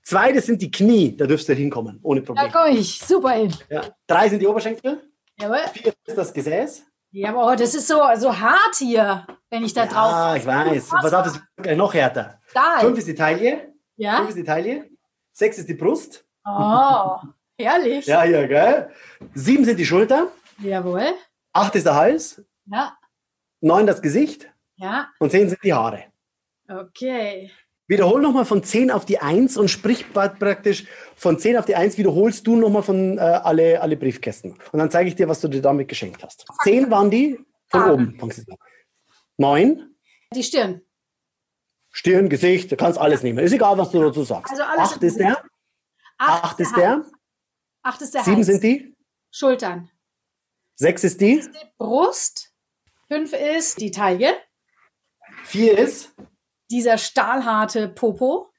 Zwei, 0.03 0.33
das 0.33 0.45
sind 0.45 0.61
die 0.61 0.71
Knie. 0.71 1.17
Da 1.17 1.27
dürfst 1.27 1.49
du 1.49 1.55
hinkommen, 1.55 2.01
ohne 2.03 2.21
Probleme. 2.21 2.51
Da 2.51 2.53
komme 2.53 2.77
ich 2.77 2.99
super 2.99 3.31
hin. 3.31 3.55
Ja. 3.71 3.83
Drei 4.07 4.29
sind 4.29 4.41
die 4.41 4.47
Oberschenkel. 4.47 5.01
Jawohl. 5.41 5.61
Vier 5.73 5.95
ist 6.07 6.19
das 6.19 6.35
Gesäß. 6.35 6.85
Ja, 7.13 7.29
aber 7.31 7.57
das 7.57 7.75
ist 7.75 7.87
so, 7.87 8.01
so 8.17 8.39
hart 8.39 8.75
hier, 8.77 9.27
wenn 9.51 9.65
ich 9.65 9.75
da 9.75 9.85
ja, 9.85 9.91
drauf. 9.91 10.11
Ja, 10.11 10.37
ich 10.37 10.47
weiß. 10.47 10.89
Pass 10.89 11.13
auf, 11.13 11.25
das 11.25 11.37
ist 11.67 11.77
noch 11.77 11.93
härter. 11.93 12.41
Stahl. 12.47 12.81
Fünf 12.81 12.99
ist 12.99 13.07
die 13.07 13.15
Taille. 13.15 13.75
Ja. 13.97 14.17
Fünf 14.17 14.31
ist 14.31 14.39
die 14.39 14.45
Taille. 14.45 14.91
Sechs 15.33 15.59
ist 15.59 15.69
die 15.69 15.75
Brust. 15.75 16.25
Oh, 16.45 17.19
herrlich. 17.59 18.07
ja, 18.07 18.23
hier, 18.23 18.49
gell? 18.49 18.91
Sieben 19.35 19.65
sind 19.65 19.79
die 19.79 19.85
Schulter. 19.85 20.29
Jawohl. 20.59 21.15
Acht 21.53 21.75
ist 21.75 21.85
der 21.87 21.95
Hals. 21.95 22.43
Ja. 22.65 22.97
Neun 23.61 23.87
das 23.87 24.01
Gesicht. 24.01 24.51
Ja. 24.77 25.09
Und 25.19 25.31
zehn 25.31 25.49
sind 25.49 25.63
die 25.63 25.75
Haare. 25.75 26.05
Okay. 26.69 27.51
Wiederhol 27.93 28.23
nochmal 28.23 28.47
von 28.47 28.65
10 28.65 28.91
auf 28.91 29.05
die 29.05 29.19
1 29.19 29.59
und 29.59 29.69
sprich 29.69 30.15
praktisch 30.15 30.87
von 31.15 31.39
10 31.39 31.59
auf 31.59 31.67
die 31.67 31.77
1, 31.77 31.99
wiederholst 31.99 32.47
du 32.47 32.57
nochmal 32.57 32.83
von 32.83 33.19
äh, 33.19 33.21
alle, 33.21 33.83
alle 33.83 33.99
Briefkästen. 33.99 34.53
Und 34.73 34.79
dann 34.79 34.91
zeige 34.91 35.11
ich 35.11 35.15
dir, 35.15 35.29
was 35.29 35.43
du 35.43 35.49
dir 35.49 35.61
damit 35.61 35.89
geschenkt 35.89 36.25
hast. 36.25 36.47
10 36.63 36.91
waren 36.91 37.11
die 37.11 37.39
von 37.69 37.83
ah. 37.83 37.93
oben. 37.93 38.19
9. 39.37 39.95
Die 40.35 40.43
Stirn. 40.43 40.81
Stirn, 41.91 42.31
Gesicht, 42.31 42.73
du 42.73 42.77
kannst 42.77 42.99
alles 42.99 43.23
nehmen. 43.23 43.41
Ist 43.41 43.53
egal, 43.53 43.77
was 43.77 43.91
du 43.91 44.01
dazu 44.01 44.25
sagst. 44.25 44.53
Also 44.53 44.63
alles 44.63 44.93
8 44.93 45.03
ist 45.03 45.19
der. 45.19 45.45
8 46.17 46.61
ist 46.61 46.75
der. 46.75 47.05
8 47.83 48.01
ist 48.01 48.15
der. 48.15 48.25
7 48.25 48.43
sind 48.43 48.63
die. 48.63 48.97
Schultern. 49.31 49.91
6 50.77 51.05
ist 51.05 51.21
die. 51.21 51.45
Brust. 51.77 52.55
5 53.09 53.35
ist 53.35 53.83
die 53.83 53.91
Taille. 53.91 54.35
4 55.45 55.77
ist 55.77 56.15
dieser 56.73 56.99
stahlharte 56.99 57.89
Popo. 57.89 58.51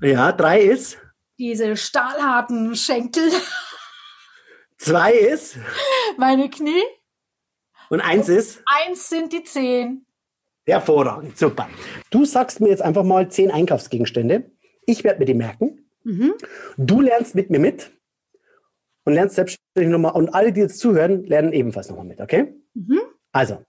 Ja, 0.00 0.32
drei 0.32 0.60
ist. 0.60 0.98
Diese 1.38 1.76
stahlharten 1.76 2.74
Schenkel. 2.74 3.30
Zwei 4.78 5.12
ist. 5.12 5.58
Meine 6.16 6.48
Knie. 6.48 6.82
Und 7.90 8.00
eins 8.00 8.28
ist. 8.28 8.62
Eins 8.66 9.08
sind 9.08 9.32
die 9.32 9.44
zehn. 9.44 10.06
Hervorragend, 10.66 11.36
super. 11.38 11.68
Du 12.10 12.24
sagst 12.24 12.60
mir 12.60 12.70
jetzt 12.70 12.82
einfach 12.82 13.04
mal 13.04 13.30
zehn 13.30 13.50
Einkaufsgegenstände. 13.50 14.50
Ich 14.86 15.04
werde 15.04 15.18
mir 15.18 15.26
die 15.26 15.34
merken. 15.34 15.90
Mhm. 16.02 16.34
Du 16.78 17.02
lernst 17.02 17.34
mit 17.34 17.50
mir 17.50 17.58
mit 17.58 17.92
und 19.04 19.12
lernst 19.12 19.36
selbstständig 19.36 19.92
nochmal. 19.92 20.12
Und 20.12 20.30
alle, 20.30 20.52
die 20.52 20.60
jetzt 20.62 20.78
zuhören, 20.78 21.24
lernen 21.24 21.52
ebenfalls 21.52 21.88
nochmal 21.90 22.06
mit, 22.06 22.20
okay? 22.20 22.54
Mhm. 22.72 23.00
Also, 23.32 23.62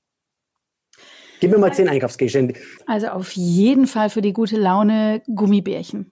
Gib 1.39 1.51
mir 1.51 1.57
mal 1.57 1.73
zehn 1.73 1.89
Einkaufsgegenstände. 1.89 2.55
Also 2.87 3.07
auf 3.07 3.31
jeden 3.33 3.87
Fall 3.87 4.09
für 4.09 4.21
die 4.21 4.33
gute 4.33 4.57
Laune 4.57 5.21
Gummibärchen. 5.33 6.11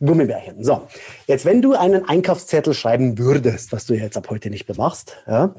Gummibärchen. 0.00 0.62
So, 0.62 0.86
jetzt 1.26 1.44
wenn 1.44 1.62
du 1.62 1.74
einen 1.74 2.04
Einkaufszettel 2.04 2.74
schreiben 2.74 3.18
würdest, 3.18 3.72
was 3.72 3.86
du 3.86 3.94
jetzt 3.94 4.16
ab 4.16 4.28
heute 4.30 4.50
nicht 4.50 4.68
mehr 4.68 4.76
machst, 4.76 5.16
ja, 5.26 5.54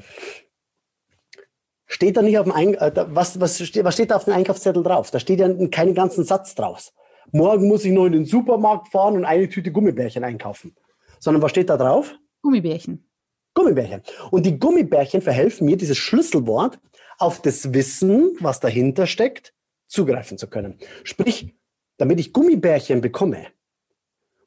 steht 1.86 2.16
da 2.16 2.22
nicht 2.22 2.38
auf 2.38 2.44
dem 2.44 2.52
Ein 2.52 2.74
äh, 2.74 2.92
was, 3.08 3.40
was, 3.40 3.60
steht, 3.60 3.84
was 3.84 3.94
steht 3.94 4.10
da 4.10 4.16
auf 4.16 4.24
dem 4.24 4.34
Einkaufszettel 4.34 4.82
drauf? 4.82 5.10
Da 5.10 5.18
steht 5.18 5.40
ja 5.40 5.48
keinen 5.68 5.94
ganzen 5.94 6.24
Satz 6.24 6.54
drauf. 6.54 6.92
Morgen 7.30 7.68
muss 7.68 7.84
ich 7.84 7.92
noch 7.92 8.06
in 8.06 8.12
den 8.12 8.24
Supermarkt 8.24 8.88
fahren 8.88 9.14
und 9.14 9.24
eine 9.24 9.48
Tüte 9.48 9.72
Gummibärchen 9.72 10.24
einkaufen. 10.24 10.74
Sondern 11.18 11.42
was 11.42 11.50
steht 11.50 11.70
da 11.70 11.76
drauf? 11.76 12.14
Gummibärchen. 12.42 13.08
Gummibärchen. 13.54 14.02
Und 14.30 14.46
die 14.46 14.58
Gummibärchen 14.58 15.22
verhelfen 15.22 15.66
mir, 15.66 15.76
dieses 15.76 15.98
Schlüsselwort 15.98 16.78
auf 17.18 17.42
das 17.42 17.72
Wissen, 17.74 18.36
was 18.40 18.60
dahinter 18.60 19.06
steckt, 19.06 19.54
zugreifen 19.86 20.38
zu 20.38 20.48
können. 20.48 20.78
Sprich, 21.04 21.54
damit 21.98 22.20
ich 22.20 22.32
Gummibärchen 22.32 23.00
bekomme, 23.00 23.46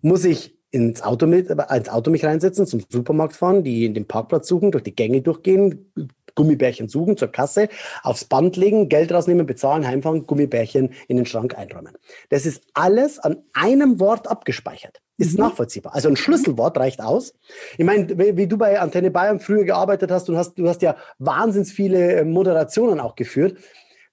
muss 0.02 0.26
ich 0.26 0.58
ins 0.72 1.02
Auto, 1.02 1.26
mit, 1.26 1.50
ins 1.50 1.90
Auto 1.90 2.12
mich 2.12 2.26
reinsetzen, 2.26 2.68
zum 2.68 2.84
Supermarkt 2.90 3.36
fahren, 3.36 3.64
die 3.64 3.86
in 3.86 3.94
den 3.94 4.08
Parkplatz 4.08 4.48
suchen, 4.48 4.72
durch 4.72 4.84
die 4.84 4.96
Gänge 4.96 5.22
durchgehen, 5.22 5.92
Gummibärchen 6.36 6.90
suchen, 6.90 7.18
zur 7.18 7.30
Kasse, 7.30 7.70
aufs 8.04 8.26
Band 8.26 8.58
legen, 8.58 8.90
Geld 8.90 9.12
rausnehmen, 9.12 9.46
bezahlen, 9.46 9.88
heimfahren, 9.88 10.28
Gummibärchen 10.28 10.94
in 11.08 11.18
den 11.18 11.26
Schrank 11.26 11.58
einräumen. 11.58 11.94
Das 12.30 12.46
ist 12.46 12.62
alles 12.74 13.20
an 13.20 13.38
einem 13.54 14.00
Wort 14.00 14.28
abgespeichert. 14.28 15.02
Ist 15.18 15.38
mhm. 15.38 15.46
nachvollziehbar. 15.46 15.96
Also 15.96 16.10
ein 16.10 16.18
Schlüsselwort 16.18 16.78
reicht 16.78 17.02
aus. 17.02 17.34
Ich 17.78 17.86
meine, 17.86 18.18
wie 18.36 18.48
du 18.48 18.58
bei 18.58 18.80
Antenne 18.80 19.12
Bayern 19.12 19.40
früher 19.40 19.64
gearbeitet 19.64 20.12
hast, 20.12 20.28
du 20.28 20.36
hast, 20.36 20.56
du 20.56 20.68
hast 20.68 20.82
ja 20.82 20.98
wahnsinns 21.20 21.72
viele 21.72 22.18
äh, 22.18 22.26
Moderationen 22.26 23.00
auch 23.00 23.16
geführt. 23.16 23.58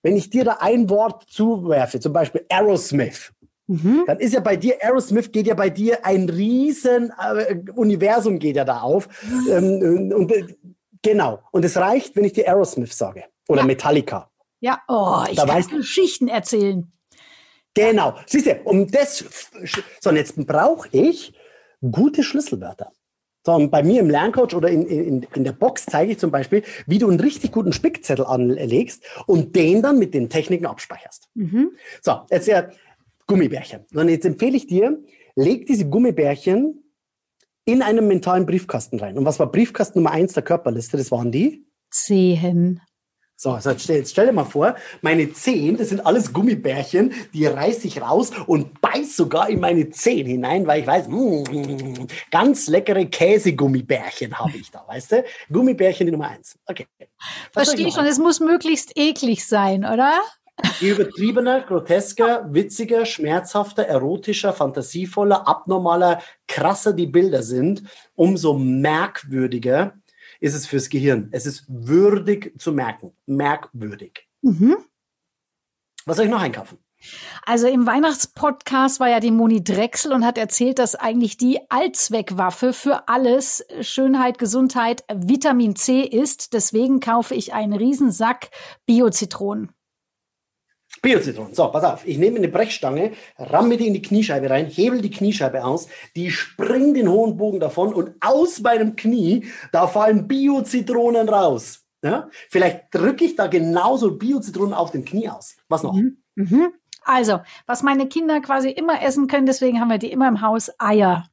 wenn 0.02 0.16
ich 0.16 0.30
dir 0.30 0.44
da 0.44 0.58
ein 0.60 0.90
Wort 0.90 1.24
zuwerfe, 1.28 2.00
zum 2.00 2.12
Beispiel 2.12 2.44
Aerosmith, 2.48 3.32
mhm. 3.66 4.04
dann 4.06 4.18
ist 4.18 4.34
ja 4.34 4.40
bei 4.40 4.56
dir, 4.56 4.76
Aerosmith 4.80 5.32
geht 5.32 5.46
ja 5.46 5.54
bei 5.54 5.70
dir 5.70 6.04
ein 6.04 6.28
riesen 6.28 7.12
äh, 7.18 7.56
Universum 7.74 8.38
geht 8.38 8.56
ja 8.56 8.64
da 8.64 8.80
auf. 8.80 9.08
Ähm, 9.50 10.12
und, 10.14 10.32
äh, 10.32 10.46
genau. 11.02 11.40
Und 11.50 11.64
es 11.64 11.76
reicht, 11.76 12.16
wenn 12.16 12.24
ich 12.24 12.32
dir 12.32 12.48
Aerosmith 12.48 12.96
sage. 12.96 13.24
Oder 13.48 13.60
ja. 13.60 13.66
Metallica. 13.66 14.30
Ja, 14.60 14.80
oh, 14.88 15.24
ich 15.28 15.36
da 15.36 15.46
kann 15.46 15.66
Geschichten 15.68 16.28
erzählen. 16.28 16.92
Genau. 17.74 18.14
Siehst 18.26 18.46
du, 18.46 18.54
um 18.64 18.90
das, 18.90 19.24
so, 20.00 20.10
und 20.10 20.16
jetzt 20.16 20.36
brauche 20.46 20.88
ich 20.92 21.32
gute 21.80 22.22
Schlüsselwörter. 22.22 22.92
So, 23.44 23.54
und 23.54 23.70
bei 23.70 23.82
mir 23.82 24.00
im 24.00 24.08
Lerncoach 24.08 24.54
oder 24.54 24.68
in, 24.68 24.86
in, 24.86 25.26
in 25.34 25.44
der 25.44 25.52
Box 25.52 25.86
zeige 25.86 26.12
ich 26.12 26.18
zum 26.18 26.30
Beispiel, 26.30 26.62
wie 26.86 26.98
du 26.98 27.10
einen 27.10 27.18
richtig 27.18 27.50
guten 27.50 27.72
Spickzettel 27.72 28.24
anlegst 28.24 29.04
und 29.26 29.56
den 29.56 29.82
dann 29.82 29.98
mit 29.98 30.14
den 30.14 30.28
Techniken 30.30 30.66
abspeicherst. 30.66 31.28
Mhm. 31.34 31.72
So, 32.02 32.20
jetzt 32.30 32.46
ja 32.46 32.68
Gummibärchen. 33.26 33.84
Und 33.94 34.08
jetzt 34.08 34.26
empfehle 34.26 34.56
ich 34.56 34.68
dir, 34.68 35.02
leg 35.34 35.66
diese 35.66 35.88
Gummibärchen 35.88 36.81
in 37.64 37.82
einen 37.82 38.08
mentalen 38.08 38.46
Briefkasten 38.46 38.98
rein. 38.98 39.16
Und 39.18 39.24
was 39.24 39.38
war 39.38 39.50
Briefkasten 39.50 40.00
Nummer 40.00 40.10
eins 40.10 40.32
der 40.32 40.42
Körperliste? 40.42 40.96
Das 40.96 41.10
waren 41.10 41.30
die? 41.30 41.66
Zehen. 41.90 42.80
So, 43.42 43.56
jetzt 43.56 43.82
stell, 43.82 43.96
jetzt 43.96 44.12
stell 44.12 44.26
dir 44.26 44.32
mal 44.32 44.44
vor, 44.44 44.76
meine 45.00 45.32
Zehen, 45.32 45.76
das 45.76 45.88
sind 45.88 46.06
alles 46.06 46.32
Gummibärchen, 46.32 47.12
die 47.34 47.44
reiß 47.46 47.84
ich 47.86 48.00
raus 48.00 48.30
und 48.46 48.80
beiß 48.80 49.16
sogar 49.16 49.48
in 49.48 49.58
meine 49.58 49.90
Zehen 49.90 50.28
hinein, 50.28 50.64
weil 50.64 50.82
ich 50.82 50.86
weiß, 50.86 51.08
mm, 51.08 52.06
ganz 52.30 52.68
leckere 52.68 53.04
Käsegummibärchen 53.04 54.38
habe 54.38 54.56
ich 54.56 54.70
da, 54.70 54.84
weißt 54.86 55.12
du? 55.12 55.24
Gummibärchen 55.50 56.06
die 56.06 56.12
Nummer 56.12 56.28
eins. 56.28 56.56
Okay. 56.66 56.86
Verstehe 57.52 57.90
schon, 57.90 58.06
es 58.06 58.18
muss 58.18 58.38
möglichst 58.38 58.96
eklig 58.96 59.44
sein, 59.44 59.84
oder? 59.84 60.20
Je 60.80 60.90
übertriebener, 60.90 61.62
grotesker, 61.62 62.52
witziger, 62.52 63.06
schmerzhafter, 63.06 63.84
erotischer, 63.84 64.52
fantasievoller, 64.52 65.48
abnormaler, 65.48 66.20
krasser 66.46 66.92
die 66.92 67.06
Bilder 67.06 67.42
sind, 67.42 67.82
umso 68.14 68.58
merkwürdiger 68.58 69.94
ist 70.40 70.54
es 70.54 70.66
fürs 70.66 70.88
Gehirn. 70.88 71.28
Es 71.30 71.46
ist 71.46 71.64
würdig 71.68 72.52
zu 72.58 72.72
merken. 72.72 73.12
Merkwürdig. 73.26 74.28
Mhm. 74.42 74.76
Was 76.04 76.16
soll 76.16 76.26
ich 76.26 76.30
noch 76.30 76.42
einkaufen? 76.42 76.78
Also 77.44 77.66
im 77.66 77.86
Weihnachtspodcast 77.86 79.00
war 79.00 79.08
ja 79.08 79.20
die 79.20 79.30
Moni 79.30 79.64
Drechsel 79.64 80.12
und 80.12 80.24
hat 80.24 80.38
erzählt, 80.38 80.78
dass 80.78 80.94
eigentlich 80.94 81.36
die 81.36 81.58
Allzweckwaffe 81.68 82.72
für 82.72 83.08
alles 83.08 83.64
Schönheit, 83.80 84.38
Gesundheit, 84.38 85.04
Vitamin 85.12 85.74
C 85.76 86.02
ist. 86.02 86.52
Deswegen 86.52 87.00
kaufe 87.00 87.34
ich 87.34 87.54
einen 87.54 87.72
Riesensack 87.72 88.50
Biozitronen. 88.86 89.72
Biozitronen. 91.02 91.52
So, 91.52 91.68
pass 91.68 91.82
auf. 91.82 92.06
Ich 92.06 92.16
nehme 92.16 92.38
eine 92.38 92.48
Brechstange, 92.48 93.12
ramme 93.36 93.76
die 93.76 93.88
in 93.88 93.94
die 93.94 94.02
Kniescheibe 94.02 94.48
rein, 94.48 94.66
hebel 94.66 95.02
die 95.02 95.10
Kniescheibe 95.10 95.64
aus, 95.64 95.88
die 96.14 96.30
springt 96.30 96.96
den 96.96 97.08
hohen 97.08 97.36
Bogen 97.36 97.58
davon 97.58 97.92
und 97.92 98.14
aus 98.20 98.60
meinem 98.60 98.94
Knie, 98.94 99.46
da 99.72 99.88
fallen 99.88 100.28
Biozitronen 100.28 101.28
raus. 101.28 101.84
Ja? 102.02 102.30
Vielleicht 102.48 102.84
drücke 102.92 103.24
ich 103.24 103.34
da 103.34 103.48
genauso 103.48 104.16
Biozitronen 104.16 104.72
auf 104.72 104.92
dem 104.92 105.04
Knie 105.04 105.28
aus. 105.28 105.56
Was 105.68 105.82
noch? 105.82 105.92
Mhm. 105.92 106.18
Mhm. 106.36 106.72
Also, 107.04 107.40
was 107.66 107.82
meine 107.82 108.08
Kinder 108.08 108.40
quasi 108.40 108.70
immer 108.70 109.02
essen 109.02 109.26
können, 109.26 109.46
deswegen 109.46 109.80
haben 109.80 109.90
wir 109.90 109.98
die 109.98 110.12
immer 110.12 110.28
im 110.28 110.40
Haus, 110.40 110.70
Eier. 110.78 111.26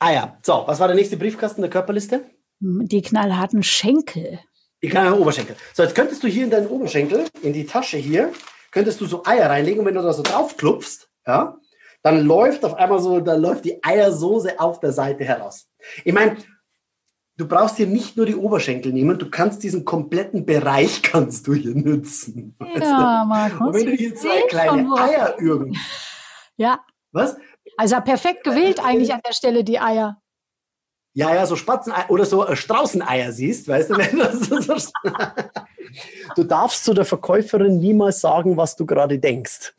Eier. 0.00 0.38
So, 0.42 0.64
was 0.66 0.80
war 0.80 0.88
der 0.88 0.96
nächste 0.96 1.18
Briefkasten 1.18 1.60
der 1.60 1.70
Körperliste? 1.70 2.24
Die 2.60 3.02
knallharten 3.02 3.62
Schenkel. 3.62 4.40
Kleinen 4.88 5.14
Oberschenkel. 5.14 5.56
So, 5.74 5.82
jetzt 5.82 5.94
könntest 5.94 6.22
du 6.22 6.28
hier 6.28 6.44
in 6.44 6.50
deinen 6.50 6.66
Oberschenkel, 6.66 7.26
in 7.42 7.52
die 7.52 7.66
Tasche 7.66 7.96
hier, 7.96 8.32
könntest 8.70 9.00
du 9.00 9.06
so 9.06 9.24
Eier 9.24 9.48
reinlegen 9.48 9.80
und 9.80 9.86
wenn 9.86 9.94
du 9.94 10.02
da 10.02 10.12
so 10.12 10.22
drauf 10.22 10.56
klopfst, 10.56 11.08
ja, 11.26 11.56
dann 12.02 12.24
läuft 12.24 12.64
auf 12.64 12.74
einmal 12.74 13.00
so, 13.00 13.20
da 13.20 13.34
läuft 13.34 13.64
die 13.64 13.82
Eiersoße 13.82 14.60
auf 14.60 14.80
der 14.80 14.92
Seite 14.92 15.24
heraus. 15.24 15.68
Ich 16.04 16.12
meine, 16.12 16.36
du 17.36 17.48
brauchst 17.48 17.76
hier 17.76 17.86
nicht 17.86 18.16
nur 18.16 18.26
die 18.26 18.36
Oberschenkel 18.36 18.92
nehmen, 18.92 19.18
du 19.18 19.30
kannst 19.30 19.62
diesen 19.62 19.84
kompletten 19.84 20.46
Bereich 20.46 21.02
kannst 21.02 21.46
du 21.46 21.54
hier 21.54 21.74
nutzen. 21.74 22.56
Ja, 22.78 23.24
Markus. 23.26 23.66
Und 23.66 23.74
wenn 23.74 23.86
du 23.86 23.92
hier 23.92 24.14
zwei 24.14 24.42
kleine 24.48 24.88
Eier 24.96 25.36
irgendwie. 25.38 25.78
Ja. 26.58 26.80
Was? 27.12 27.36
Also 27.76 28.00
perfekt 28.00 28.42
gewählt 28.42 28.80
eigentlich 28.82 29.12
an 29.12 29.20
der 29.26 29.34
Stelle 29.34 29.62
die 29.62 29.78
Eier 29.78 30.22
ja, 31.16 31.34
ja, 31.34 31.46
so 31.46 31.56
Spatzen 31.56 31.94
oder 32.08 32.26
so 32.26 32.46
äh, 32.46 32.54
Straußeneier 32.54 33.32
siehst, 33.32 33.68
weißt 33.68 33.88
du, 33.88 33.96
wenn 33.96 34.18
du, 34.18 34.60
so, 34.60 34.90
du 36.36 36.44
darfst 36.44 36.84
zu 36.84 36.92
der 36.92 37.06
Verkäuferin 37.06 37.78
niemals 37.78 38.20
sagen, 38.20 38.58
was 38.58 38.76
du 38.76 38.84
gerade 38.84 39.18
denkst. 39.18 39.72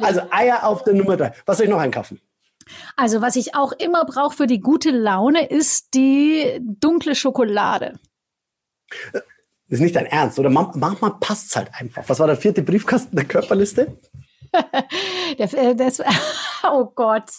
also 0.00 0.22
Eier 0.30 0.66
auf 0.66 0.82
der 0.84 0.94
Nummer 0.94 1.18
drei. 1.18 1.34
Was 1.44 1.58
soll 1.58 1.66
ich 1.66 1.70
noch 1.70 1.78
einkaufen? 1.78 2.22
Also 2.96 3.20
was 3.20 3.36
ich 3.36 3.54
auch 3.54 3.72
immer 3.72 4.06
brauche 4.06 4.34
für 4.34 4.46
die 4.46 4.60
gute 4.60 4.92
Laune, 4.92 5.46
ist 5.46 5.92
die 5.92 6.58
dunkle 6.62 7.14
Schokolade. 7.14 7.98
Das 9.12 9.22
ist 9.68 9.80
nicht 9.80 9.94
dein 9.94 10.06
Ernst, 10.06 10.38
oder? 10.38 10.48
Manchmal 10.48 11.16
passt 11.20 11.50
es 11.50 11.56
halt 11.56 11.68
einfach. 11.74 12.08
Was 12.08 12.18
war 12.18 12.26
der 12.26 12.38
vierte 12.38 12.62
Briefkasten 12.62 13.14
der 13.14 13.26
Körperliste? 13.26 13.98
der, 15.38 15.52
äh, 15.52 15.76
das, 15.76 16.00
oh 16.62 16.86
Gott. 16.94 17.30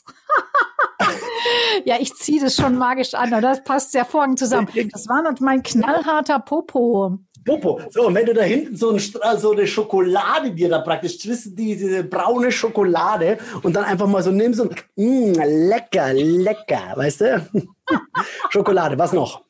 ja, 1.86 1.96
ich 2.00 2.14
ziehe 2.16 2.42
das 2.42 2.56
schon 2.56 2.78
magisch 2.78 3.14
an, 3.14 3.30
oder? 3.30 3.42
Das 3.42 3.64
passt 3.64 3.92
sehr 3.92 4.06
vorhin 4.06 4.38
zusammen. 4.38 4.68
Das 4.92 5.08
war 5.08 5.22
noch 5.22 5.40
mein 5.40 5.64
knallharter 5.64 6.40
Popo. 6.40 7.20
Popo. 7.46 7.82
So, 7.90 8.08
und 8.08 8.16
wenn 8.16 8.26
du 8.26 8.34
da 8.34 8.44
hinten 8.44 8.76
so, 8.76 8.92
ein, 8.92 9.00
so 9.00 9.52
eine 9.52 9.66
Schokolade 9.66 10.52
dir 10.52 10.70
da 10.70 10.80
praktisch 10.80 11.20
zwischen 11.20 11.56
diese 11.56 12.04
braune 12.04 12.52
Schokolade 12.52 13.40
und 13.64 13.76
dann 13.76 13.84
einfach 13.84 14.08
mal 14.08 14.22
so 14.22 14.32
nimmst 14.32 14.60
und 14.60 14.76
mh, 14.96 15.06
mm, 15.06 15.34
lecker, 15.70 16.14
lecker, 16.14 16.94
weißt 16.96 17.22
du? 17.22 17.50
Schokolade, 18.50 18.98
was 18.98 19.14
noch? 19.14 19.42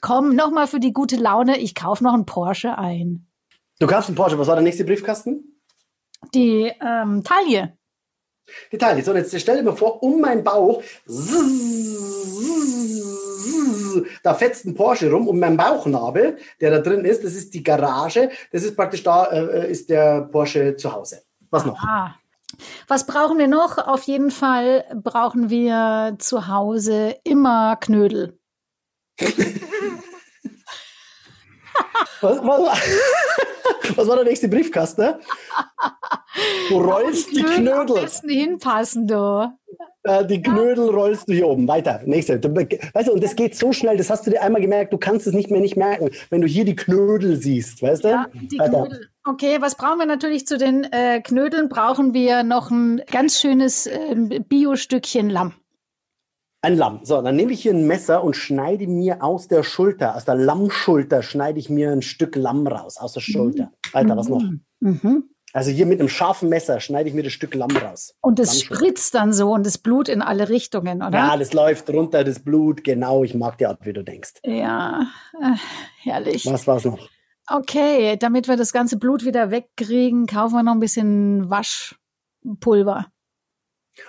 Komm, 0.00 0.34
nochmal 0.34 0.66
für 0.66 0.80
die 0.80 0.92
gute 0.92 1.16
Laune, 1.16 1.58
ich 1.58 1.74
kaufe 1.74 2.02
noch 2.04 2.14
einen 2.14 2.26
Porsche 2.26 2.78
ein. 2.78 3.26
Du 3.78 3.86
kaufst 3.86 4.08
einen 4.08 4.16
Porsche, 4.16 4.38
was 4.38 4.46
war 4.46 4.54
der 4.54 4.64
nächste 4.64 4.84
Briefkasten? 4.84 5.60
Die 6.34 6.72
ähm, 6.80 7.22
Taille. 7.24 7.75
Die 8.72 8.78
Taille. 8.78 9.02
So, 9.02 9.14
jetzt 9.14 9.38
stell 9.40 9.56
dir 9.58 9.62
mal 9.62 9.76
vor, 9.76 10.02
um 10.02 10.20
meinen 10.20 10.44
Bauch, 10.44 10.82
da 14.22 14.34
fetzt 14.34 14.66
ein 14.66 14.74
Porsche 14.74 15.10
rum 15.10 15.28
um 15.28 15.38
meinen 15.38 15.56
Bauchnabel, 15.56 16.38
der 16.60 16.70
da 16.70 16.78
drin 16.78 17.04
ist, 17.04 17.24
das 17.24 17.34
ist 17.34 17.54
die 17.54 17.62
Garage, 17.62 18.30
das 18.52 18.62
ist 18.62 18.76
praktisch 18.76 19.02
da, 19.02 19.26
äh, 19.26 19.70
ist 19.70 19.88
der 19.90 20.22
Porsche 20.22 20.76
zu 20.76 20.92
Hause. 20.92 21.22
Was 21.50 21.64
noch? 21.64 21.80
Ah. 21.82 22.16
Was 22.88 23.06
brauchen 23.06 23.38
wir 23.38 23.48
noch? 23.48 23.78
Auf 23.78 24.04
jeden 24.04 24.30
Fall 24.30 24.84
brauchen 24.94 25.50
wir 25.50 26.16
zu 26.18 26.48
Hause 26.48 27.16
immer 27.24 27.76
Knödel. 27.76 28.38
was, 32.20 32.38
was, 32.38 32.80
was 33.96 34.08
war 34.08 34.16
der 34.16 34.24
nächste 34.24 34.48
Briefkasten? 34.48 35.14
Du 36.68 36.78
rollst 36.78 37.30
die 37.30 37.42
Knödel. 37.42 37.98
Am 37.98 38.28
hinpassen, 38.28 39.06
du. 39.06 39.52
Die 40.28 40.40
Knödel 40.40 40.90
rollst 40.90 41.28
du 41.28 41.32
hier 41.32 41.48
oben. 41.48 41.66
Weiter. 41.66 42.00
Nächste. 42.04 42.42
Weißt 42.42 43.08
du, 43.08 43.12
und 43.12 43.24
das 43.24 43.34
geht 43.34 43.56
so 43.56 43.72
schnell, 43.72 43.96
das 43.96 44.08
hast 44.08 44.26
du 44.26 44.30
dir 44.30 44.42
einmal 44.42 44.60
gemerkt, 44.60 44.92
du 44.92 44.98
kannst 44.98 45.26
es 45.26 45.34
nicht 45.34 45.50
mehr 45.50 45.60
nicht 45.60 45.76
merken, 45.76 46.10
wenn 46.30 46.40
du 46.40 46.46
hier 46.46 46.64
die 46.64 46.76
Knödel 46.76 47.36
siehst, 47.36 47.82
weißt 47.82 48.04
du? 48.04 48.08
Ja, 48.08 48.26
die 48.32 48.56
Knödel. 48.56 49.08
Okay, 49.24 49.56
was 49.60 49.74
brauchen 49.74 49.98
wir 49.98 50.06
natürlich 50.06 50.46
zu 50.46 50.58
den 50.58 50.84
äh, 50.84 51.20
Knödeln? 51.20 51.68
Brauchen 51.68 52.14
wir 52.14 52.44
noch 52.44 52.70
ein 52.70 53.02
ganz 53.10 53.40
schönes 53.40 53.86
äh, 53.86 54.40
Bio-Stückchen 54.48 55.28
Lamm. 55.28 55.54
Ein 56.62 56.76
Lamm. 56.76 57.00
So, 57.02 57.20
dann 57.20 57.34
nehme 57.34 57.52
ich 57.52 57.62
hier 57.62 57.74
ein 57.74 57.86
Messer 57.86 58.22
und 58.22 58.36
schneide 58.36 58.86
mir 58.86 59.22
aus 59.22 59.48
der 59.48 59.64
Schulter, 59.64 60.14
aus 60.14 60.24
der 60.24 60.36
Lammschulter, 60.36 61.22
schneide 61.22 61.58
ich 61.58 61.68
mir 61.68 61.90
ein 61.90 62.02
Stück 62.02 62.36
Lamm 62.36 62.66
raus, 62.66 62.98
aus 62.98 63.12
der 63.12 63.20
Schulter. 63.20 63.72
Weiter, 63.92 64.14
mhm. 64.14 64.18
was 64.18 64.28
noch? 64.28 64.42
Mhm. 64.80 65.30
Also 65.52 65.70
hier 65.70 65.86
mit 65.86 66.00
einem 66.00 66.08
scharfen 66.08 66.48
Messer 66.48 66.80
schneide 66.80 67.08
ich 67.08 67.14
mir 67.14 67.22
das 67.22 67.32
Stück 67.32 67.54
Lamm 67.54 67.74
raus. 67.76 68.14
Und 68.20 68.38
es 68.40 68.60
spritzt 68.60 69.14
dann 69.14 69.32
so 69.32 69.52
und 69.52 69.64
das 69.64 69.78
Blut 69.78 70.08
in 70.08 70.20
alle 70.20 70.48
Richtungen, 70.48 71.02
oder? 71.02 71.16
Ja, 71.16 71.36
das 71.36 71.52
läuft 71.52 71.88
runter, 71.90 72.24
das 72.24 72.40
Blut, 72.40 72.84
genau. 72.84 73.24
Ich 73.24 73.34
mag 73.34 73.56
die 73.58 73.66
Art, 73.66 73.86
wie 73.86 73.92
du 73.92 74.04
denkst. 74.04 74.34
Ja, 74.44 75.06
äh, 75.40 75.56
herrlich. 76.02 76.44
Was 76.46 76.66
war's 76.66 76.84
noch? 76.84 77.08
Okay, 77.48 78.16
damit 78.16 78.48
wir 78.48 78.56
das 78.56 78.72
ganze 78.72 78.98
Blut 78.98 79.24
wieder 79.24 79.50
wegkriegen, 79.50 80.26
kaufen 80.26 80.54
wir 80.54 80.62
noch 80.62 80.72
ein 80.72 80.80
bisschen 80.80 81.48
Waschpulver. 81.48 83.06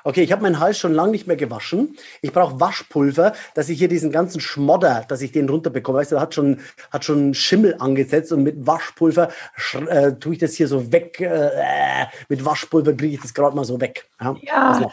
Okay, 0.04 0.22
ich 0.22 0.32
habe 0.32 0.42
meinen 0.42 0.60
Hals 0.60 0.78
schon 0.78 0.94
lange 0.94 1.12
nicht 1.12 1.28
mehr 1.28 1.36
gewaschen. 1.36 1.98
Ich 2.22 2.34
brauche 2.34 2.60
Waschpulver, 2.60 3.34
dass 3.56 3.70
ich 3.70 3.78
hier 3.78 3.88
diesen 3.88 4.12
ganzen 4.12 4.42
Schmodder, 4.42 5.06
dass 5.08 5.22
ich 5.22 5.32
den 5.32 5.50
runterbekomme. 5.50 6.00
Weißt 6.00 6.12
du, 6.12 6.20
hat 6.20 6.34
schon, 6.34 6.60
hat 6.92 7.06
schon 7.06 7.34
Schimmel 7.34 7.76
angesetzt 7.80 8.32
und 8.32 8.44
mit 8.44 8.68
Waschpulver 8.68 9.30
äh, 9.88 10.14
tue 10.14 10.34
ich 10.34 10.40
das 10.40 10.54
hier 10.54 10.68
so 10.68 10.92
weg. 10.92 11.20
Äh, 11.20 12.06
mit 12.30 12.46
Waschpulver 12.46 12.94
kriege 12.94 13.16
ich 13.16 13.22
das 13.22 13.34
gerade 13.34 13.56
mal 13.56 13.66
so 13.66 13.80
weg. 13.80 14.10
Ja. 14.20 14.36
ja. 14.42 14.92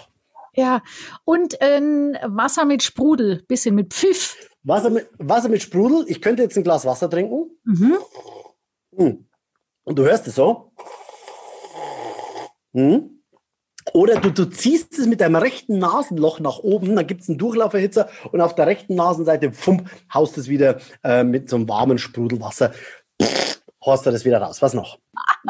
Ja, 0.56 0.82
und 1.24 1.60
äh, 1.60 1.80
Wasser 2.26 2.64
mit 2.64 2.84
Sprudel, 2.84 3.42
bisschen 3.48 3.74
mit 3.74 3.92
Pfiff. 3.92 4.36
Wasser 4.62 4.88
mit, 4.90 5.08
Wasser 5.18 5.48
mit 5.48 5.62
Sprudel. 5.62 6.04
Ich 6.06 6.22
könnte 6.22 6.42
jetzt 6.42 6.56
ein 6.56 6.62
Glas 6.62 6.84
Wasser 6.84 7.10
trinken. 7.10 7.50
Mhm. 7.64 7.98
Hm. 8.96 9.26
Und 9.82 9.98
du 9.98 10.04
hörst 10.04 10.28
es 10.28 10.36
so. 10.36 10.72
Hm. 12.72 13.13
Oder 13.92 14.20
du, 14.20 14.30
du 14.30 14.46
ziehst 14.46 14.98
es 14.98 15.06
mit 15.06 15.20
deinem 15.20 15.36
rechten 15.36 15.78
Nasenloch 15.78 16.40
nach 16.40 16.58
oben, 16.58 16.96
dann 16.96 17.06
gibt 17.06 17.22
es 17.22 17.28
einen 17.28 17.38
Durchlauferhitzer 17.38 18.08
und 18.32 18.40
auf 18.40 18.54
der 18.54 18.66
rechten 18.66 18.94
Nasenseite, 18.94 19.52
pfump, 19.52 19.88
haust 20.12 20.38
es 20.38 20.48
wieder 20.48 20.78
äh, 21.02 21.22
mit 21.22 21.50
so 21.50 21.56
einem 21.56 21.68
warmen 21.68 21.98
Sprudelwasser, 21.98 22.72
pff, 23.22 23.60
haust 23.84 24.06
du 24.06 24.10
das 24.10 24.24
wieder 24.24 24.40
raus. 24.40 24.62
Was 24.62 24.74
noch? 24.74 24.98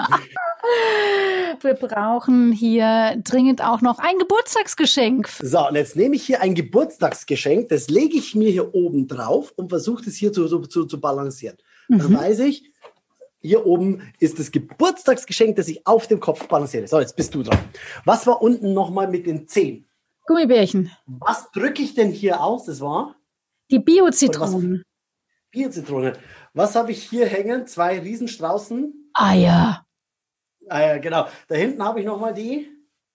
Wir 1.60 1.74
brauchen 1.74 2.52
hier 2.52 3.20
dringend 3.22 3.62
auch 3.62 3.80
noch 3.80 3.98
ein 3.98 4.18
Geburtstagsgeschenk. 4.18 5.28
So, 5.40 5.68
und 5.68 5.76
jetzt 5.76 5.96
nehme 5.96 6.16
ich 6.16 6.24
hier 6.24 6.42
ein 6.42 6.54
Geburtstagsgeschenk, 6.54 7.68
das 7.68 7.88
lege 7.88 8.18
ich 8.18 8.34
mir 8.34 8.50
hier 8.50 8.74
oben 8.74 9.06
drauf 9.08 9.52
und 9.56 9.70
versuche 9.70 10.04
das 10.04 10.14
hier 10.14 10.32
zu, 10.32 10.46
zu, 10.66 10.84
zu 10.84 11.00
balancieren. 11.00 11.56
Mhm. 11.88 11.98
Dann 11.98 12.16
weiß 12.16 12.40
ich, 12.40 12.72
hier 13.44 13.66
oben 13.66 14.10
ist 14.20 14.38
das 14.38 14.50
Geburtstagsgeschenk, 14.50 15.56
das 15.56 15.68
ich 15.68 15.86
auf 15.86 16.06
dem 16.06 16.18
Kopf 16.18 16.48
balanciere. 16.48 16.86
So, 16.88 16.98
jetzt 16.98 17.14
bist 17.14 17.34
du 17.34 17.42
dran. 17.42 17.58
Was 18.06 18.26
war 18.26 18.40
unten 18.40 18.72
nochmal 18.72 19.06
mit 19.06 19.26
den 19.26 19.46
Zehen? 19.46 19.86
Gummibärchen. 20.26 20.90
Was 21.06 21.50
drücke 21.52 21.82
ich 21.82 21.94
denn 21.94 22.10
hier 22.10 22.42
aus? 22.42 22.64
Das 22.64 22.80
war? 22.80 23.16
Die 23.70 23.78
Bio-Zitronen. 23.78 24.82
Bio-Zitrone. 25.50 26.14
Was 26.54 26.74
habe 26.74 26.92
ich 26.92 27.02
hier 27.02 27.26
hängen? 27.26 27.66
Zwei 27.66 27.98
Riesenstraußen. 27.98 29.10
Eier. 29.12 29.84
Eier, 30.70 30.98
genau. 30.98 31.26
Da 31.48 31.54
hinten 31.54 31.84
habe 31.84 32.00
ich 32.00 32.06
nochmal 32.06 32.32
die. 32.32 32.70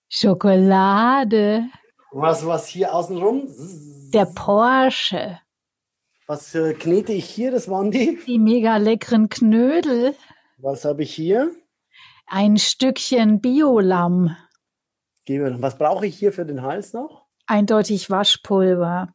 Schokolade. 0.09 1.63
Was, 2.11 2.45
was 2.45 2.67
hier 2.67 2.93
außenrum? 2.93 3.47
Der 4.13 4.25
Porsche. 4.25 5.39
Was 6.29 6.53
äh, 6.53 6.75
knete 6.75 7.11
ich 7.11 7.25
hier? 7.25 7.49
Das 7.49 7.67
waren 7.69 7.89
die? 7.89 8.19
Die 8.27 8.37
mega 8.37 8.77
leckeren 8.77 9.29
Knödel. 9.29 10.13
Was 10.59 10.85
habe 10.85 11.01
ich 11.01 11.11
hier? 11.11 11.55
Ein 12.27 12.57
Stückchen 12.57 13.41
Biolamm. 13.41 14.37
Was 15.27 15.79
brauche 15.79 16.05
ich 16.05 16.15
hier 16.19 16.31
für 16.31 16.45
den 16.45 16.61
Hals 16.61 16.93
noch? 16.93 17.25
Eindeutig 17.47 18.11
Waschpulver. 18.11 19.11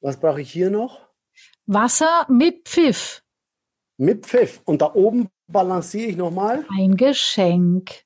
Was 0.00 0.18
brauche 0.18 0.40
ich 0.40 0.50
hier 0.50 0.68
noch? 0.70 1.06
Wasser 1.66 2.26
mit 2.28 2.68
Pfiff. 2.68 3.22
Mit 3.96 4.26
Pfiff. 4.26 4.60
Und 4.64 4.82
da 4.82 4.92
oben 4.94 5.28
balanciere 5.46 6.08
ich 6.08 6.16
nochmal. 6.16 6.66
Ein 6.76 6.96
Geschenk. 6.96 8.02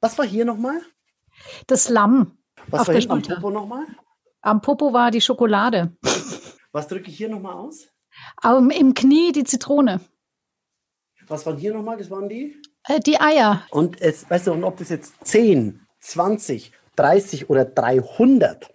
Was 0.00 0.16
war 0.18 0.24
hier 0.24 0.44
nochmal? 0.44 0.80
Das 1.66 1.88
Lamm. 1.88 2.38
Was 2.68 2.86
war 2.86 2.94
hinten 2.94 3.10
am 3.10 3.22
Popo 3.22 3.50
nochmal? 3.50 3.86
Am 4.40 4.60
Popo 4.60 4.92
war 4.92 5.10
die 5.10 5.20
Schokolade. 5.20 5.96
Was 6.72 6.88
drücke 6.88 7.10
ich 7.10 7.16
hier 7.16 7.28
nochmal 7.28 7.54
aus? 7.54 7.88
Um, 8.42 8.70
Im 8.70 8.94
Knie 8.94 9.32
die 9.32 9.44
Zitrone. 9.44 10.00
Was 11.28 11.46
waren 11.46 11.56
hier 11.56 11.72
nochmal? 11.74 11.98
Das 11.98 12.10
waren 12.10 12.28
die? 12.28 12.56
Äh, 12.84 13.00
die 13.00 13.20
Eier. 13.20 13.64
Und 13.70 14.00
es, 14.00 14.28
weißt 14.28 14.48
du, 14.48 14.52
und 14.52 14.64
ob 14.64 14.78
das 14.78 14.88
jetzt 14.88 15.14
10, 15.24 15.80
20, 16.00 16.72
30 16.96 17.50
oder 17.50 17.64
300 17.64 18.70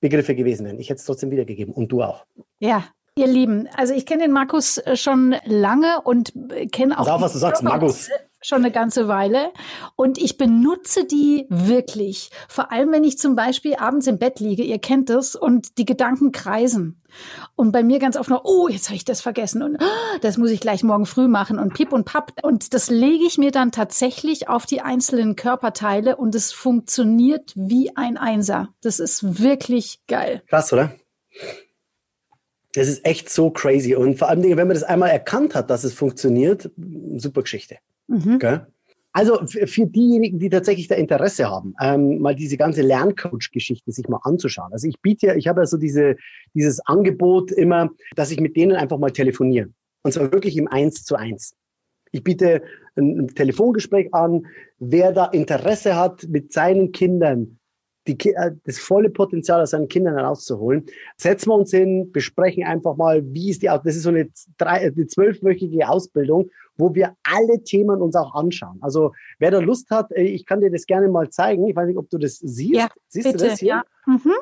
Begriffe 0.00 0.34
gewesen 0.34 0.66
wären, 0.66 0.78
ich 0.78 0.90
hätte 0.90 0.98
es 0.98 1.06
trotzdem 1.06 1.30
wiedergegeben 1.30 1.72
und 1.72 1.88
du 1.88 2.02
auch. 2.02 2.26
Ja, 2.58 2.88
Ihr 3.16 3.28
Lieben, 3.28 3.68
also 3.76 3.94
ich 3.94 4.06
kenne 4.06 4.24
den 4.24 4.32
Markus 4.32 4.78
äh, 4.78 4.96
schon 4.96 5.36
lange 5.44 6.00
und 6.02 6.34
äh, 6.50 6.66
kenne 6.66 6.98
auch. 6.98 7.04
Sag, 7.04 7.20
was 7.20 7.32
du 7.32 7.38
sagst, 7.38 7.62
Markus 7.62 8.10
schon 8.44 8.58
eine 8.58 8.70
ganze 8.70 9.08
Weile. 9.08 9.52
Und 9.96 10.18
ich 10.18 10.36
benutze 10.36 11.04
die 11.04 11.46
wirklich. 11.48 12.30
Vor 12.48 12.70
allem, 12.70 12.92
wenn 12.92 13.04
ich 13.04 13.18
zum 13.18 13.34
Beispiel 13.34 13.76
abends 13.76 14.06
im 14.06 14.18
Bett 14.18 14.40
liege, 14.40 14.62
ihr 14.62 14.78
kennt 14.78 15.10
das, 15.10 15.34
und 15.34 15.78
die 15.78 15.84
Gedanken 15.84 16.32
kreisen. 16.32 17.00
Und 17.54 17.72
bei 17.72 17.82
mir 17.82 17.98
ganz 17.98 18.16
oft 18.16 18.28
noch, 18.28 18.44
oh, 18.44 18.68
jetzt 18.68 18.88
habe 18.88 18.96
ich 18.96 19.04
das 19.04 19.20
vergessen 19.20 19.62
und 19.62 19.76
oh, 19.80 20.18
das 20.20 20.36
muss 20.36 20.50
ich 20.50 20.60
gleich 20.60 20.82
morgen 20.82 21.06
früh 21.06 21.28
machen 21.28 21.58
und 21.58 21.72
pip 21.72 21.92
und 21.92 22.04
papp. 22.04 22.32
Und 22.42 22.74
das 22.74 22.90
lege 22.90 23.24
ich 23.24 23.38
mir 23.38 23.52
dann 23.52 23.72
tatsächlich 23.72 24.48
auf 24.48 24.66
die 24.66 24.80
einzelnen 24.80 25.36
Körperteile 25.36 26.16
und 26.16 26.34
es 26.34 26.52
funktioniert 26.52 27.52
wie 27.54 27.96
ein 27.96 28.16
Einser. 28.16 28.70
Das 28.80 28.98
ist 28.98 29.40
wirklich 29.40 30.00
geil. 30.08 30.42
Krass, 30.48 30.72
oder? 30.72 30.92
Das 32.74 32.88
ist 32.88 33.06
echt 33.06 33.30
so 33.30 33.50
crazy. 33.50 33.94
Und 33.94 34.18
vor 34.18 34.28
allem, 34.28 34.42
wenn 34.42 34.56
man 34.56 34.70
das 34.70 34.82
einmal 34.82 35.10
erkannt 35.10 35.54
hat, 35.54 35.70
dass 35.70 35.84
es 35.84 35.94
funktioniert, 35.94 36.70
super 37.16 37.42
Geschichte. 37.42 37.78
Mhm. 38.08 38.34
Okay? 38.36 38.60
Also 39.12 39.46
für 39.46 39.86
diejenigen, 39.86 40.40
die 40.40 40.48
tatsächlich 40.48 40.88
da 40.88 40.96
Interesse 40.96 41.48
haben, 41.48 41.74
ähm, 41.80 42.18
mal 42.18 42.34
diese 42.34 42.56
ganze 42.56 42.82
Lerncoach-Geschichte 42.82 43.92
sich 43.92 44.08
mal 44.08 44.18
anzuschauen. 44.24 44.72
Also 44.72 44.88
ich 44.88 45.00
biete 45.00 45.28
ja, 45.28 45.34
ich 45.36 45.46
habe 45.46 45.60
ja 45.60 45.66
so 45.66 45.76
diese, 45.76 46.16
dieses 46.52 46.80
Angebot 46.80 47.52
immer, 47.52 47.90
dass 48.16 48.32
ich 48.32 48.40
mit 48.40 48.56
denen 48.56 48.72
einfach 48.72 48.98
mal 48.98 49.12
telefoniere. 49.12 49.68
Und 50.02 50.12
zwar 50.12 50.32
wirklich 50.32 50.56
im 50.56 50.66
Eins 50.66 51.04
zu 51.04 51.14
eins. 51.14 51.54
Ich 52.10 52.24
biete 52.24 52.62
ein 52.96 53.28
Telefongespräch 53.28 54.12
an, 54.12 54.46
wer 54.80 55.12
da 55.12 55.26
Interesse 55.26 55.94
hat, 55.96 56.26
mit 56.28 56.52
seinen 56.52 56.90
Kindern 56.90 57.58
die, 58.06 58.18
äh, 58.34 58.52
das 58.64 58.78
volle 58.78 59.10
Potenzial 59.10 59.60
aus 59.60 59.70
seinen 59.70 59.88
Kindern 59.88 60.16
herauszuholen. 60.16 60.86
Setzen 61.16 61.50
wir 61.50 61.54
uns 61.54 61.70
hin, 61.70 62.12
besprechen 62.12 62.64
einfach 62.64 62.96
mal, 62.96 63.22
wie 63.32 63.50
ist 63.50 63.62
die, 63.62 63.66
das 63.66 63.96
ist 63.96 64.02
so 64.02 64.10
eine, 64.10 64.28
drei, 64.58 64.86
eine 64.86 65.06
zwölfwöchige 65.06 65.88
Ausbildung, 65.88 66.50
wo 66.76 66.94
wir 66.94 67.16
alle 67.22 67.62
Themen 67.62 68.02
uns 68.02 68.16
auch 68.16 68.34
anschauen. 68.34 68.78
Also 68.80 69.12
wer 69.38 69.50
da 69.50 69.60
Lust 69.60 69.90
hat, 69.90 70.12
äh, 70.12 70.22
ich 70.22 70.46
kann 70.46 70.60
dir 70.60 70.70
das 70.70 70.86
gerne 70.86 71.08
mal 71.08 71.30
zeigen. 71.30 71.66
Ich 71.66 71.76
weiß 71.76 71.86
nicht, 71.86 71.98
ob 71.98 72.10
du 72.10 72.18
das 72.18 72.38
siehst. 72.38 72.74
Ja, 72.74 72.88
siehst 73.08 73.26
bitte, 73.26 73.38
du 73.38 73.50
das 73.50 73.60
hier? 73.60 73.68
Ja. 73.68 73.84
Mhm. 74.06 74.32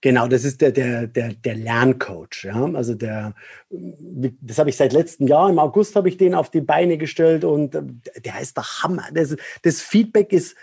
Genau, 0.02 0.28
das 0.28 0.46
ist 0.46 0.62
der, 0.62 0.72
der, 0.72 1.08
der, 1.08 1.34
der 1.34 1.56
Lerncoach. 1.56 2.46
Ja? 2.46 2.64
Also 2.74 2.96
der, 2.96 3.34
das 3.70 4.58
habe 4.58 4.70
ich 4.70 4.78
seit 4.78 4.94
letztem 4.94 5.28
Jahr, 5.28 5.50
im 5.50 5.60
August 5.60 5.96
habe 5.96 6.08
ich 6.08 6.16
den 6.16 6.34
auf 6.34 6.50
die 6.50 6.62
Beine 6.62 6.98
gestellt 6.98 7.44
und 7.44 7.76
äh, 7.76 7.84
der 8.24 8.40
ist 8.40 8.56
der 8.56 8.64
Hammer. 8.64 9.06
Das, 9.14 9.36
das 9.62 9.82
Feedback 9.82 10.32
ist 10.32 10.56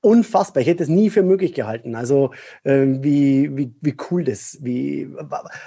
unfassbar. 0.00 0.62
Ich 0.62 0.66
hätte 0.68 0.82
es 0.82 0.88
nie 0.88 1.10
für 1.10 1.22
möglich 1.22 1.54
gehalten. 1.54 1.94
Also 1.94 2.32
äh, 2.64 2.84
wie, 2.86 3.56
wie, 3.56 3.74
wie 3.80 3.96
cool 4.10 4.24
das, 4.24 4.58
wie, 4.60 5.08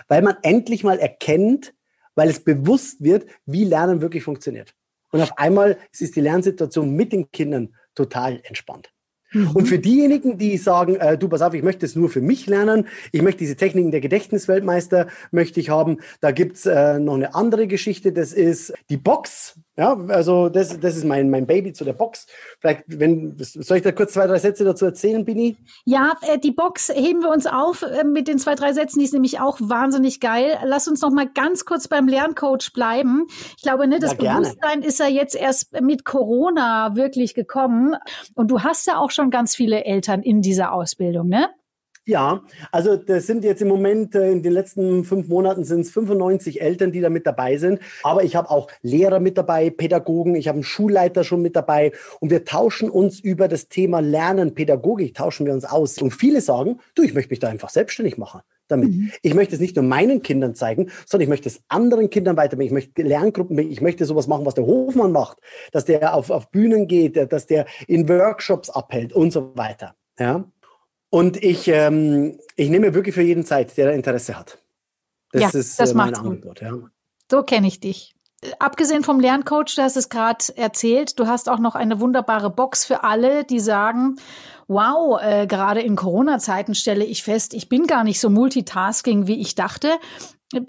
weil 0.07 0.21
man 0.21 0.36
endlich 0.41 0.84
mal 0.84 0.99
erkennt, 0.99 1.74
weil 2.15 2.30
es 2.30 2.43
bewusst 2.43 3.03
wird, 3.03 3.26
wie 3.45 3.63
Lernen 3.63 4.01
wirklich 4.01 4.24
funktioniert. 4.24 4.76
Und 5.11 5.21
auf 5.21 5.38
einmal 5.38 5.78
ist 5.97 6.15
die 6.15 6.21
Lernsituation 6.21 6.93
mit 6.93 7.13
den 7.13 7.32
Kindern 7.32 7.76
total 7.95 8.41
entspannt. 8.43 8.92
Mhm. 9.34 9.51
Und 9.51 9.67
für 9.67 9.79
diejenigen, 9.79 10.38
die 10.38 10.57
sagen, 10.57 10.95
äh, 10.95 11.17
du 11.17 11.27
pass 11.27 11.41
auf, 11.41 11.53
ich 11.53 11.63
möchte 11.63 11.86
es 11.86 11.95
nur 11.95 12.09
für 12.09 12.21
mich 12.21 12.47
lernen, 12.47 12.88
ich 13.11 13.21
möchte 13.21 13.39
diese 13.39 13.55
Techniken 13.55 13.91
der 13.91 14.01
Gedächtnisweltmeister 14.01 15.07
möchte 15.31 15.59
ich 15.59 15.69
haben, 15.69 15.97
da 16.21 16.31
gibt's 16.31 16.65
äh, 16.65 16.99
noch 16.99 17.15
eine 17.15 17.36
andere 17.36 17.67
Geschichte, 17.67 18.11
das 18.11 18.34
ist 18.34 18.73
die 18.89 18.97
Box. 18.97 19.59
Ja, 19.76 19.97
also 20.09 20.49
das, 20.49 20.80
das 20.80 20.95
ist 20.95 21.03
mein, 21.03 21.32
mein 21.32 21.47
Baby 21.47 21.74
zu 21.74 21.84
der 21.84 21.93
Box. 21.93 22.28
Vielleicht, 22.59 22.84
wenn, 22.88 23.36
soll 23.39 23.78
ich 23.78 23.84
da 23.84 23.91
kurz 23.91 24.13
zwei, 24.13 24.28
drei 24.28 24.38
Sätze 24.38 24.63
dazu 24.63 24.86
erzählen, 24.86 25.26
Bini? 25.26 25.57
Ja, 25.86 26.13
äh, 26.21 26.38
die 26.38 26.51
Box 26.51 26.89
heben 26.89 27.21
wir 27.21 27.32
uns 27.32 27.47
auf 27.47 27.82
äh, 27.82 28.03
mit 28.03 28.28
den 28.28 28.38
zwei, 28.38 28.53
drei 28.53 28.74
Sätzen, 28.74 28.99
die 28.99 29.05
ist 29.05 29.13
nämlich 29.13 29.39
auch 29.39 29.57
wahnsinnig 29.59 30.19
geil. 30.19 30.59
Lass 30.63 30.88
uns 30.88 31.01
noch 31.01 31.09
mal 31.09 31.28
ganz 31.28 31.65
kurz 31.65 31.88
beim 31.88 32.07
Lerncoach 32.07 32.71
bleiben. 32.74 33.26
Ich 33.57 33.63
glaube, 33.63 33.88
ne, 33.88 33.97
das 33.97 34.15
ja, 34.19 34.38
Bewusstsein 34.38 34.84
ist 34.84 34.99
ja 34.99 35.07
jetzt 35.07 35.36
erst 35.36 35.82
mit 35.82 36.05
Corona 36.05 36.95
wirklich 36.95 37.34
gekommen. 37.34 37.95
Und 38.36 38.51
du 38.51 38.61
hast 38.61 38.86
ja 38.86 38.99
auch 38.99 39.09
schon 39.09 39.32
ganz 39.32 39.55
viele 39.55 39.86
Eltern 39.86 40.21
in 40.21 40.41
dieser 40.41 40.71
Ausbildung, 40.71 41.30
ne? 41.30 41.49
Ja, 42.05 42.43
also 42.71 42.97
das 42.97 43.27
sind 43.27 43.45
jetzt 43.45 43.61
im 43.61 43.69
Moment, 43.69 44.13
äh, 44.13 44.29
in 44.29 44.43
den 44.43 44.51
letzten 44.51 45.05
fünf 45.05 45.29
Monaten 45.29 45.63
sind 45.63 45.81
es 45.81 45.91
95 45.91 46.61
Eltern, 46.61 46.91
die 46.91 46.99
da 46.99 47.09
mit 47.09 47.25
dabei 47.25 47.57
sind. 47.57 47.79
Aber 48.03 48.23
ich 48.25 48.35
habe 48.35 48.49
auch 48.49 48.69
Lehrer 48.81 49.21
mit 49.21 49.37
dabei, 49.37 49.69
Pädagogen, 49.69 50.35
ich 50.35 50.49
habe 50.49 50.57
einen 50.57 50.63
Schulleiter 50.63 51.23
schon 51.23 51.41
mit 51.41 51.55
dabei 51.55 51.93
und 52.19 52.29
wir 52.29 52.43
tauschen 52.43 52.89
uns 52.89 53.21
über 53.21 53.47
das 53.47 53.69
Thema 53.69 54.01
Lernen, 54.01 54.53
Pädagogik, 54.53 55.15
tauschen 55.15 55.45
wir 55.45 55.53
uns 55.53 55.63
aus. 55.63 55.97
Und 56.01 56.11
viele 56.11 56.41
sagen, 56.41 56.79
du, 56.95 57.03
ich 57.03 57.13
möchte 57.13 57.29
mich 57.29 57.39
da 57.39 57.47
einfach 57.47 57.69
selbstständig 57.69 58.17
machen 58.17 58.41
damit. 58.67 58.91
Mhm. 58.91 59.11
Ich 59.21 59.33
möchte 59.33 59.55
es 59.55 59.61
nicht 59.61 59.75
nur 59.75 59.85
meinen 59.85 60.21
Kindern 60.21 60.55
zeigen, 60.55 60.89
sondern 61.05 61.23
ich 61.23 61.29
möchte 61.29 61.49
es 61.49 61.61
anderen 61.67 62.09
Kindern 62.09 62.37
weiterbringen. 62.37 62.77
Ich 62.77 62.87
möchte 62.87 63.01
Lerngruppen, 63.03 63.57
ich 63.59 63.81
möchte 63.81 64.05
sowas 64.05 64.27
machen, 64.27 64.45
was 64.45 64.55
der 64.55 64.65
Hofmann 64.65 65.11
macht, 65.11 65.37
dass 65.71 65.85
der 65.85 66.15
auf, 66.15 66.29
auf 66.29 66.49
Bühnen 66.49 66.87
geht, 66.87 67.31
dass 67.31 67.45
der 67.45 67.65
in 67.87 68.07
Workshops 68.09 68.69
abhält 68.69 69.13
und 69.13 69.31
so 69.31 69.55
weiter. 69.55 69.95
Ja. 70.19 70.45
Und 71.14 71.43
ich, 71.43 71.68
ähm, 71.68 72.39
ich 72.55 72.72
nehme 72.72 72.95
wirklich 72.95 73.14
für 73.14 73.22
jeden 73.22 73.45
Zeit, 73.45 73.78
der 73.78 73.93
Interesse 73.93 74.36
hat. 74.36 74.57
Das 75.32 75.41
ja, 75.43 75.59
ist 75.59 75.80
das 75.80 75.91
äh, 75.91 75.93
mein 75.93 76.16
Angebot. 76.16 76.59
Ja. 76.59 76.74
So 77.30 77.43
kenne 77.43 77.68
ich 77.68 77.80
dich. 77.80 78.16
abgesehen 78.57 79.03
vom 79.03 79.20
Lerncoach, 79.20 79.76
du 79.76 79.84
hast 79.84 79.95
es 79.95 80.09
gerade 80.09 80.43
erzählt, 80.55 81.20
du 81.20 81.28
hast 81.28 81.49
auch 81.49 81.59
noch 81.59 81.76
eine 81.76 81.99
wunderbare 81.99 82.49
Box 82.49 82.84
für 82.84 83.03
alle, 83.03 83.43
die 83.43 83.59
sagen, 83.59 84.16
wow, 84.68 85.22
äh, 85.22 85.45
gerade 85.45 85.82
in 85.82 85.95
Corona-Zeiten 85.95 86.74
stelle 86.74 87.05
ich 87.05 87.22
fest, 87.22 87.53
ich 87.53 87.70
bin 87.70 87.86
gar 87.86 88.03
nicht 88.03 88.20
so 88.20 88.32
multitasking, 88.32 89.28
wie 89.28 89.39
ich 89.39 89.53
dachte. 89.53 89.91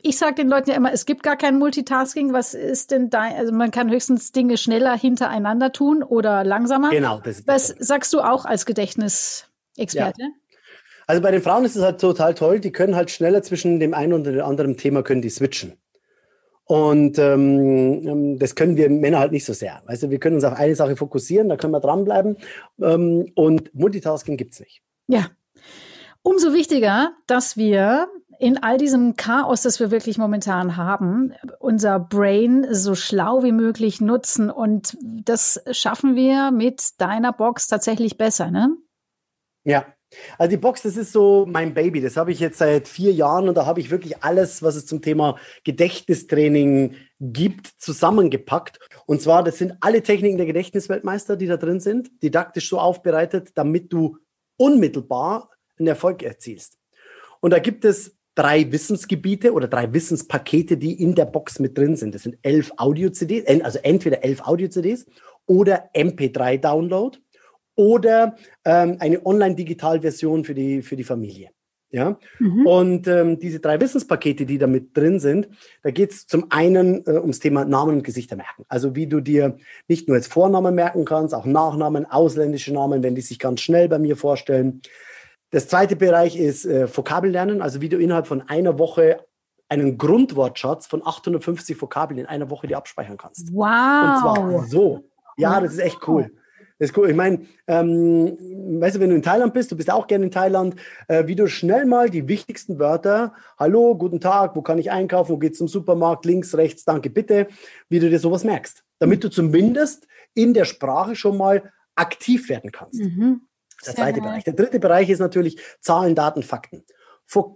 Ich 0.03 0.19
sage 0.19 0.35
den 0.35 0.51
Leuten 0.51 0.69
ja 0.69 0.77
immer, 0.77 0.93
es 0.93 1.07
gibt 1.07 1.23
gar 1.23 1.37
kein 1.37 1.59
Multitasking. 1.59 2.35
Was 2.35 2.53
ist 2.53 2.91
denn 2.91 3.09
da? 3.09 3.23
Also 3.35 3.55
man 3.55 3.71
kann 3.71 3.91
höchstens 3.91 4.31
Dinge 4.33 4.59
schneller 4.59 4.95
hintereinander 4.95 5.73
tun 5.73 6.03
oder 6.03 6.45
langsamer. 6.45 6.91
Genau. 6.91 7.21
Das 7.25 7.39
ist 7.39 7.49
Was 7.49 7.69
sagst 7.79 8.13
du 8.13 8.21
auch 8.21 8.45
als 8.45 8.67
Gedächtnisexperte? 9.77 10.23
Ja. 10.23 10.29
Also 11.07 11.21
bei 11.21 11.31
den 11.31 11.43
Frauen 11.43 11.65
ist 11.65 11.77
es 11.77 11.83
halt 11.83 12.01
total 12.01 12.35
toll. 12.35 12.61
Die 12.61 12.73
können 12.73 12.97
halt 12.97 13.11
schneller 13.11 13.43
zwischen 13.43 13.79
dem 13.79 13.95
einen 13.95 14.13
und 14.13 14.25
dem 14.25 14.41
anderen 14.41 14.77
Thema 14.77 15.03
können 15.03 15.23
die 15.23 15.31
switchen. 15.31 15.75
Und 16.67 17.19
ähm, 17.19 18.09
ähm, 18.09 18.39
das 18.39 18.55
können 18.55 18.77
wir 18.77 18.89
Männer 18.89 19.19
halt 19.19 19.33
nicht 19.33 19.45
so 19.45 19.53
sehr. 19.53 19.83
Also 19.87 20.11
wir 20.11 20.19
können 20.19 20.37
uns 20.37 20.45
auf 20.45 20.55
eine 20.55 20.75
Sache 20.75 20.97
fokussieren, 20.97 21.51
da 21.51 21.57
können 21.57 21.75
wir 21.75 21.81
dranbleiben. 21.81 22.39
Ähm, 22.81 23.31
und 23.35 23.75
Multitasking 23.75 24.39
gibt 24.39 24.55
es 24.55 24.61
nicht. 24.61 24.83
Ja. 25.07 25.27
Umso 26.23 26.55
wichtiger, 26.55 27.13
dass 27.27 27.59
wir 27.59 28.09
in 28.39 28.63
all 28.63 28.79
diesem 28.79 29.17
Chaos, 29.17 29.63
das 29.63 29.79
wir 29.79 29.91
wirklich 29.91 30.17
momentan 30.17 30.79
haben, 30.79 31.35
unser 31.59 32.01
Brain 32.01 32.67
so 32.71 32.95
schlau 32.95 33.43
wie 33.43 33.53
möglich 33.53 34.01
nutzen. 34.01 34.51
Und 34.51 34.97
das 35.03 35.63
schaffen 35.71 36.17
wir 36.17 36.51
mit 36.51 36.99
deiner 36.99 37.35
Box 37.35 37.69
tatsächlich 37.69 38.17
besser, 38.17 38.51
ne? 38.51 38.75
Ja, 39.65 39.95
also 40.39 40.51
die 40.51 40.57
Box, 40.57 40.83
das 40.83 40.97
ist 40.97 41.13
so 41.13 41.47
mein 41.49 41.75
Baby. 41.75 42.01
Das 42.01 42.17
habe 42.17 42.33
ich 42.33 42.41
jetzt 42.41 42.59
seit 42.59 42.89
vier 42.89 43.13
Jahren 43.13 43.49
und 43.49 43.57
da 43.57 43.67
habe 43.67 43.81
ich 43.81 43.91
wirklich 43.91 44.23
alles, 44.23 44.63
was 44.63 44.77
es 44.77 44.87
zum 44.87 45.03
Thema 45.03 45.39
Gedächtnistraining 45.65 46.97
gibt, 47.21 47.67
zusammengepackt. 47.79 48.79
Und 49.07 49.23
zwar, 49.23 49.43
das 49.43 49.59
sind 49.59 49.75
alle 49.81 50.03
Techniken 50.03 50.37
der 50.37 50.47
Gedächtnisweltmeister, 50.47 51.37
die 51.37 51.47
da 51.47 51.57
drin 51.57 51.81
sind, 51.81 52.11
didaktisch 52.23 52.69
so 52.69 52.79
aufbereitet, 52.79 53.51
damit 53.55 53.93
du 53.93 54.19
unmittelbar 54.57 55.51
einen 55.79 55.89
Erfolg 55.89 56.23
erzielst. 56.23 56.79
Und 57.41 57.53
da 57.53 57.59
gibt 57.59 57.85
es 57.85 58.17
drei 58.35 58.71
Wissensgebiete 58.71 59.53
oder 59.53 59.69
drei 59.69 59.93
Wissenspakete, 59.93 60.77
die 60.77 61.01
in 61.01 61.15
der 61.15 61.27
Box 61.27 61.59
mit 61.59 61.77
drin 61.79 61.97
sind. 61.97 62.15
Das 62.15 62.23
sind 62.23 62.39
elf 62.43 62.73
Audio-CDs, 62.77 63.47
also 63.63 63.79
entweder 63.83 64.25
elf 64.25 64.41
Audio-CDs 64.43 65.07
oder 65.47 65.91
MP3-Download 65.95 67.19
oder 67.77 68.37
ähm, 68.65 68.97
eine 69.01 69.25
Online-Digital-Version 69.25 70.45
für 70.45 70.55
die, 70.55 70.83
für 70.83 70.97
die 70.97 71.05
Familie. 71.05 71.51
Ja? 71.95 72.19
Mhm. 72.41 72.67
Und 72.67 73.07
ähm, 73.07 73.39
diese 73.39 73.61
drei 73.61 73.81
Wissenspakete, 73.81 74.47
die 74.47 74.59
da 74.59 74.67
mit 74.67 74.97
drin 74.97 75.21
sind, 75.21 75.49
da 75.85 75.93
geht 75.93 76.11
es 76.11 76.27
zum 76.27 76.51
einen 76.51 77.07
äh, 77.07 77.21
ums 77.21 77.39
Thema 77.39 77.65
Namen 77.65 77.99
und 77.99 78.03
Gesichter 78.03 78.35
merken. 78.35 78.65
Also 78.69 78.97
wie 78.97 79.07
du 79.07 79.21
dir 79.21 79.57
nicht 79.87 80.09
nur 80.09 80.17
als 80.17 80.27
Vornamen 80.27 80.75
merken 80.75 81.05
kannst, 81.05 81.35
auch 81.35 81.47
Nachnamen, 81.47 82.05
ausländische 82.05 82.75
Namen, 82.75 83.05
wenn 83.05 83.15
die 83.15 83.21
sich 83.21 83.39
ganz 83.39 83.61
schnell 83.61 83.89
bei 83.89 84.01
mir 84.01 84.17
vorstellen. 84.17 84.83
Das 85.51 85.69
zweite 85.69 85.95
Bereich 85.95 86.37
ist 86.37 86.67
äh, 86.67 86.89
Vokabellernen, 86.89 87.63
also 87.63 87.81
wie 87.81 87.89
du 87.89 87.99
innerhalb 87.99 88.27
von 88.27 88.43
einer 88.43 88.77
Woche 88.77 89.25
einen 89.69 89.97
Grundwortschatz 89.97 90.89
von 90.89 91.01
850 91.07 91.81
Vokabeln 91.81 92.19
in 92.19 92.27
einer 92.27 92.51
Woche 92.51 92.67
dir 92.67 92.77
abspeichern 92.77 93.17
kannst. 93.17 93.53
Wow. 93.53 93.67
Und 93.67 94.21
zwar 94.21 94.67
so. 94.67 95.09
Ja, 95.37 95.61
das 95.61 95.75
ist 95.75 95.79
echt 95.79 96.09
cool. 96.09 96.33
Das 96.79 96.91
ist 96.91 96.97
cool. 96.97 97.09
Ich 97.09 97.17
meine, 97.17 97.47
ähm, 97.69 98.37
weißt 98.81 98.97
du, 98.97 99.01
wenn 99.01 99.11
du 99.11 99.17
in 99.17 99.23
Thailand 99.23 99.55
bist, 99.55 99.71
du 99.71 99.77
bist 99.77 99.91
auch 99.91 100.07
gerne 100.07 100.25
in 100.25 100.31
Thailand, 100.31 100.75
äh, 101.07 101.27
wie 101.27 101.37
du 101.37 101.47
schnell 101.47 101.87
mal 101.87 102.11
die 102.11 102.27
wichtigsten 102.27 102.79
Wörter, 102.79 103.35
hallo, 103.59 103.97
guten 103.97 104.21
Tag, 104.21 104.57
wo 104.57 104.63
kann 104.63 104.79
ich 104.79 104.91
einkaufen, 104.91 105.33
wo 105.33 105.39
geht's 105.39 105.59
zum 105.59 105.69
Supermarkt, 105.69 106.25
links, 106.25 106.57
rechts, 106.57 106.85
danke, 106.85 107.11
bitte, 107.11 107.47
wie 107.89 108.01
du 108.01 108.11
dir 108.11 108.19
sowas 108.19 108.43
merkst. 108.43 108.83
Damit 108.99 109.23
du 109.23 109.31
zumindest 109.31 110.09
in 110.35 110.53
der 110.53 110.65
Sprache 110.65 111.15
schon 111.15 111.37
mal 111.37 111.71
aktiv 111.95 112.49
werden 112.49 112.73
kannst. 112.73 113.01
Mhm. 113.01 113.43
Der 113.87 113.95
zweite 113.95 114.19
ja. 114.19 114.25
Bereich. 114.25 114.45
Der 114.45 114.55
dritte 114.55 114.81
Bereich 114.81 115.11
ist 115.11 115.21
natürlich 115.21 115.61
Zahlen, 115.81 116.15
Daten, 116.15 116.43
Fakten. 116.43 116.85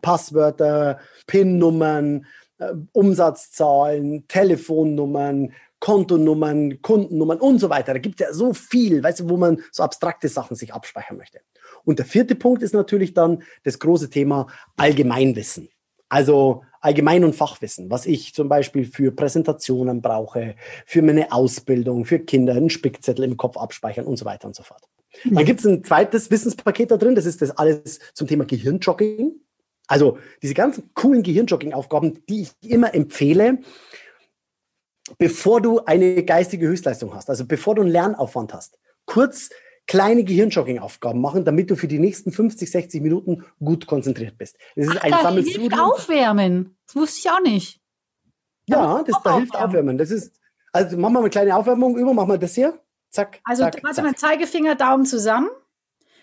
Passwörter, 0.01 0.99
PIN-Nummern, 1.27 2.27
äh, 2.59 2.73
Umsatzzahlen, 2.93 4.27
Telefonnummern, 4.29 5.53
Kontonummern, 5.81 6.83
Kundennummern 6.83 7.39
und 7.39 7.59
so 7.59 7.71
weiter. 7.71 7.93
Da 7.93 7.99
gibt 7.99 8.21
es 8.21 8.27
ja 8.27 8.33
so 8.33 8.53
viel, 8.53 9.03
weißt 9.03 9.21
du, 9.21 9.29
wo 9.29 9.37
man 9.37 9.63
so 9.71 9.83
abstrakte 9.83 10.29
Sachen 10.29 10.57
sich 10.57 10.75
abspeichern 10.75 11.17
möchte. 11.17 11.41
Und 11.85 11.99
der 11.99 12.07
vierte 12.07 12.35
Punkt 12.35 12.63
ist 12.63 12.75
natürlich 12.75 13.15
dann 13.15 13.43
das 13.65 13.79
große 13.79 14.11
Thema 14.11 14.49
Allgemeinwissen. 14.77 15.69
Also 16.09 16.63
Allgemein- 16.81 17.25
und 17.25 17.35
Fachwissen, 17.35 17.91
was 17.91 18.07
ich 18.07 18.35
zum 18.35 18.49
Beispiel 18.49 18.85
für 18.85 19.11
Präsentationen 19.11 20.01
brauche, 20.01 20.55
für 20.87 21.03
meine 21.03 21.33
Ausbildung, 21.33 22.05
für 22.05 22.21
Kinder, 22.21 22.55
einen 22.55 22.71
Spickzettel 22.71 23.25
im 23.25 23.37
Kopf 23.37 23.57
abspeichern 23.57 24.07
und 24.07 24.17
so 24.17 24.25
weiter 24.25 24.47
und 24.47 24.55
so 24.55 24.63
fort. 24.63 24.83
Dann 25.25 25.45
gibt 25.45 25.61
es 25.61 25.67
ein 25.67 25.83
zweites 25.83 26.31
Wissenspaket 26.31 26.93
da 26.93 26.97
drin, 26.97 27.17
das 27.17 27.27
ist 27.27 27.43
das 27.43 27.51
alles 27.51 27.99
zum 28.15 28.29
Thema 28.29 28.45
Gehirnjogging. 28.45 29.33
Also 29.89 30.19
diese 30.43 30.55
ganzen 30.55 30.91
coolen 30.95 31.23
Gehirnjogging-Aufgaben, 31.23 32.25
die 32.29 32.43
ich 32.43 32.51
immer 32.63 32.95
empfehle, 32.95 33.59
bevor 35.17 35.61
du 35.61 35.81
eine 35.85 36.23
geistige 36.25 36.69
Höchstleistung 36.69 37.15
hast, 37.15 37.31
also 37.31 37.47
bevor 37.47 37.75
du 37.75 37.83
einen 37.83 37.91
Lernaufwand 37.91 38.53
hast, 38.53 38.79
kurz 39.07 39.51
kleine 39.87 40.23
Gehirnjogging-Aufgaben 40.23 41.21
machen, 41.21 41.45
damit 41.45 41.71
du 41.71 41.77
für 41.77 41.89
die 41.89 41.99
nächsten 41.99 42.31
50, 42.31 42.71
60 42.71 43.03
Minuten 43.03 43.45
gut 43.59 43.87
konzentriert 43.87 44.37
bist. 44.37 44.57
Das 44.77 44.87
ist 44.87 44.97
Ach, 44.99 45.05
ein 45.05 45.11
da 45.11 45.31
hilft 45.31 45.81
aufwärmen. 45.81 46.77
Das 46.87 46.97
wusste 46.97 47.21
ich 47.21 47.31
auch 47.31 47.41
nicht. 47.41 47.81
Ja, 48.67 49.03
das 49.03 49.17
da 49.25 49.37
hilft 49.37 49.57
aufwärmen. 49.57 49.97
Das 49.97 50.11
ist, 50.11 50.39
also 50.73 50.97
machen 50.99 51.15
wir 51.15 51.21
mal 51.21 51.21
eine 51.21 51.31
kleine 51.31 51.57
Aufwärmung 51.57 51.97
über, 51.97 52.13
machen 52.13 52.29
wir 52.29 52.39
das 52.39 52.55
hier. 52.55 52.79
Zack. 53.11 53.41
Also 53.45 53.63
zack, 53.63 53.83
warte 53.83 54.03
mal, 54.03 54.15
Zeigefinger, 54.15 54.75
Daumen 54.75 55.07
zusammen. 55.07 55.49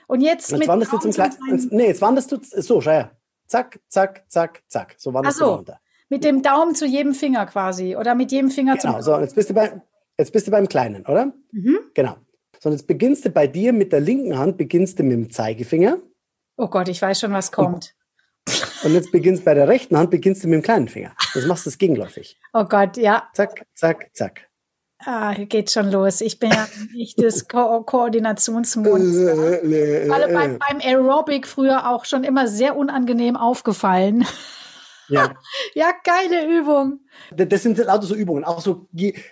Und 0.07 0.21
jetzt, 0.21 0.51
jetzt 0.51 0.59
mit 0.59 0.67
wanderst 0.67 0.93
du 0.93 0.97
zum 0.99 1.11
kleinen. 1.11 1.67
Nee, 1.71 1.87
jetzt 1.87 2.01
wanderst 2.01 2.31
du 2.31 2.37
so, 2.41 2.79
schau 2.79 2.91
her. 2.91 3.17
Zack, 3.47 3.79
zack, 3.89 4.25
zack, 4.27 4.63
zack. 4.67 4.95
So 4.97 5.11
wanderst 5.13 5.39
so. 5.39 5.45
du 5.45 5.51
runter. 5.51 5.79
Mit 6.09 6.23
dem 6.23 6.41
Daumen 6.41 6.75
zu 6.75 6.85
jedem 6.85 7.13
Finger 7.13 7.45
quasi 7.45 7.95
oder 7.95 8.15
mit 8.15 8.31
jedem 8.31 8.51
Finger 8.51 8.73
genau, 8.73 8.81
zum. 8.81 8.91
Genau, 8.91 9.01
so, 9.01 9.19
jetzt 9.19 9.35
bist, 9.35 9.49
du 9.49 9.53
bei, 9.53 9.81
jetzt 10.17 10.31
bist 10.31 10.47
du 10.47 10.51
beim 10.51 10.67
Kleinen, 10.67 11.05
oder? 11.05 11.33
Mhm. 11.51 11.79
Genau. 11.93 12.15
So, 12.59 12.69
jetzt 12.69 12.87
beginnst 12.87 13.25
du 13.25 13.29
bei 13.29 13.47
dir 13.47 13.73
mit 13.73 13.91
der 13.91 13.99
linken 13.99 14.37
Hand, 14.37 14.57
beginnst 14.57 14.99
du 14.99 15.03
mit 15.03 15.13
dem 15.13 15.31
Zeigefinger. 15.31 15.97
Oh 16.57 16.67
Gott, 16.67 16.87
ich 16.87 17.01
weiß 17.01 17.19
schon, 17.19 17.33
was 17.33 17.51
kommt. 17.51 17.95
Und, 18.47 18.85
und 18.85 18.93
jetzt 18.93 19.11
beginnst 19.11 19.43
bei 19.45 19.53
der 19.53 19.67
rechten 19.67 19.97
Hand, 19.97 20.11
beginnst 20.11 20.43
du 20.43 20.47
mit 20.47 20.61
dem 20.61 20.63
kleinen 20.63 20.87
Finger. 20.87 21.15
Das 21.33 21.45
machst 21.45 21.65
du 21.65 21.69
es 21.69 21.77
gegenläufig. 21.77 22.39
Oh 22.53 22.63
Gott, 22.63 22.97
ja. 22.97 23.29
Zack, 23.33 23.65
zack, 23.73 24.09
zack. 24.13 24.47
Ah, 25.03 25.33
geht 25.33 25.71
schon 25.71 25.91
los. 25.91 26.21
Ich 26.21 26.39
bin 26.39 26.51
ja 26.51 26.67
nicht 26.93 27.21
das 27.21 27.47
Ko 27.47 27.83
Koordinationsmonster. 27.83 29.33
Alle 30.13 30.33
beim, 30.33 30.57
beim 30.57 30.79
Aerobic 30.81 31.47
früher 31.47 31.89
auch 31.91 32.05
schon 32.05 32.23
immer 32.23 32.47
sehr 32.47 32.75
unangenehm 32.75 33.35
aufgefallen. 33.35 34.25
Ja. 35.07 35.35
ja, 35.73 35.93
geile 36.03 36.47
Übung. 36.47 36.99
Das 37.35 37.63
sind 37.63 37.77
lauter 37.77 38.05
so 38.05 38.15
Übungen, 38.15 38.43
auch 38.43 38.61
so, 38.61 38.87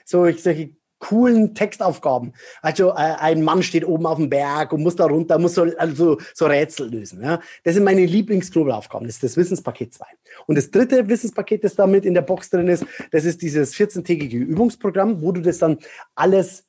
so 0.06 0.32
solche 0.32 0.76
coolen 1.04 1.54
Textaufgaben. 1.54 2.34
Also 2.62 2.92
äh, 2.92 2.94
ein 2.94 3.44
Mann 3.44 3.62
steht 3.62 3.86
oben 3.86 4.06
auf 4.06 4.18
dem 4.18 4.30
Berg 4.30 4.72
und 4.72 4.84
muss 4.84 4.96
da 4.96 5.06
runter, 5.06 5.38
muss 5.38 5.56
so, 5.56 5.64
also, 5.78 6.18
so 6.34 6.46
Rätsel 6.46 6.90
lösen. 6.90 7.22
Ja? 7.22 7.42
Das 7.66 7.74
sind 7.74 7.84
meine 7.84 8.06
Lieblingsknobelaufgaben. 8.06 9.06
Das 9.06 9.16
ist 9.16 9.24
das 9.24 9.36
Wissenspaket 9.36 9.94
2. 9.94 10.06
Und 10.48 10.58
das 10.58 10.72
dritte 10.72 11.10
Wissenspaket, 11.10 11.66
das 11.66 11.76
damit 11.76 12.06
in 12.06 12.14
der 12.14 12.22
Box 12.22 12.50
drin 12.50 12.70
ist, 12.70 12.86
das 13.12 13.26
ist 13.26 13.42
dieses 13.42 13.76
14-tägige 13.76 14.38
Übungsprogramm, 14.38 15.22
wo 15.22 15.34
du 15.34 15.42
das 15.42 15.58
dann 15.58 15.78
alles 16.16 16.64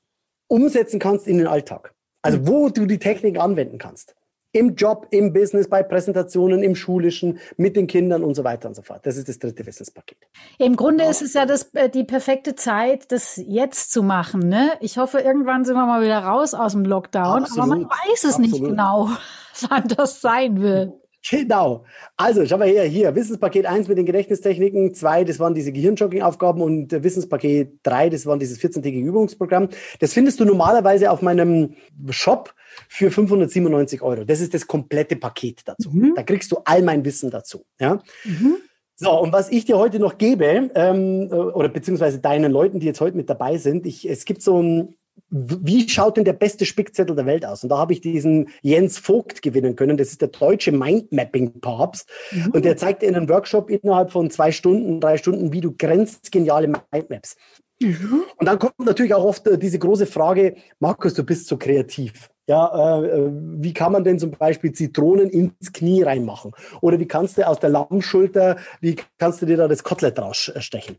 umsetzen 0.48 0.98
kannst 0.98 1.28
in 1.28 1.38
den 1.38 1.46
Alltag. 1.46 1.94
Also 2.20 2.38
mhm. 2.38 2.48
wo 2.48 2.68
du 2.70 2.86
die 2.86 2.98
Technik 2.98 3.38
anwenden 3.38 3.78
kannst 3.78 4.16
im 4.54 4.76
Job, 4.76 5.08
im 5.10 5.32
Business, 5.32 5.68
bei 5.68 5.82
Präsentationen, 5.82 6.62
im 6.62 6.76
Schulischen, 6.76 7.38
mit 7.56 7.76
den 7.76 7.88
Kindern 7.88 8.22
und 8.22 8.34
so 8.34 8.44
weiter 8.44 8.68
und 8.68 8.74
so 8.74 8.82
fort. 8.82 9.04
Das 9.04 9.16
ist 9.16 9.28
das 9.28 9.40
dritte 9.40 9.66
Wissenspaket. 9.66 10.16
Im 10.58 10.76
Grunde 10.76 11.04
ja. 11.04 11.10
ist 11.10 11.22
es 11.22 11.34
ja 11.34 11.44
das, 11.44 11.74
äh, 11.74 11.90
die 11.90 12.04
perfekte 12.04 12.54
Zeit, 12.54 13.10
das 13.10 13.36
jetzt 13.36 13.92
zu 13.92 14.04
machen. 14.04 14.48
Ne? 14.48 14.70
Ich 14.80 14.96
hoffe, 14.96 15.18
irgendwann 15.18 15.64
sind 15.64 15.74
wir 15.74 15.84
mal 15.86 16.02
wieder 16.02 16.20
raus 16.20 16.54
aus 16.54 16.72
dem 16.72 16.84
Lockdown, 16.84 17.42
Absolut. 17.42 17.58
aber 17.58 17.66
man 17.66 17.90
weiß 17.90 18.24
es 18.24 18.24
Absolut. 18.36 18.50
nicht 18.52 18.64
genau, 18.64 19.10
wann 19.68 19.88
das 19.88 20.20
sein 20.20 20.60
wird. 20.60 20.92
Genau. 21.28 21.84
Also, 22.16 22.44
schau 22.44 22.58
mal 22.58 22.68
her, 22.68 22.84
hier, 22.84 23.14
Wissenspaket 23.14 23.66
1 23.66 23.88
mit 23.88 23.96
den 23.96 24.04
Gedächtnistechniken, 24.04 24.94
2, 24.94 25.24
das 25.24 25.38
waren 25.38 25.54
diese 25.54 25.72
Gehirnjogging-Aufgaben 25.72 26.60
und 26.60 26.92
Wissenspaket 26.92 27.80
3, 27.82 28.10
das 28.10 28.26
waren 28.26 28.38
dieses 28.38 28.60
14-tägige 28.60 29.06
Übungsprogramm. 29.06 29.68
Das 30.00 30.12
findest 30.12 30.40
du 30.40 30.44
normalerweise 30.44 31.10
auf 31.10 31.22
meinem 31.22 31.76
Shop 32.10 32.54
für 32.88 33.10
597 33.10 34.02
Euro. 34.02 34.24
Das 34.24 34.40
ist 34.40 34.52
das 34.52 34.66
komplette 34.66 35.16
Paket 35.16 35.62
dazu. 35.64 35.90
Mhm. 35.90 36.12
Da 36.14 36.22
kriegst 36.22 36.52
du 36.52 36.58
all 36.64 36.82
mein 36.82 37.04
Wissen 37.04 37.30
dazu. 37.30 37.64
Ja? 37.80 38.02
Mhm. 38.24 38.56
So, 38.96 39.10
und 39.18 39.32
was 39.32 39.50
ich 39.50 39.64
dir 39.64 39.78
heute 39.78 39.98
noch 39.98 40.18
gebe, 40.18 40.70
ähm, 40.74 41.28
oder 41.32 41.68
beziehungsweise 41.68 42.20
deinen 42.20 42.52
Leuten, 42.52 42.80
die 42.80 42.86
jetzt 42.86 43.00
heute 43.00 43.16
mit 43.16 43.28
dabei 43.28 43.56
sind, 43.56 43.86
ich, 43.86 44.08
es 44.08 44.24
gibt 44.24 44.42
so 44.42 44.62
ein 44.62 44.94
wie 45.30 45.88
schaut 45.88 46.16
denn 46.16 46.24
der 46.24 46.32
beste 46.32 46.64
Spickzettel 46.64 47.16
der 47.16 47.26
Welt 47.26 47.44
aus? 47.44 47.62
Und 47.62 47.70
da 47.70 47.78
habe 47.78 47.92
ich 47.92 48.00
diesen 48.00 48.48
Jens 48.62 48.98
Vogt 48.98 49.42
gewinnen 49.42 49.74
können. 49.74 49.96
Das 49.96 50.08
ist 50.08 50.20
der 50.20 50.28
deutsche 50.28 50.70
Mindmapping-Papst. 50.70 52.08
Mhm. 52.30 52.50
Und 52.52 52.64
der 52.64 52.76
zeigt 52.76 53.02
in 53.02 53.14
einem 53.14 53.28
Workshop 53.28 53.68
innerhalb 53.70 54.12
von 54.12 54.30
zwei 54.30 54.52
Stunden, 54.52 55.00
drei 55.00 55.16
Stunden, 55.16 55.52
wie 55.52 55.60
du 55.60 55.72
grenzgeniale 55.76 56.68
Mindmaps 56.92 57.36
Mhm. 57.80 58.24
Und 58.36 58.46
dann 58.46 58.58
kommt 58.58 58.78
natürlich 58.78 59.14
auch 59.14 59.24
oft 59.24 59.46
äh, 59.46 59.58
diese 59.58 59.78
große 59.78 60.06
Frage, 60.06 60.56
Markus, 60.78 61.14
du 61.14 61.24
bist 61.24 61.46
so 61.46 61.56
kreativ. 61.56 62.30
Ja, 62.46 62.98
äh, 63.00 63.06
äh, 63.06 63.30
wie 63.32 63.72
kann 63.72 63.92
man 63.92 64.04
denn 64.04 64.18
zum 64.18 64.32
Beispiel 64.32 64.72
Zitronen 64.72 65.30
ins 65.30 65.72
Knie 65.72 66.02
reinmachen? 66.02 66.52
Oder 66.82 66.98
wie 67.00 67.08
kannst 67.08 67.38
du 67.38 67.46
aus 67.46 67.58
der 67.58 67.70
Lammschulter, 67.70 68.56
wie 68.80 68.96
kannst 69.18 69.40
du 69.40 69.46
dir 69.46 69.56
da 69.56 69.66
das 69.66 69.82
Kotelett 69.82 70.18
rausstechen? 70.18 70.96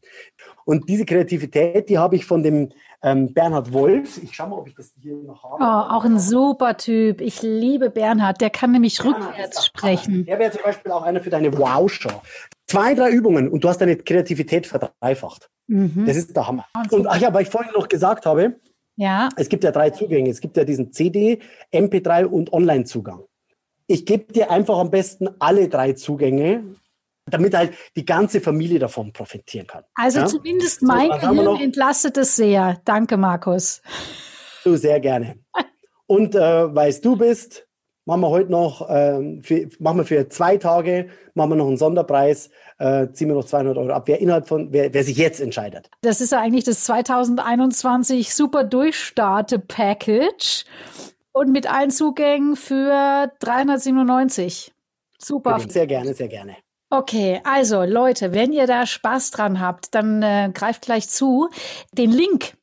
Und 0.65 0.89
diese 0.89 1.05
Kreativität, 1.05 1.89
die 1.89 1.99
habe 1.99 2.15
ich 2.15 2.25
von 2.25 2.41
dem 2.41 2.69
ähm, 3.03 3.31
Bernhard 3.33 3.71
Wolf. 3.71 4.19
Ich 4.23 4.35
schaue 4.35 4.49
mal, 4.49 4.57
ob 4.57 4.67
ich 4.67 4.73
das 4.73 4.91
hier 4.99 5.15
noch 5.17 5.43
habe. 5.43 5.57
Oh, 5.59 5.95
auch 5.95 6.03
ein 6.05 6.17
super 6.17 6.77
Typ. 6.77 7.21
Ich 7.21 7.43
liebe 7.43 7.91
Bernhard. 7.91 8.41
Der 8.41 8.49
kann 8.49 8.71
nämlich 8.71 8.97
Bernhard 8.97 9.27
rückwärts 9.27 9.65
sprechen. 9.67 10.25
Der 10.25 10.39
wäre 10.39 10.51
zum 10.51 10.63
Beispiel 10.63 10.91
auch 10.91 11.03
einer 11.03 11.21
für 11.21 11.29
deine 11.29 11.55
Wow-Show. 11.55 12.21
Zwei, 12.65 12.95
drei 12.95 13.11
Übungen 13.11 13.49
und 13.49 13.63
du 13.63 13.69
hast 13.69 13.77
deine 13.79 13.95
Kreativität 13.97 14.65
verdreifacht. 14.65 15.51
Mhm. 15.67 16.05
Das 16.07 16.17
ist 16.17 16.35
der 16.35 16.47
Hammer. 16.47 16.65
Und 16.89 17.05
ach 17.05 17.17
ja, 17.17 17.31
weil 17.31 17.43
ich 17.43 17.49
vorhin 17.49 17.71
noch 17.73 17.87
gesagt 17.87 18.25
habe, 18.25 18.55
ja. 18.95 19.29
es 19.35 19.49
gibt 19.49 19.63
ja 19.63 19.71
drei 19.71 19.89
Zugänge. 19.89 20.29
Es 20.29 20.41
gibt 20.41 20.57
ja 20.57 20.63
diesen 20.63 20.91
CD, 20.91 21.39
MP3 21.73 22.25
und 22.25 22.53
Online-Zugang. 22.53 23.23
Ich 23.87 24.05
gebe 24.05 24.31
dir 24.33 24.51
einfach 24.51 24.77
am 24.77 24.89
besten 24.89 25.29
alle 25.39 25.69
drei 25.69 25.93
Zugänge, 25.93 26.75
damit 27.25 27.55
halt 27.55 27.73
die 27.95 28.05
ganze 28.05 28.41
Familie 28.41 28.79
davon 28.79 29.13
profitieren 29.13 29.67
kann. 29.67 29.83
Also 29.95 30.19
ja? 30.19 30.25
zumindest 30.27 30.81
mein 30.81 31.11
so, 31.21 31.29
Gehirn 31.29 31.61
entlastet 31.61 32.17
es 32.17 32.35
sehr. 32.35 32.81
Danke, 32.85 33.17
Markus. 33.17 33.81
Du 34.63 34.75
sehr 34.75 34.99
gerne. 34.99 35.37
Und 36.07 36.35
äh, 36.35 36.75
weil 36.75 36.93
du 36.93 37.15
bist, 37.15 37.64
machen 38.05 38.21
wir 38.21 38.29
heute 38.29 38.51
noch, 38.51 38.89
äh, 38.89 39.41
für, 39.41 39.67
machen 39.79 39.97
wir 39.97 40.05
für 40.05 40.29
zwei 40.29 40.57
Tage, 40.57 41.09
machen 41.33 41.51
wir 41.51 41.55
noch 41.55 41.67
einen 41.67 41.77
Sonderpreis, 41.77 42.49
äh, 42.77 43.07
ziehen 43.11 43.27
wir 43.27 43.35
noch 43.35 43.45
200 43.45 43.77
Euro 43.77 43.91
ab. 43.91 44.03
Wer 44.07 44.21
innerhalb 44.21 44.47
von, 44.47 44.71
wer, 44.71 44.93
wer 44.93 45.03
sich 45.03 45.17
jetzt 45.17 45.41
entscheidet. 45.41 45.89
Das 46.01 46.21
ist 46.21 46.31
ja 46.31 46.39
eigentlich 46.39 46.63
das 46.63 46.83
2021 46.85 48.33
Super 48.33 48.63
Durchstarte 48.63 49.59
Package 49.59 50.65
und 51.31 51.51
mit 51.51 51.71
allen 51.71 51.91
Zugängen 51.91 52.55
für 52.55 53.31
397. 53.39 54.73
Super. 55.17 55.59
Sehr 55.67 55.87
gerne, 55.87 56.13
sehr 56.13 56.27
gerne. 56.27 56.55
Okay, 56.91 57.41
also 57.43 57.83
Leute, 57.83 58.33
wenn 58.33 58.53
ihr 58.53 58.67
da 58.67 58.85
Spaß 58.85 59.31
dran 59.31 59.59
habt, 59.59 59.95
dann 59.95 60.21
äh, 60.21 60.51
greift 60.53 60.83
gleich 60.83 61.09
zu. 61.09 61.49
Den 61.91 62.11
Link 62.11 62.53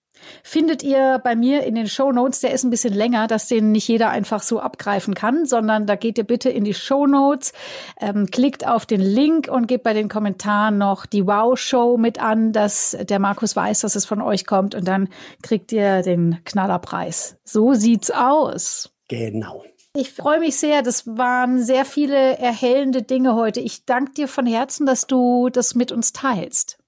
findet 0.43 0.83
ihr 0.83 1.21
bei 1.23 1.37
mir 1.37 1.65
in 1.65 1.75
den 1.75 1.89
Show 1.89 2.13
Notes. 2.13 2.41
Der 2.41 2.53
ist 2.53 2.65
ein 2.65 2.71
bisschen 2.71 2.93
länger, 2.93 3.27
dass 3.27 3.49
den 3.49 3.73
nicht 3.73 3.89
jeder 3.89 4.11
einfach 4.11 4.43
so 4.43 4.61
abgreifen 4.61 5.15
kann, 5.15 5.47
sondern 5.47 5.87
da 5.87 5.97
geht 5.97 6.19
ihr 6.19 6.25
bitte 6.25 6.51
in 6.51 6.65
die 6.65 6.75
Show 6.75 7.07
Notes, 7.07 7.53
ähm, 8.01 8.27
klickt 8.27 8.67
auf 8.67 8.87
den 8.87 9.01
Link 9.01 9.49
und 9.49 9.67
gebt 9.67 9.85
bei 9.85 9.93
den 9.93 10.09
Kommentaren 10.09 10.79
noch 10.79 11.07
die 11.07 11.27
Wow-Show 11.27 11.97
mit 11.97 12.23
an, 12.23 12.53
dass 12.53 12.97
der 13.01 13.19
Markus 13.19 13.57
weiß, 13.57 13.81
dass 13.81 13.95
es 13.95 14.05
von 14.05 14.21
euch 14.21 14.47
kommt 14.47 14.75
und 14.75 14.87
dann 14.87 15.09
kriegt 15.43 15.73
ihr 15.73 16.03
den 16.03 16.39
Knallerpreis. 16.45 17.37
So 17.45 17.75
sieht's 17.75 18.11
aus. 18.11 18.91
Genau. 19.09 19.63
Ich 19.95 20.11
freue 20.11 20.41
mich 20.41 20.57
sehr. 20.57 20.83
Das 20.83 21.07
waren 21.07 21.63
sehr 21.63 21.85
viele 21.85 22.39
erhellende 22.39 23.03
Dinge 23.03 23.35
heute. 23.35 23.61
Ich 23.61 23.85
danke 23.85 24.13
dir 24.13 24.29
von 24.29 24.47
Herzen, 24.47 24.87
dass 24.87 25.07
du 25.07 25.51
das 25.51 25.75
mit 25.75 25.93
uns 25.93 26.15
teilst. 26.15 26.82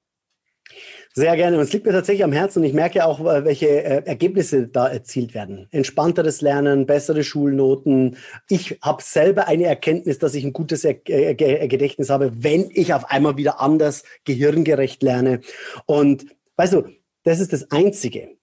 Sehr 1.17 1.37
gerne. 1.37 1.57
Und 1.57 1.63
es 1.63 1.73
liegt 1.73 1.87
mir 1.87 1.93
tatsächlich 1.93 2.25
am 2.25 2.33
Herzen 2.33 2.59
und 2.59 2.65
ich 2.65 2.73
merke 2.73 3.07
auch, 3.07 3.21
äh, 3.21 3.45
welche 3.45 3.69
äh, 3.69 4.05
Ergebnisse 4.05 4.67
da 4.67 4.89
erzielt 4.89 5.33
werden. 5.33 5.69
Entspannteres 5.71 6.41
Lernen, 6.41 6.87
bessere 6.87 7.23
Schulnoten. 7.23 8.17
Ich 8.49 8.79
habe 8.83 9.01
selber 9.01 9.47
eine 9.47 9.65
Erkenntnis, 9.65 10.19
dass 10.19 10.35
ich 10.35 10.43
ein 10.43 10.53
gutes 10.53 10.85
äh, 10.85 10.95
Gedächtnis 10.97 12.11
habe, 12.11 12.33
wenn 12.43 12.69
ich 12.73 12.95
auf 12.95 13.13
einmal 13.13 13.37
wieder 13.37 13.61
anders 13.61 14.03
gehirngerecht 14.25 15.05
lerne. 15.05 15.41
Und 15.87 16.27
weißt 16.57 16.73
du, 16.73 16.89
das 17.23 17.39
ist 17.39 17.53
das 17.53 17.71
Einzige, 17.71 18.37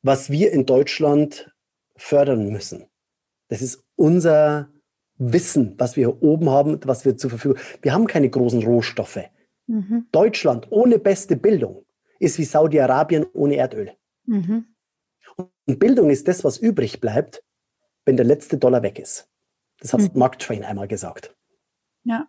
was 0.00 0.30
wir 0.30 0.50
in 0.50 0.64
Deutschland 0.64 1.52
fördern 1.94 2.48
müssen. 2.48 2.86
Das 3.48 3.60
ist 3.60 3.84
unser 3.96 4.70
Wissen, 5.18 5.74
was 5.76 5.96
wir 5.96 6.08
hier 6.08 6.22
oben 6.22 6.48
haben, 6.48 6.80
was 6.86 7.04
wir 7.04 7.18
zur 7.18 7.28
Verfügung 7.28 7.58
haben. 7.58 7.78
Wir 7.82 7.92
haben 7.92 8.06
keine 8.06 8.30
großen 8.30 8.62
Rohstoffe. 8.62 9.20
Mhm. 9.66 10.06
Deutschland 10.12 10.66
ohne 10.70 10.98
beste 10.98 11.36
Bildung 11.36 11.84
ist 12.18 12.38
wie 12.38 12.44
Saudi-Arabien 12.44 13.26
ohne 13.32 13.56
Erdöl. 13.56 13.92
Mhm. 14.26 14.66
Und 15.66 15.78
Bildung 15.78 16.10
ist 16.10 16.28
das, 16.28 16.44
was 16.44 16.58
übrig 16.58 17.00
bleibt, 17.00 17.42
wenn 18.04 18.16
der 18.16 18.26
letzte 18.26 18.58
Dollar 18.58 18.82
weg 18.82 18.98
ist. 18.98 19.28
Das 19.80 19.92
hat 19.92 20.00
mhm. 20.00 20.10
Mark 20.14 20.38
Twain 20.38 20.64
einmal 20.64 20.88
gesagt. 20.88 21.34
Ja. 22.04 22.28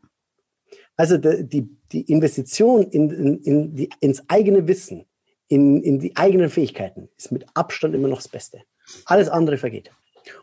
Also 0.97 1.17
die, 1.17 1.69
die 1.91 2.01
Investition 2.11 2.83
in, 2.83 3.09
in, 3.09 3.37
in 3.43 3.75
die, 3.75 3.89
ins 3.99 4.23
eigene 4.29 4.67
Wissen, 4.67 5.05
in, 5.47 5.81
in 5.83 5.99
die 5.99 6.15
eigenen 6.15 6.49
Fähigkeiten 6.49 7.09
ist 7.17 7.31
mit 7.31 7.45
Abstand 7.53 7.93
immer 7.93 8.07
noch 8.07 8.17
das 8.17 8.29
Beste. 8.29 8.63
Alles 9.05 9.29
andere 9.29 9.57
vergeht. 9.57 9.91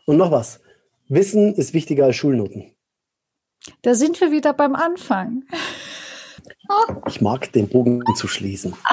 Und 0.05 0.17
noch 0.17 0.31
was. 0.31 0.61
Wissen 1.07 1.53
ist 1.55 1.73
wichtiger 1.73 2.05
als 2.05 2.15
Schulnoten. 2.15 2.75
Da 3.81 3.95
sind 3.95 4.19
wir 4.21 4.31
wieder 4.31 4.53
beim 4.53 4.75
Anfang. 4.75 5.43
Ich 7.07 7.21
mag 7.21 7.51
den 7.51 7.69
Bogen 7.69 8.03
zu 8.15 8.27
schließen. 8.27 8.75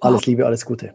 Alles 0.00 0.26
Liebe, 0.26 0.46
alles 0.46 0.64
Gute. 0.64 0.94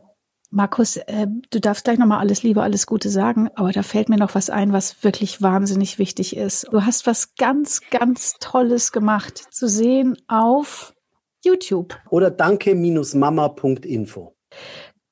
Markus, 0.50 0.98
äh, 0.98 1.28
du 1.52 1.60
darfst 1.60 1.84
gleich 1.84 2.00
nochmal 2.00 2.20
alles 2.20 2.42
Liebe, 2.42 2.64
alles 2.64 2.88
Gute 2.88 3.10
sagen, 3.10 3.50
aber 3.56 3.72
da 3.72 3.84
fällt 3.84 4.10
mir 4.10 4.18
noch 4.18 4.36
was 4.36 4.50
ein, 4.50 4.74
was 4.74 5.04
wirklich 5.04 5.42
wahnsinnig 5.42 6.00
wichtig 6.00 6.36
ist. 6.36 6.68
Du 6.72 6.86
hast 6.86 7.06
was 7.06 7.36
ganz, 7.36 7.82
ganz 7.92 8.34
Tolles 8.40 8.92
gemacht, 8.92 9.38
zu 9.38 9.68
sehen 9.68 10.18
auf 10.28 10.96
YouTube. 11.44 11.96
Oder 12.10 12.32
danke-mama.info. 12.32 14.36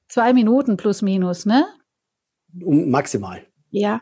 Zwei 0.07 0.33
Minuten 0.33 0.77
plus 0.77 1.01
minus, 1.01 1.45
ne? 1.45 1.65
Maximal. 2.53 3.45
Ja. 3.69 4.01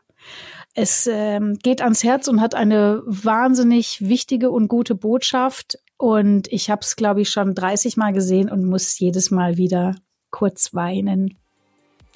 Es 0.73 1.07
ähm, 1.11 1.57
geht 1.61 1.81
ans 1.81 2.03
Herz 2.03 2.27
und 2.27 2.39
hat 2.39 2.55
eine 2.55 3.01
wahnsinnig 3.05 4.07
wichtige 4.07 4.51
und 4.51 4.67
gute 4.67 4.95
Botschaft. 4.95 5.79
Und 6.01 6.51
ich 6.51 6.71
habe 6.71 6.81
es, 6.81 6.95
glaube 6.95 7.21
ich, 7.21 7.29
schon 7.29 7.53
30 7.53 7.95
Mal 7.95 8.11
gesehen 8.11 8.49
und 8.49 8.65
muss 8.65 8.97
jedes 8.97 9.29
Mal 9.29 9.57
wieder 9.57 9.93
kurz 10.31 10.73
weinen 10.73 11.37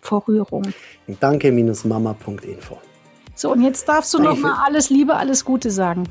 vor 0.02 0.28
Rührung. 0.28 0.64
Danke-mama.info. 1.20 2.80
So, 3.36 3.52
und 3.52 3.62
jetzt 3.62 3.88
darfst 3.88 4.12
du 4.16 4.18
noch 4.18 4.40
mal 4.40 4.64
alles 4.66 4.90
Liebe, 4.90 5.14
alles 5.16 5.46
Gute 5.46 5.70
sagen. 5.70 6.10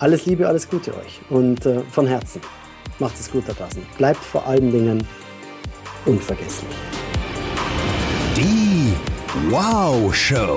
Alles 0.00 0.26
Liebe, 0.26 0.48
alles 0.48 0.68
Gute 0.68 0.96
euch. 0.96 1.20
Und 1.30 1.64
äh, 1.64 1.78
von 1.82 2.08
Herzen. 2.08 2.40
Macht 2.98 3.14
es 3.14 3.30
gut 3.30 3.44
da 3.46 3.52
draußen. 3.52 3.80
Bleibt 3.96 4.24
vor 4.24 4.48
allen 4.48 4.72
Dingen 4.72 5.06
unvergesslich. 6.06 6.74
Die 8.36 8.94
Wow 9.48 10.12
Show. 10.12 10.56